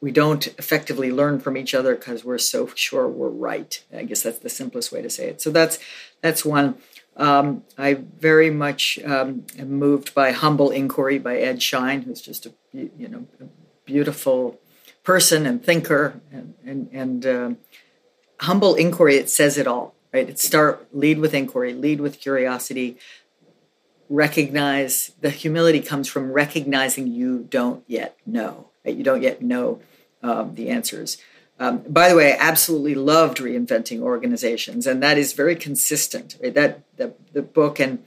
we 0.00 0.10
don't 0.10 0.46
effectively 0.58 1.10
learn 1.10 1.40
from 1.40 1.56
each 1.56 1.74
other 1.74 1.94
because 1.94 2.24
we're 2.24 2.38
so 2.38 2.68
sure 2.74 3.08
we're 3.08 3.28
right. 3.28 3.82
I 3.94 4.04
guess 4.04 4.22
that's 4.22 4.38
the 4.38 4.48
simplest 4.48 4.92
way 4.92 5.02
to 5.02 5.10
say 5.10 5.28
it. 5.28 5.40
So 5.40 5.50
that's 5.50 5.78
that's 6.20 6.44
one. 6.44 6.76
Um, 7.16 7.64
I 7.78 7.94
very 7.94 8.50
much 8.50 8.98
um, 9.04 9.46
am 9.58 9.70
moved 9.70 10.14
by 10.14 10.32
Humble 10.32 10.70
Inquiry 10.70 11.18
by 11.18 11.38
Ed 11.38 11.62
Schein, 11.62 12.02
who's 12.02 12.20
just 12.20 12.46
a 12.46 12.52
you 12.72 13.08
know 13.08 13.26
a 13.40 13.44
beautiful 13.84 14.60
person 15.02 15.46
and 15.46 15.64
thinker, 15.64 16.20
and 16.30 16.54
and, 16.64 16.88
and 16.92 17.26
uh, 17.26 17.50
Humble 18.40 18.74
Inquiry. 18.74 19.16
It 19.16 19.30
says 19.30 19.56
it 19.56 19.66
all, 19.66 19.94
right? 20.12 20.28
It 20.28 20.38
start 20.38 20.88
lead 20.92 21.18
with 21.18 21.32
inquiry, 21.32 21.72
lead 21.72 22.00
with 22.00 22.20
curiosity. 22.20 22.98
Recognize 24.08 25.12
the 25.20 25.30
humility 25.30 25.80
comes 25.80 26.08
from 26.08 26.32
recognizing 26.32 27.06
you 27.08 27.46
don't 27.48 27.82
yet 27.88 28.16
know. 28.26 28.68
Right? 28.84 28.94
You 28.94 29.02
don't 29.02 29.22
yet 29.22 29.42
know 29.42 29.80
um, 30.22 30.54
the 30.54 30.68
answers. 30.68 31.16
Um, 31.58 31.82
by 31.88 32.08
the 32.08 32.16
way, 32.16 32.32
I 32.32 32.36
absolutely 32.38 32.94
loved 32.94 33.38
reinventing 33.38 34.00
organizations, 34.00 34.86
and 34.86 35.02
that 35.02 35.16
is 35.16 35.32
very 35.32 35.56
consistent. 35.56 36.36
Right? 36.42 36.54
That 36.54 36.82
the, 36.96 37.14
the 37.32 37.42
book 37.42 37.80
and 37.80 38.02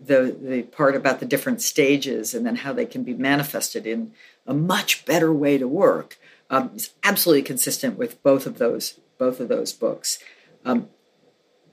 the 0.00 0.36
the 0.40 0.62
part 0.62 0.94
about 0.94 1.20
the 1.20 1.26
different 1.26 1.62
stages 1.62 2.34
and 2.34 2.44
then 2.46 2.56
how 2.56 2.72
they 2.72 2.86
can 2.86 3.02
be 3.02 3.14
manifested 3.14 3.86
in 3.86 4.12
a 4.46 4.54
much 4.54 5.04
better 5.04 5.32
way 5.32 5.58
to 5.58 5.68
work 5.68 6.18
um, 6.50 6.70
is 6.74 6.90
absolutely 7.02 7.42
consistent 7.42 7.98
with 7.98 8.22
both 8.22 8.46
of 8.46 8.58
those 8.58 9.00
both 9.18 9.40
of 9.40 9.48
those 9.48 9.72
books. 9.72 10.18
Um, 10.64 10.88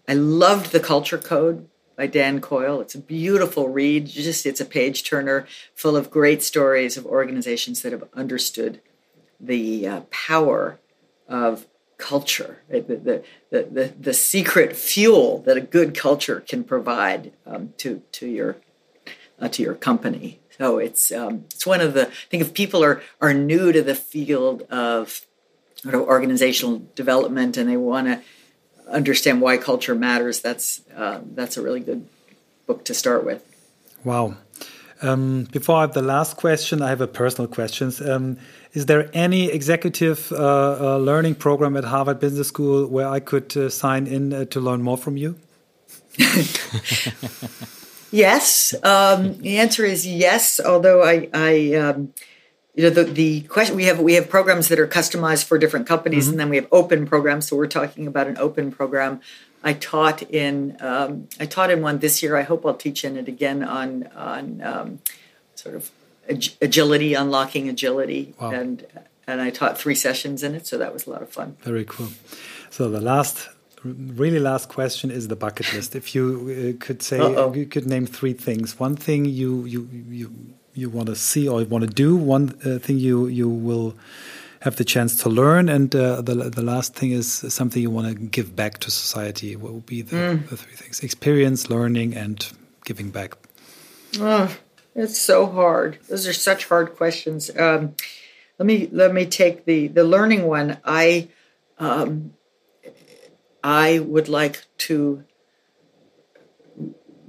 I 0.07 0.13
loved 0.13 0.71
the 0.71 0.79
Culture 0.79 1.17
Code 1.17 1.67
by 1.95 2.07
Dan 2.07 2.41
Coyle. 2.41 2.81
It's 2.81 2.95
a 2.95 2.99
beautiful 2.99 3.69
read. 3.69 4.07
Just 4.07 4.45
it's 4.45 4.61
a 4.61 4.65
page 4.65 5.03
turner 5.03 5.47
full 5.75 5.95
of 5.95 6.11
great 6.11 6.41
stories 6.41 6.97
of 6.97 7.05
organizations 7.05 7.81
that 7.81 7.91
have 7.91 8.07
understood 8.13 8.81
the 9.39 9.87
uh, 9.87 10.01
power 10.09 10.79
of 11.27 11.67
culture, 11.97 12.59
right? 12.69 12.87
the, 12.87 13.23
the, 13.49 13.63
the, 13.63 13.93
the, 13.99 14.13
secret 14.13 14.75
fuel 14.75 15.39
that 15.43 15.55
a 15.55 15.61
good 15.61 15.95
culture 15.95 16.41
can 16.41 16.63
provide 16.63 17.31
um, 17.45 17.73
to, 17.77 18.01
to, 18.11 18.27
your, 18.27 18.57
uh, 19.39 19.47
to 19.47 19.63
your 19.63 19.75
company. 19.75 20.39
So 20.57 20.79
it's, 20.79 21.11
um, 21.11 21.45
it's 21.45 21.65
one 21.65 21.81
of 21.81 21.93
the, 21.93 22.07
I 22.07 22.11
think 22.29 22.41
if 22.41 22.53
people 22.53 22.83
are, 22.83 23.01
are 23.21 23.33
new 23.33 23.71
to 23.71 23.81
the 23.81 23.95
field 23.95 24.63
of 24.63 25.25
organizational 25.85 26.83
development 26.95 27.57
and 27.57 27.69
they 27.69 27.77
want 27.77 28.07
to 28.07 28.21
understand 28.89 29.41
why 29.41 29.57
culture 29.57 29.95
matters, 29.95 30.41
that's, 30.41 30.81
uh, 30.95 31.21
that's 31.33 31.57
a 31.57 31.61
really 31.61 31.79
good 31.79 32.07
book 32.67 32.85
to 32.85 32.93
start 32.93 33.25
with. 33.25 33.43
Wow. 34.03 34.35
Um, 35.03 35.43
before 35.51 35.75
I 35.75 35.81
have 35.81 35.93
the 35.93 36.01
last 36.01 36.37
question, 36.37 36.81
I 36.81 36.87
have 36.87 37.01
a 37.01 37.07
personal 37.07 37.47
question. 37.47 37.91
Um, 38.09 38.37
is 38.71 38.85
there 38.85 39.09
any 39.13 39.49
executive 39.49 40.31
uh, 40.31 40.95
uh, 40.95 40.97
learning 40.97 41.35
program 41.35 41.75
at 41.75 41.83
Harvard 41.83 42.19
Business 42.19 42.47
School 42.47 42.87
where 42.87 43.09
I 43.09 43.19
could 43.19 43.55
uh, 43.57 43.69
sign 43.69 44.07
in 44.07 44.33
uh, 44.33 44.45
to 44.45 44.61
learn 44.61 44.81
more 44.81 44.97
from 44.97 45.17
you? 45.17 45.35
yes. 48.11 48.73
Um, 48.81 49.37
the 49.39 49.59
answer 49.59 49.83
is 49.83 50.07
yes. 50.07 50.61
Although 50.63 51.03
I, 51.03 51.27
I 51.33 51.73
um, 51.73 52.13
you 52.75 52.83
know, 52.83 52.89
the, 52.89 53.03
the 53.03 53.41
question 53.41 53.75
we 53.75 53.85
have 53.85 53.99
we 53.99 54.13
have 54.15 54.29
programs 54.29 54.67
that 54.69 54.79
are 54.79 54.87
customized 54.87 55.45
for 55.45 55.57
different 55.57 55.87
companies, 55.87 56.25
mm 56.25 56.29
-hmm. 56.29 56.31
and 56.31 56.39
then 56.39 56.49
we 56.49 56.55
have 56.55 56.67
open 56.71 57.05
programs. 57.05 57.47
So 57.47 57.55
we're 57.55 57.67
talking 57.79 58.07
about 58.07 58.27
an 58.27 58.37
open 58.37 58.71
program. 58.71 59.21
I 59.63 59.73
taught 59.73 60.21
in 60.29 60.75
um, 60.81 61.27
I 61.39 61.45
taught 61.47 61.69
in 61.71 61.83
one 61.83 61.99
this 61.99 62.21
year. 62.21 62.35
I 62.41 62.43
hope 62.43 62.67
I'll 62.67 62.83
teach 62.87 63.03
in 63.03 63.17
it 63.17 63.27
again 63.27 63.63
on 63.63 63.89
on 64.15 64.61
um, 64.61 64.99
sort 65.55 65.75
of 65.75 65.91
agility, 66.59 67.13
unlocking 67.13 67.69
agility, 67.69 68.33
wow. 68.39 68.51
and 68.51 68.85
and 69.27 69.41
I 69.41 69.51
taught 69.51 69.77
three 69.77 69.95
sessions 69.95 70.43
in 70.43 70.55
it, 70.55 70.67
so 70.67 70.77
that 70.77 70.93
was 70.93 71.07
a 71.07 71.09
lot 71.09 71.21
of 71.21 71.29
fun. 71.29 71.55
Very 71.63 71.85
cool. 71.85 72.09
So 72.69 72.89
the 72.89 73.01
last, 73.01 73.49
really 73.83 74.39
last 74.39 74.67
question 74.67 75.11
is 75.11 75.27
the 75.27 75.35
bucket 75.35 75.73
list. 75.73 75.95
If 75.95 76.13
you 76.15 76.75
uh, 76.79 76.85
could 76.85 77.01
say, 77.01 77.19
Uh-oh. 77.19 77.53
you 77.53 77.65
could 77.65 77.85
name 77.85 78.05
three 78.05 78.33
things. 78.33 78.79
One 78.79 78.95
thing 78.95 79.25
you 79.25 79.65
you 79.65 79.87
you 80.09 80.31
you 80.73 80.89
want 80.89 81.07
to 81.07 81.15
see 81.15 81.47
or 81.47 81.61
you 81.61 81.67
want 81.67 81.83
to 81.83 81.89
do. 81.89 82.15
One 82.15 82.55
uh, 82.65 82.79
thing 82.79 82.97
you 82.97 83.27
you 83.27 83.49
will 83.49 83.95
have 84.61 84.77
the 84.77 84.85
chance 84.85 85.17
to 85.23 85.29
learn, 85.29 85.69
and 85.69 85.93
uh, 85.95 86.21
the 86.21 86.35
the 86.49 86.63
last 86.63 86.95
thing 86.95 87.11
is 87.11 87.27
something 87.53 87.81
you 87.81 87.91
want 87.91 88.07
to 88.07 88.15
give 88.15 88.55
back 88.55 88.79
to 88.79 88.91
society. 88.91 89.55
What 89.55 89.73
would 89.73 89.85
be 89.85 90.01
the, 90.01 90.15
mm. 90.15 90.49
the 90.49 90.57
three 90.57 90.75
things? 90.75 91.01
Experience, 91.01 91.69
learning, 91.69 92.15
and 92.15 92.45
giving 92.85 93.11
back. 93.11 93.37
Oh, 94.19 94.55
it's 94.95 95.19
so 95.19 95.47
hard. 95.47 95.99
Those 96.07 96.27
are 96.27 96.33
such 96.33 96.67
hard 96.67 96.95
questions. 96.95 97.51
Um, 97.57 97.95
let 98.57 98.65
me 98.65 98.87
let 98.91 99.13
me 99.13 99.25
take 99.25 99.65
the 99.65 99.87
the 99.87 100.03
learning 100.03 100.43
one. 100.43 100.77
I 100.85 101.27
um, 101.79 102.33
I 103.63 103.99
would 103.99 104.29
like 104.29 104.65
to 104.89 105.23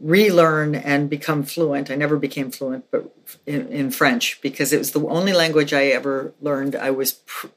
relearn 0.01 0.75
and 0.75 1.09
become 1.09 1.43
fluent. 1.43 1.91
I 1.91 1.95
never 1.95 2.17
became 2.17 2.51
fluent, 2.51 2.91
but 2.91 3.15
in, 3.47 3.69
in, 3.69 3.91
French 3.91 4.41
because 4.41 4.73
it 4.73 4.79
was 4.79 4.93
the 4.93 5.07
only 5.07 5.33
language 5.33 5.73
I 5.73 5.87
ever 5.87 6.35
learned. 6.41 6.75
I 6.77 6.91
was 6.91 7.13
pr- 7.13 7.49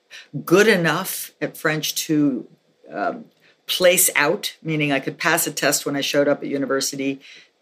good 0.45 0.67
enough 0.67 1.31
at 1.41 1.57
French 1.57 1.95
to 2.05 2.47
um, 2.91 3.25
place 3.65 4.09
out, 4.15 4.55
meaning 4.61 4.91
I 4.91 4.99
could 4.99 5.17
pass 5.17 5.45
a 5.45 5.51
test 5.51 5.85
when 5.85 5.95
I 5.95 6.01
showed 6.01 6.27
up 6.27 6.41
at 6.41 6.49
university. 6.49 7.19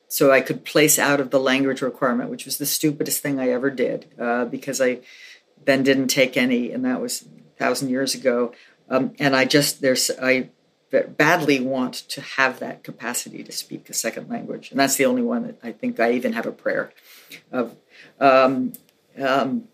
So 0.07 0.31
I 0.31 0.41
could 0.41 0.65
place 0.65 0.99
out 0.99 1.19
of 1.19 1.31
the 1.31 1.39
language 1.39 1.81
requirement, 1.81 2.29
which 2.29 2.45
was 2.45 2.57
the 2.57 2.65
stupidest 2.65 3.21
thing 3.21 3.39
I 3.39 3.49
ever 3.49 3.69
did 3.69 4.05
uh, 4.19 4.45
because 4.45 4.79
I 4.79 4.99
then 5.65 5.83
didn't 5.83 6.07
take 6.07 6.37
any, 6.37 6.71
and 6.71 6.85
that 6.85 7.01
was 7.01 7.23
a 7.23 7.57
thousand 7.57 7.89
years 7.89 8.13
ago. 8.13 8.53
Um, 8.87 9.13
and 9.19 9.35
I 9.35 9.45
just 9.45 9.81
there's 9.81 10.11
I 10.21 10.49
badly 11.03 11.59
want 11.59 11.93
to 11.93 12.21
have 12.21 12.59
that 12.59 12.83
capacity 12.83 13.43
to 13.43 13.51
speak 13.51 13.89
a 13.89 13.93
second 13.93 14.29
language, 14.29 14.71
and 14.71 14.79
that's 14.79 14.95
the 14.95 15.05
only 15.05 15.21
one 15.21 15.43
that 15.47 15.59
I 15.63 15.71
think 15.71 15.99
I 15.99 16.11
even 16.11 16.33
have 16.33 16.45
a 16.45 16.51
prayer 16.51 16.91
of. 17.51 17.75
Um, 18.19 18.73
um, 19.19 19.67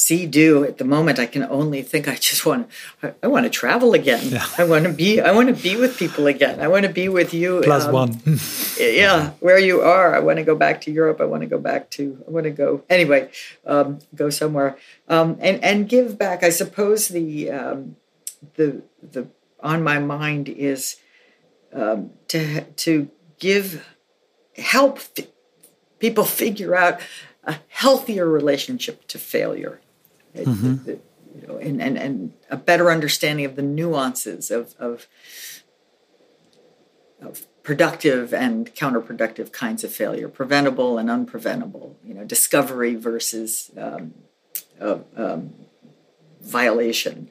see 0.00 0.26
do 0.26 0.64
at 0.64 0.78
the 0.78 0.84
moment 0.84 1.18
i 1.18 1.26
can 1.26 1.42
only 1.44 1.82
think 1.82 2.08
i 2.08 2.14
just 2.14 2.46
want 2.46 2.68
i, 3.02 3.12
I 3.22 3.26
want 3.26 3.44
to 3.44 3.50
travel 3.50 3.92
again. 3.92 4.22
Yeah. 4.24 4.46
i 4.56 4.64
want 4.64 4.84
to 4.84 4.92
be 4.92 5.20
i 5.20 5.30
want 5.32 5.54
to 5.54 5.62
be 5.62 5.76
with 5.76 5.98
people 5.98 6.26
again. 6.26 6.60
I 6.60 6.68
want 6.68 6.84
to 6.86 6.92
be 6.92 7.08
with 7.08 7.34
you 7.34 7.60
plus 7.62 7.84
um, 7.84 7.92
one. 7.92 8.20
yeah 8.80 9.30
where 9.40 9.58
you 9.58 9.80
are. 9.80 10.14
I 10.14 10.20
want 10.20 10.38
to 10.38 10.44
go 10.44 10.54
back 10.54 10.80
to 10.82 10.90
europe. 10.90 11.20
I 11.20 11.24
want 11.24 11.42
to 11.42 11.46
go 11.46 11.58
back 11.58 11.90
to 11.90 12.22
i 12.26 12.30
want 12.30 12.44
to 12.44 12.50
go 12.50 12.82
anyway 12.88 13.30
um, 13.66 13.98
go 14.14 14.30
somewhere. 14.30 14.76
Um, 15.08 15.36
and 15.40 15.62
and 15.62 15.88
give 15.88 16.18
back. 16.18 16.42
I 16.42 16.50
suppose 16.50 17.08
the 17.08 17.50
um, 17.50 17.96
the 18.54 18.82
the 19.02 19.28
on 19.62 19.82
my 19.82 19.98
mind 19.98 20.48
is 20.48 20.96
um, 21.72 22.10
to 22.28 22.62
to 22.62 23.10
give 23.38 23.86
help 24.56 24.98
f- 24.98 25.26
people 25.98 26.24
figure 26.24 26.74
out 26.74 27.00
a 27.44 27.56
healthier 27.68 28.28
relationship 28.28 29.06
to 29.08 29.18
failure, 29.18 29.80
mm-hmm. 30.34 30.90
you 30.90 31.46
know, 31.46 31.56
and, 31.56 31.80
and 31.80 31.96
and 31.96 32.32
a 32.50 32.56
better 32.56 32.90
understanding 32.90 33.44
of 33.44 33.56
the 33.56 33.62
nuances 33.62 34.50
of 34.50 34.74
of, 34.78 35.06
of 37.20 37.46
productive 37.62 38.34
and 38.34 38.74
counterproductive 38.74 39.52
kinds 39.52 39.84
of 39.84 39.92
failure, 39.92 40.28
preventable 40.28 40.98
and 40.98 41.08
unpreventable. 41.08 41.94
You 42.04 42.14
know, 42.14 42.24
discovery 42.24 42.94
versus 42.94 43.70
um, 43.78 44.14
um, 44.80 45.54
violation 46.40 47.30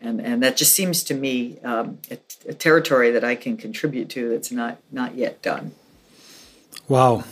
and 0.00 0.20
and 0.20 0.42
that 0.42 0.56
just 0.56 0.72
seems 0.72 1.02
to 1.04 1.14
me 1.14 1.58
um, 1.60 1.98
a, 2.10 2.18
a, 2.48 2.54
territory 2.54 3.10
that 3.10 3.24
I 3.24 3.34
can 3.34 3.56
contribute 3.56 4.08
to 4.10 4.28
that's 4.30 4.50
not 4.50 4.78
not 4.90 5.14
yet 5.14 5.42
done. 5.42 5.72
Wow! 6.88 7.24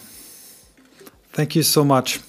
Thank 1.32 1.56
you 1.56 1.62
so 1.62 1.84
much. 1.84 2.20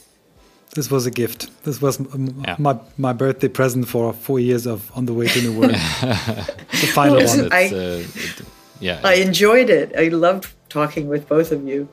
This 0.75 0.89
was 0.91 1.05
a 1.05 1.11
gift. 1.11 1.49
This 1.63 1.81
was 1.81 1.99
yeah. 2.45 2.55
my 2.59 2.79
my 2.97 3.13
birthday 3.13 3.47
present 3.49 3.87
for 3.87 4.13
four 4.13 4.39
years 4.39 4.65
of 4.65 4.91
on 4.95 5.05
the 5.05 5.13
way 5.13 5.27
to 5.27 5.41
New 5.41 5.59
Work. 5.59 5.71
the 6.01 6.91
final 6.93 7.17
well, 7.17 7.37
one. 7.37 7.53
I, 7.53 7.65
uh, 7.67 8.03
it, 8.05 8.41
yeah, 8.79 9.01
I 9.03 9.15
enjoyed 9.15 9.69
it. 9.69 9.93
I 9.97 10.07
loved 10.07 10.53
talking 10.69 11.07
with 11.07 11.27
both 11.27 11.51
of 11.51 11.67
you 11.67 11.89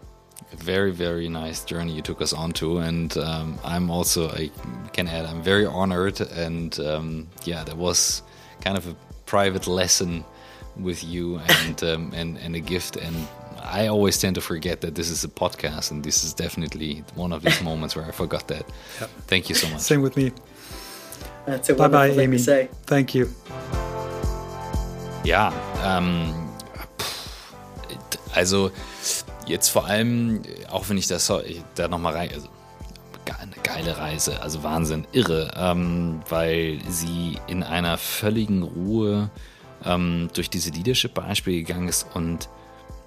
very 0.57 0.91
very 0.91 1.29
nice 1.29 1.65
journey 1.65 1.93
you 1.93 2.03
took 2.03 2.21
us 2.21 2.33
on 2.33 2.53
to 2.53 2.79
and 2.79 3.17
um, 3.19 3.59
i'm 3.65 3.91
also 3.91 4.29
i 4.31 4.51
can 4.93 5.07
add 5.07 5.25
i'm 5.27 5.43
very 5.43 5.67
honored 5.67 6.21
and 6.21 6.81
um, 6.81 7.29
yeah 7.45 7.63
that 7.65 7.77
was 7.77 8.23
kind 8.63 8.77
of 8.77 8.87
a 8.87 8.97
private 9.27 9.67
lesson 9.67 10.25
with 10.77 11.03
you 11.03 11.41
and 11.49 11.83
um, 11.83 12.13
and 12.17 12.39
and 12.39 12.55
a 12.55 12.61
gift 12.61 12.97
and 12.97 13.17
I 13.63 13.89
always 13.89 14.19
tend 14.19 14.35
to 14.37 14.41
forget 14.41 14.81
that 14.83 14.95
this 14.95 15.11
is 15.11 15.25
a 15.25 15.29
podcast 15.29 15.91
and 15.91 16.05
this 16.05 16.23
is 16.23 16.33
definitely 16.33 17.03
one 17.15 17.33
of 17.33 17.43
these 17.43 17.61
moments 17.63 17.97
where 17.97 18.05
I 18.05 18.13
forgot 18.13 18.47
that. 18.49 18.65
Yep. 19.01 19.11
Thank 19.27 19.49
you 19.49 19.55
so 19.57 19.69
much. 19.69 19.81
Same 19.81 20.03
with 20.03 20.17
me. 20.17 20.33
That's 21.47 21.69
a 21.71 21.75
bye 21.75 21.89
bye, 21.89 22.11
Amy. 22.11 22.39
say. 22.39 22.69
Thank 22.87 23.15
you. 23.15 23.29
Ja, 25.25 25.53
ähm, 25.83 26.33
also 28.35 28.71
jetzt 29.47 29.71
vor 29.71 29.87
allem, 29.87 30.43
auch 30.71 30.89
wenn 30.89 30.99
ich 30.99 31.09
das 31.09 31.33
da 31.75 31.89
nochmal 31.89 32.15
rein, 32.15 32.31
also 32.33 32.49
eine 33.35 33.57
geile 33.63 33.99
Reise, 33.99 34.41
also 34.43 34.63
Wahnsinn, 34.63 35.07
irre, 35.13 35.53
ähm, 35.57 36.21
weil 36.29 36.81
sie 36.89 37.39
in 37.47 37.63
einer 37.63 37.99
völligen 37.99 38.63
Ruhe 38.63 39.31
ähm, 39.85 40.29
durch 40.35 40.51
diese 40.51 40.71
Leadership-Beispiele 40.71 41.59
gegangen 41.59 41.89
ist 41.89 42.07
und 42.15 42.49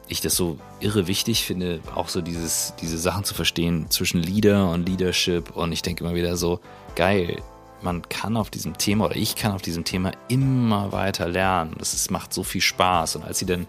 ich 0.10 0.22
das 0.22 0.36
so 0.36 0.58
irre 0.80 1.08
wichtig 1.08 1.46
finde, 1.46 1.82
auch 1.96 2.10
so 2.10 2.22
dieses, 2.22 2.74
diese 2.82 2.98
Sachen 2.98 3.24
zu 3.24 3.34
verstehen 3.36 3.90
zwischen 3.90 4.22
Leader 4.22 4.70
und 4.72 4.90
Leadership. 4.90 5.56
Und 5.56 5.72
ich 5.72 5.84
denke 5.84 6.04
immer 6.04 6.16
wieder 6.16 6.36
so, 6.36 6.60
geil, 6.96 7.42
man 7.82 8.02
kann 8.10 8.36
auf 8.36 8.50
diesem 8.50 8.78
Thema 8.78 9.06
oder 9.06 9.16
ich 9.16 9.36
kann 9.36 9.52
auf 9.52 9.62
diesem 9.62 9.84
Thema 9.84 10.12
immer 10.28 10.92
weiter 10.92 11.28
lernen. 11.28 11.76
Das 11.78 11.94
ist, 11.94 12.10
macht 12.10 12.34
so 12.34 12.44
viel 12.44 12.62
Spaß. 12.62 13.18
Und 13.18 13.24
als 13.24 13.40
sie 13.40 13.46
dann 13.46 13.68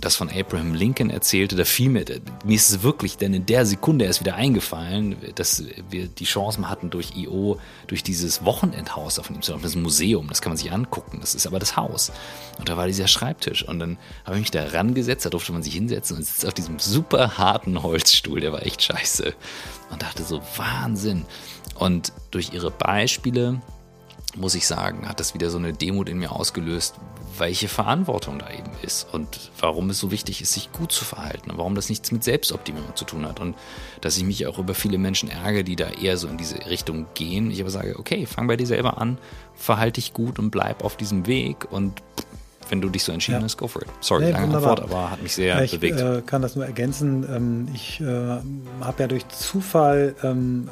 das 0.00 0.16
von 0.16 0.30
Abraham 0.30 0.74
Lincoln 0.74 1.10
erzählte, 1.10 1.56
da 1.56 1.64
fiel 1.64 1.90
mir, 1.90 2.04
mir 2.44 2.56
ist 2.56 2.70
es 2.70 2.82
wirklich, 2.82 3.18
denn 3.18 3.34
in 3.34 3.46
der 3.46 3.66
Sekunde 3.66 4.04
ist 4.06 4.20
wieder 4.20 4.34
eingefallen, 4.34 5.16
dass 5.34 5.64
wir 5.90 6.06
die 6.06 6.24
Chance 6.24 6.68
hatten 6.68 6.90
durch 6.90 7.16
IO, 7.16 7.58
durch 7.86 8.02
dieses 8.02 8.44
Wochenendhaus 8.44 9.18
auf 9.18 9.30
ihm 9.30 9.42
zu 9.42 9.52
Das 9.52 9.64
ist 9.64 9.76
ein 9.76 9.82
Museum, 9.82 10.28
das 10.28 10.40
kann 10.40 10.50
man 10.50 10.56
sich 10.56 10.72
angucken, 10.72 11.18
das 11.20 11.34
ist 11.34 11.46
aber 11.46 11.58
das 11.58 11.76
Haus. 11.76 12.12
Und 12.58 12.68
da 12.68 12.76
war 12.76 12.86
dieser 12.86 13.08
Schreibtisch 13.08 13.66
und 13.66 13.78
dann 13.78 13.98
habe 14.24 14.36
ich 14.36 14.42
mich 14.42 14.50
da 14.50 14.64
rangesetzt, 14.64 15.26
da 15.26 15.30
durfte 15.30 15.52
man 15.52 15.62
sich 15.62 15.74
hinsetzen 15.74 16.16
und 16.16 16.22
sitzt 16.24 16.46
auf 16.46 16.54
diesem 16.54 16.78
super 16.78 17.38
harten 17.38 17.82
Holzstuhl, 17.82 18.40
der 18.40 18.52
war 18.52 18.64
echt 18.64 18.82
scheiße. 18.82 19.34
Und 19.90 20.02
dachte 20.02 20.22
so, 20.24 20.40
Wahnsinn. 20.56 21.26
Und 21.74 22.12
durch 22.30 22.52
ihre 22.52 22.70
Beispiele, 22.70 23.60
muss 24.36 24.54
ich 24.54 24.66
sagen, 24.66 25.08
hat 25.08 25.20
das 25.20 25.34
wieder 25.34 25.50
so 25.50 25.58
eine 25.58 25.72
Demut 25.72 26.08
in 26.08 26.18
mir 26.18 26.32
ausgelöst, 26.32 26.94
welche 27.42 27.66
Verantwortung 27.66 28.38
da 28.38 28.50
eben 28.50 28.70
ist 28.82 29.12
und 29.12 29.50
warum 29.58 29.90
es 29.90 29.98
so 29.98 30.12
wichtig 30.12 30.40
ist, 30.40 30.52
sich 30.52 30.70
gut 30.70 30.92
zu 30.92 31.04
verhalten 31.04 31.50
und 31.50 31.58
warum 31.58 31.74
das 31.74 31.88
nichts 31.88 32.12
mit 32.12 32.22
Selbstoptimierung 32.22 32.94
zu 32.94 33.04
tun 33.04 33.26
hat 33.26 33.40
und 33.40 33.56
dass 34.00 34.16
ich 34.16 34.22
mich 34.22 34.46
auch 34.46 34.60
über 34.60 34.74
viele 34.74 34.96
Menschen 34.96 35.28
ärgere, 35.28 35.64
die 35.64 35.74
da 35.74 35.90
eher 35.90 36.16
so 36.16 36.28
in 36.28 36.38
diese 36.38 36.64
Richtung 36.66 37.06
gehen. 37.14 37.50
Ich 37.50 37.60
aber 37.60 37.70
sage, 37.70 37.98
okay, 37.98 38.26
fang 38.26 38.46
bei 38.46 38.56
dir 38.56 38.66
selber 38.68 38.98
an, 38.98 39.18
verhalte 39.56 40.00
dich 40.00 40.12
gut 40.12 40.38
und 40.38 40.50
bleib 40.50 40.84
auf 40.84 40.96
diesem 40.96 41.26
Weg 41.26 41.66
und 41.72 42.00
wenn 42.68 42.80
du 42.80 42.88
dich 42.88 43.04
so 43.04 43.12
entschieden 43.12 43.38
ja. 43.38 43.44
hast, 43.44 43.56
go 43.56 43.68
for 43.68 43.82
it. 43.82 43.88
Sorry, 44.00 44.24
nee, 44.24 44.30
lange 44.30 44.46
wunderbar. 44.46 44.70
Antwort, 44.72 44.90
aber 44.90 45.10
hat 45.10 45.22
mich 45.22 45.34
sehr 45.34 45.62
ich, 45.62 45.72
bewegt. 45.72 45.96
Ich 45.96 46.02
äh, 46.02 46.22
kann 46.24 46.42
das 46.42 46.56
nur 46.56 46.64
ergänzen. 46.64 47.26
Ähm, 47.34 47.68
ich 47.74 48.00
äh, 48.00 48.04
habe 48.04 49.02
ja 49.02 49.06
durch 49.06 49.26
Zufall 49.28 50.14
ähm, 50.22 50.68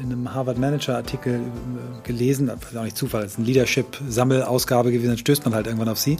in, 0.00 0.06
in, 0.06 0.12
einem 0.12 0.34
Harvard 0.34 0.58
Manager 0.58 0.96
Artikel 0.96 1.34
äh, 1.34 2.06
gelesen, 2.06 2.48
ist 2.48 2.76
auch 2.76 2.84
nicht 2.84 2.96
Zufall, 2.96 3.22
es 3.24 3.32
ist 3.32 3.38
eine 3.38 3.46
Leadership-Sammelausgabe 3.46 4.92
gewesen, 4.92 5.08
dann 5.08 5.18
stößt 5.18 5.44
man 5.44 5.54
halt 5.54 5.66
irgendwann 5.66 5.88
auf 5.88 5.98
sie 5.98 6.16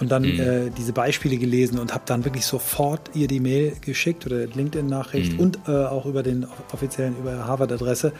und 0.00 0.10
dann 0.10 0.22
mhm. 0.22 0.40
äh, 0.40 0.70
diese 0.76 0.92
Beispiele 0.92 1.36
gelesen 1.36 1.78
und 1.78 1.94
habe 1.94 2.04
dann 2.06 2.24
wirklich 2.24 2.46
sofort 2.46 3.10
ihr 3.14 3.28
die 3.28 3.40
Mail 3.40 3.76
geschickt 3.80 4.26
oder 4.26 4.46
LinkedIn-Nachricht 4.46 5.34
mhm. 5.34 5.40
und 5.40 5.58
äh, 5.68 5.72
auch 5.72 6.06
über 6.06 6.22
den 6.22 6.46
offiziellen, 6.72 7.16
über 7.18 7.46
Harvard-Adresse 7.46 8.12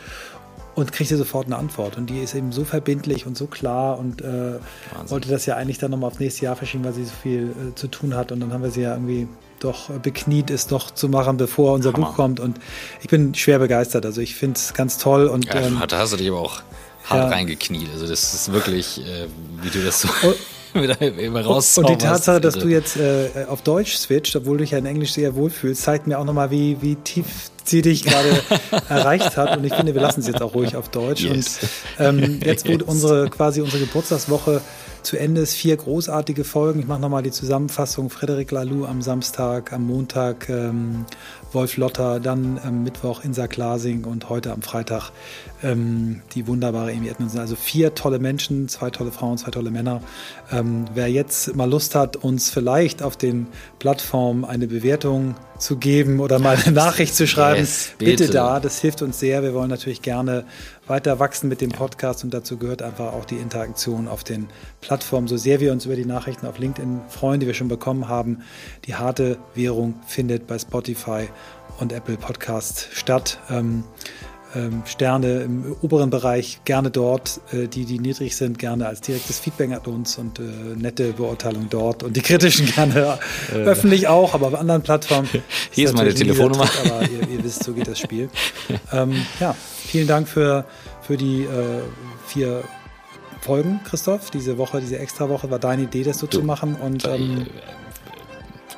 und 0.74 0.92
kriegte 0.92 1.16
sofort 1.16 1.46
eine 1.46 1.56
Antwort. 1.56 1.96
Und 1.96 2.10
die 2.10 2.20
ist 2.20 2.34
eben 2.34 2.52
so 2.52 2.64
verbindlich 2.64 3.26
und 3.26 3.36
so 3.36 3.46
klar 3.46 3.98
und 3.98 4.22
äh, 4.22 4.58
wollte 5.08 5.28
das 5.28 5.46
ja 5.46 5.56
eigentlich 5.56 5.78
dann 5.78 5.90
nochmal 5.90 6.08
aufs 6.08 6.20
nächste 6.20 6.44
Jahr 6.44 6.56
verschieben, 6.56 6.84
weil 6.84 6.92
sie 6.92 7.04
so 7.04 7.12
viel 7.22 7.50
äh, 7.50 7.74
zu 7.74 7.88
tun 7.88 8.14
hat. 8.14 8.32
Und 8.32 8.40
dann 8.40 8.52
haben 8.52 8.62
wir 8.62 8.70
sie 8.70 8.82
ja 8.82 8.92
irgendwie 8.92 9.28
doch 9.60 9.90
bekniet, 9.90 10.50
es 10.50 10.66
doch 10.66 10.90
zu 10.90 11.08
machen, 11.08 11.36
bevor 11.36 11.74
unser 11.74 11.92
Hammer. 11.92 12.06
Buch 12.06 12.16
kommt. 12.16 12.40
Und 12.40 12.58
ich 13.00 13.08
bin 13.08 13.34
schwer 13.34 13.58
begeistert. 13.58 14.04
Also 14.04 14.20
ich 14.20 14.34
finde 14.34 14.58
es 14.58 14.74
ganz 14.74 14.98
toll. 14.98 15.26
Und, 15.26 15.46
ja, 15.46 15.60
ähm, 15.60 15.82
da 15.88 15.98
hast 15.98 16.12
du 16.12 16.16
dich 16.16 16.28
aber 16.28 16.40
auch 16.40 16.62
hart 17.04 17.24
ja. 17.24 17.28
reingekniet. 17.28 17.88
Also 17.92 18.06
das 18.06 18.34
ist 18.34 18.52
wirklich, 18.52 19.00
äh, 19.00 19.26
wie 19.62 19.70
du 19.70 19.84
das 19.84 20.00
so... 20.00 20.08
immer 20.74 21.40
raus. 21.44 21.78
Und 21.78 21.88
die 21.88 21.96
Tatsache, 21.96 22.40
dass 22.40 22.54
du 22.54 22.66
jetzt 22.66 22.96
äh, 22.96 23.46
auf 23.48 23.62
Deutsch 23.62 23.96
switcht, 23.96 24.34
obwohl 24.34 24.56
du 24.56 24.64
dich 24.64 24.72
ja 24.72 24.78
in 24.78 24.86
Englisch 24.86 25.12
sehr 25.12 25.36
wohlfühlst, 25.36 25.80
zeigt 25.80 26.08
mir 26.08 26.18
auch 26.18 26.24
nochmal, 26.24 26.50
wie, 26.50 26.82
wie 26.82 26.96
tief 26.96 27.50
sie 27.64 27.82
dich 27.82 28.04
gerade 28.04 28.42
erreicht 28.88 29.36
hat. 29.36 29.56
Und 29.56 29.64
ich 29.64 29.74
finde, 29.74 29.94
wir 29.94 30.02
lassen 30.02 30.20
es 30.20 30.26
jetzt 30.26 30.42
auch 30.42 30.54
ruhig 30.54 30.76
auf 30.76 30.88
Deutsch. 30.88 31.22
Yes. 31.22 31.60
Und 31.98 32.04
ähm, 32.04 32.40
jetzt, 32.44 32.64
wo 32.68 32.72
yes. 32.72 32.82
unsere 32.82 33.28
quasi 33.30 33.60
unsere 33.60 33.84
Geburtstagswoche 33.84 34.60
zu 35.04 35.18
Ende 35.18 35.42
ist, 35.42 35.54
vier 35.54 35.76
großartige 35.76 36.44
Folgen. 36.44 36.80
Ich 36.80 36.86
mache 36.86 37.00
nochmal 37.00 37.22
die 37.22 37.30
Zusammenfassung. 37.30 38.10
Frederik 38.10 38.50
Laloux 38.50 38.86
am 38.86 39.02
Samstag, 39.02 39.72
am 39.72 39.86
Montag 39.86 40.48
ähm, 40.48 41.04
Wolf 41.52 41.76
Lotter, 41.76 42.20
dann 42.20 42.58
am 42.62 42.82
Mittwoch 42.82 43.22
Insa 43.22 43.46
Glasing 43.46 44.04
und 44.04 44.28
heute 44.28 44.52
am 44.52 44.62
Freitag 44.62 45.10
ähm, 45.62 46.22
die 46.34 46.46
wunderbare 46.46 46.90
Amy 46.92 47.08
Edmondson. 47.08 47.40
Also 47.40 47.54
vier 47.54 47.94
tolle 47.94 48.18
Menschen, 48.18 48.68
zwei 48.68 48.90
tolle 48.90 49.12
Frauen, 49.12 49.38
zwei 49.38 49.50
tolle 49.50 49.70
Männer. 49.70 50.00
Ähm, 50.50 50.86
wer 50.94 51.08
jetzt 51.08 51.54
mal 51.54 51.68
Lust 51.68 51.94
hat, 51.94 52.16
uns 52.16 52.50
vielleicht 52.50 53.02
auf 53.02 53.16
den 53.16 53.46
Plattformen 53.84 54.46
eine 54.46 54.66
Bewertung 54.66 55.34
zu 55.58 55.76
geben 55.76 56.20
oder 56.20 56.38
mal 56.38 56.56
eine 56.56 56.72
Nachricht 56.72 57.14
zu 57.14 57.26
schreiben, 57.26 57.60
yes, 57.60 57.90
bitte. 57.98 58.22
bitte 58.24 58.32
da. 58.32 58.58
Das 58.58 58.80
hilft 58.80 59.02
uns 59.02 59.20
sehr. 59.20 59.42
Wir 59.42 59.52
wollen 59.52 59.68
natürlich 59.68 60.00
gerne 60.00 60.46
weiter 60.86 61.18
wachsen 61.18 61.50
mit 61.50 61.60
dem 61.60 61.68
Podcast 61.68 62.24
und 62.24 62.32
dazu 62.32 62.56
gehört 62.56 62.80
einfach 62.80 63.12
auch 63.12 63.26
die 63.26 63.36
Interaktion 63.36 64.08
auf 64.08 64.24
den 64.24 64.48
Plattformen. 64.80 65.28
So 65.28 65.36
sehr 65.36 65.60
wir 65.60 65.70
uns 65.70 65.84
über 65.84 65.96
die 65.96 66.06
Nachrichten 66.06 66.46
auf 66.46 66.58
LinkedIn 66.58 67.02
freuen, 67.10 67.40
die 67.40 67.46
wir 67.46 67.52
schon 67.52 67.68
bekommen 67.68 68.08
haben, 68.08 68.38
die 68.86 68.94
harte 68.94 69.36
Währung 69.54 69.96
findet 70.06 70.46
bei 70.46 70.58
Spotify 70.58 71.28
und 71.78 71.92
Apple 71.92 72.16
Podcast 72.16 72.88
statt. 72.90 73.38
Ähm, 73.50 73.84
Sterne 74.86 75.40
im 75.42 75.76
oberen 75.82 76.10
Bereich 76.10 76.60
gerne 76.64 76.90
dort, 76.90 77.40
äh, 77.52 77.66
die, 77.66 77.84
die 77.84 77.98
niedrig 77.98 78.36
sind, 78.36 78.58
gerne 78.58 78.86
als 78.86 79.00
direktes 79.00 79.38
Feedback 79.38 79.72
an 79.72 79.92
uns 79.92 80.18
und 80.18 80.38
äh, 80.38 80.42
nette 80.76 81.12
Beurteilung 81.12 81.68
dort 81.70 82.02
und 82.02 82.16
die 82.16 82.22
kritischen 82.22 82.66
gerne 82.74 83.18
äh. 83.52 83.56
öffentlich 83.56 84.08
auch, 84.08 84.34
aber 84.34 84.48
auf 84.48 84.54
anderen 84.54 84.82
Plattformen. 84.82 85.28
Hier 85.70 85.84
ist, 85.84 85.90
ist 85.90 85.96
meine 85.96 86.14
Telefonnummer. 86.14 86.66
Trick, 86.66 86.92
aber 86.92 87.02
ihr, 87.02 87.28
ihr, 87.28 87.44
wisst, 87.44 87.64
so 87.64 87.72
geht 87.72 87.88
das 87.88 87.98
Spiel. 87.98 88.28
ähm, 88.92 89.14
ja, 89.40 89.54
vielen 89.86 90.06
Dank 90.06 90.28
für, 90.28 90.64
für 91.02 91.16
die 91.16 91.42
äh, 91.42 91.80
vier 92.26 92.62
Folgen, 93.40 93.80
Christoph. 93.84 94.30
Diese 94.30 94.56
Woche, 94.56 94.80
diese 94.80 94.98
extra 94.98 95.28
Woche 95.28 95.50
war 95.50 95.58
deine 95.58 95.82
Idee, 95.82 96.02
das 96.02 96.18
so 96.18 96.26
du, 96.26 96.38
zu 96.38 96.44
machen 96.44 96.76
und 96.76 97.04
ähm, 97.06 97.46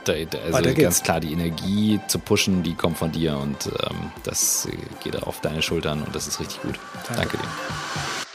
da, 0.08 0.38
also 0.52 0.74
ganz 0.74 1.02
klar, 1.02 1.20
die 1.20 1.32
Energie 1.32 2.00
zu 2.08 2.18
pushen, 2.18 2.62
die 2.62 2.74
kommt 2.74 2.98
von 2.98 3.12
dir 3.12 3.36
und 3.38 3.66
ähm, 3.66 4.10
das 4.22 4.68
geht 5.02 5.22
auf 5.22 5.40
deine 5.40 5.62
Schultern 5.62 6.02
und 6.02 6.14
das 6.14 6.26
ist 6.26 6.40
richtig 6.40 6.62
gut. 6.62 6.78
Danke, 7.08 7.22
Danke 7.22 7.36
dir. 7.38 8.25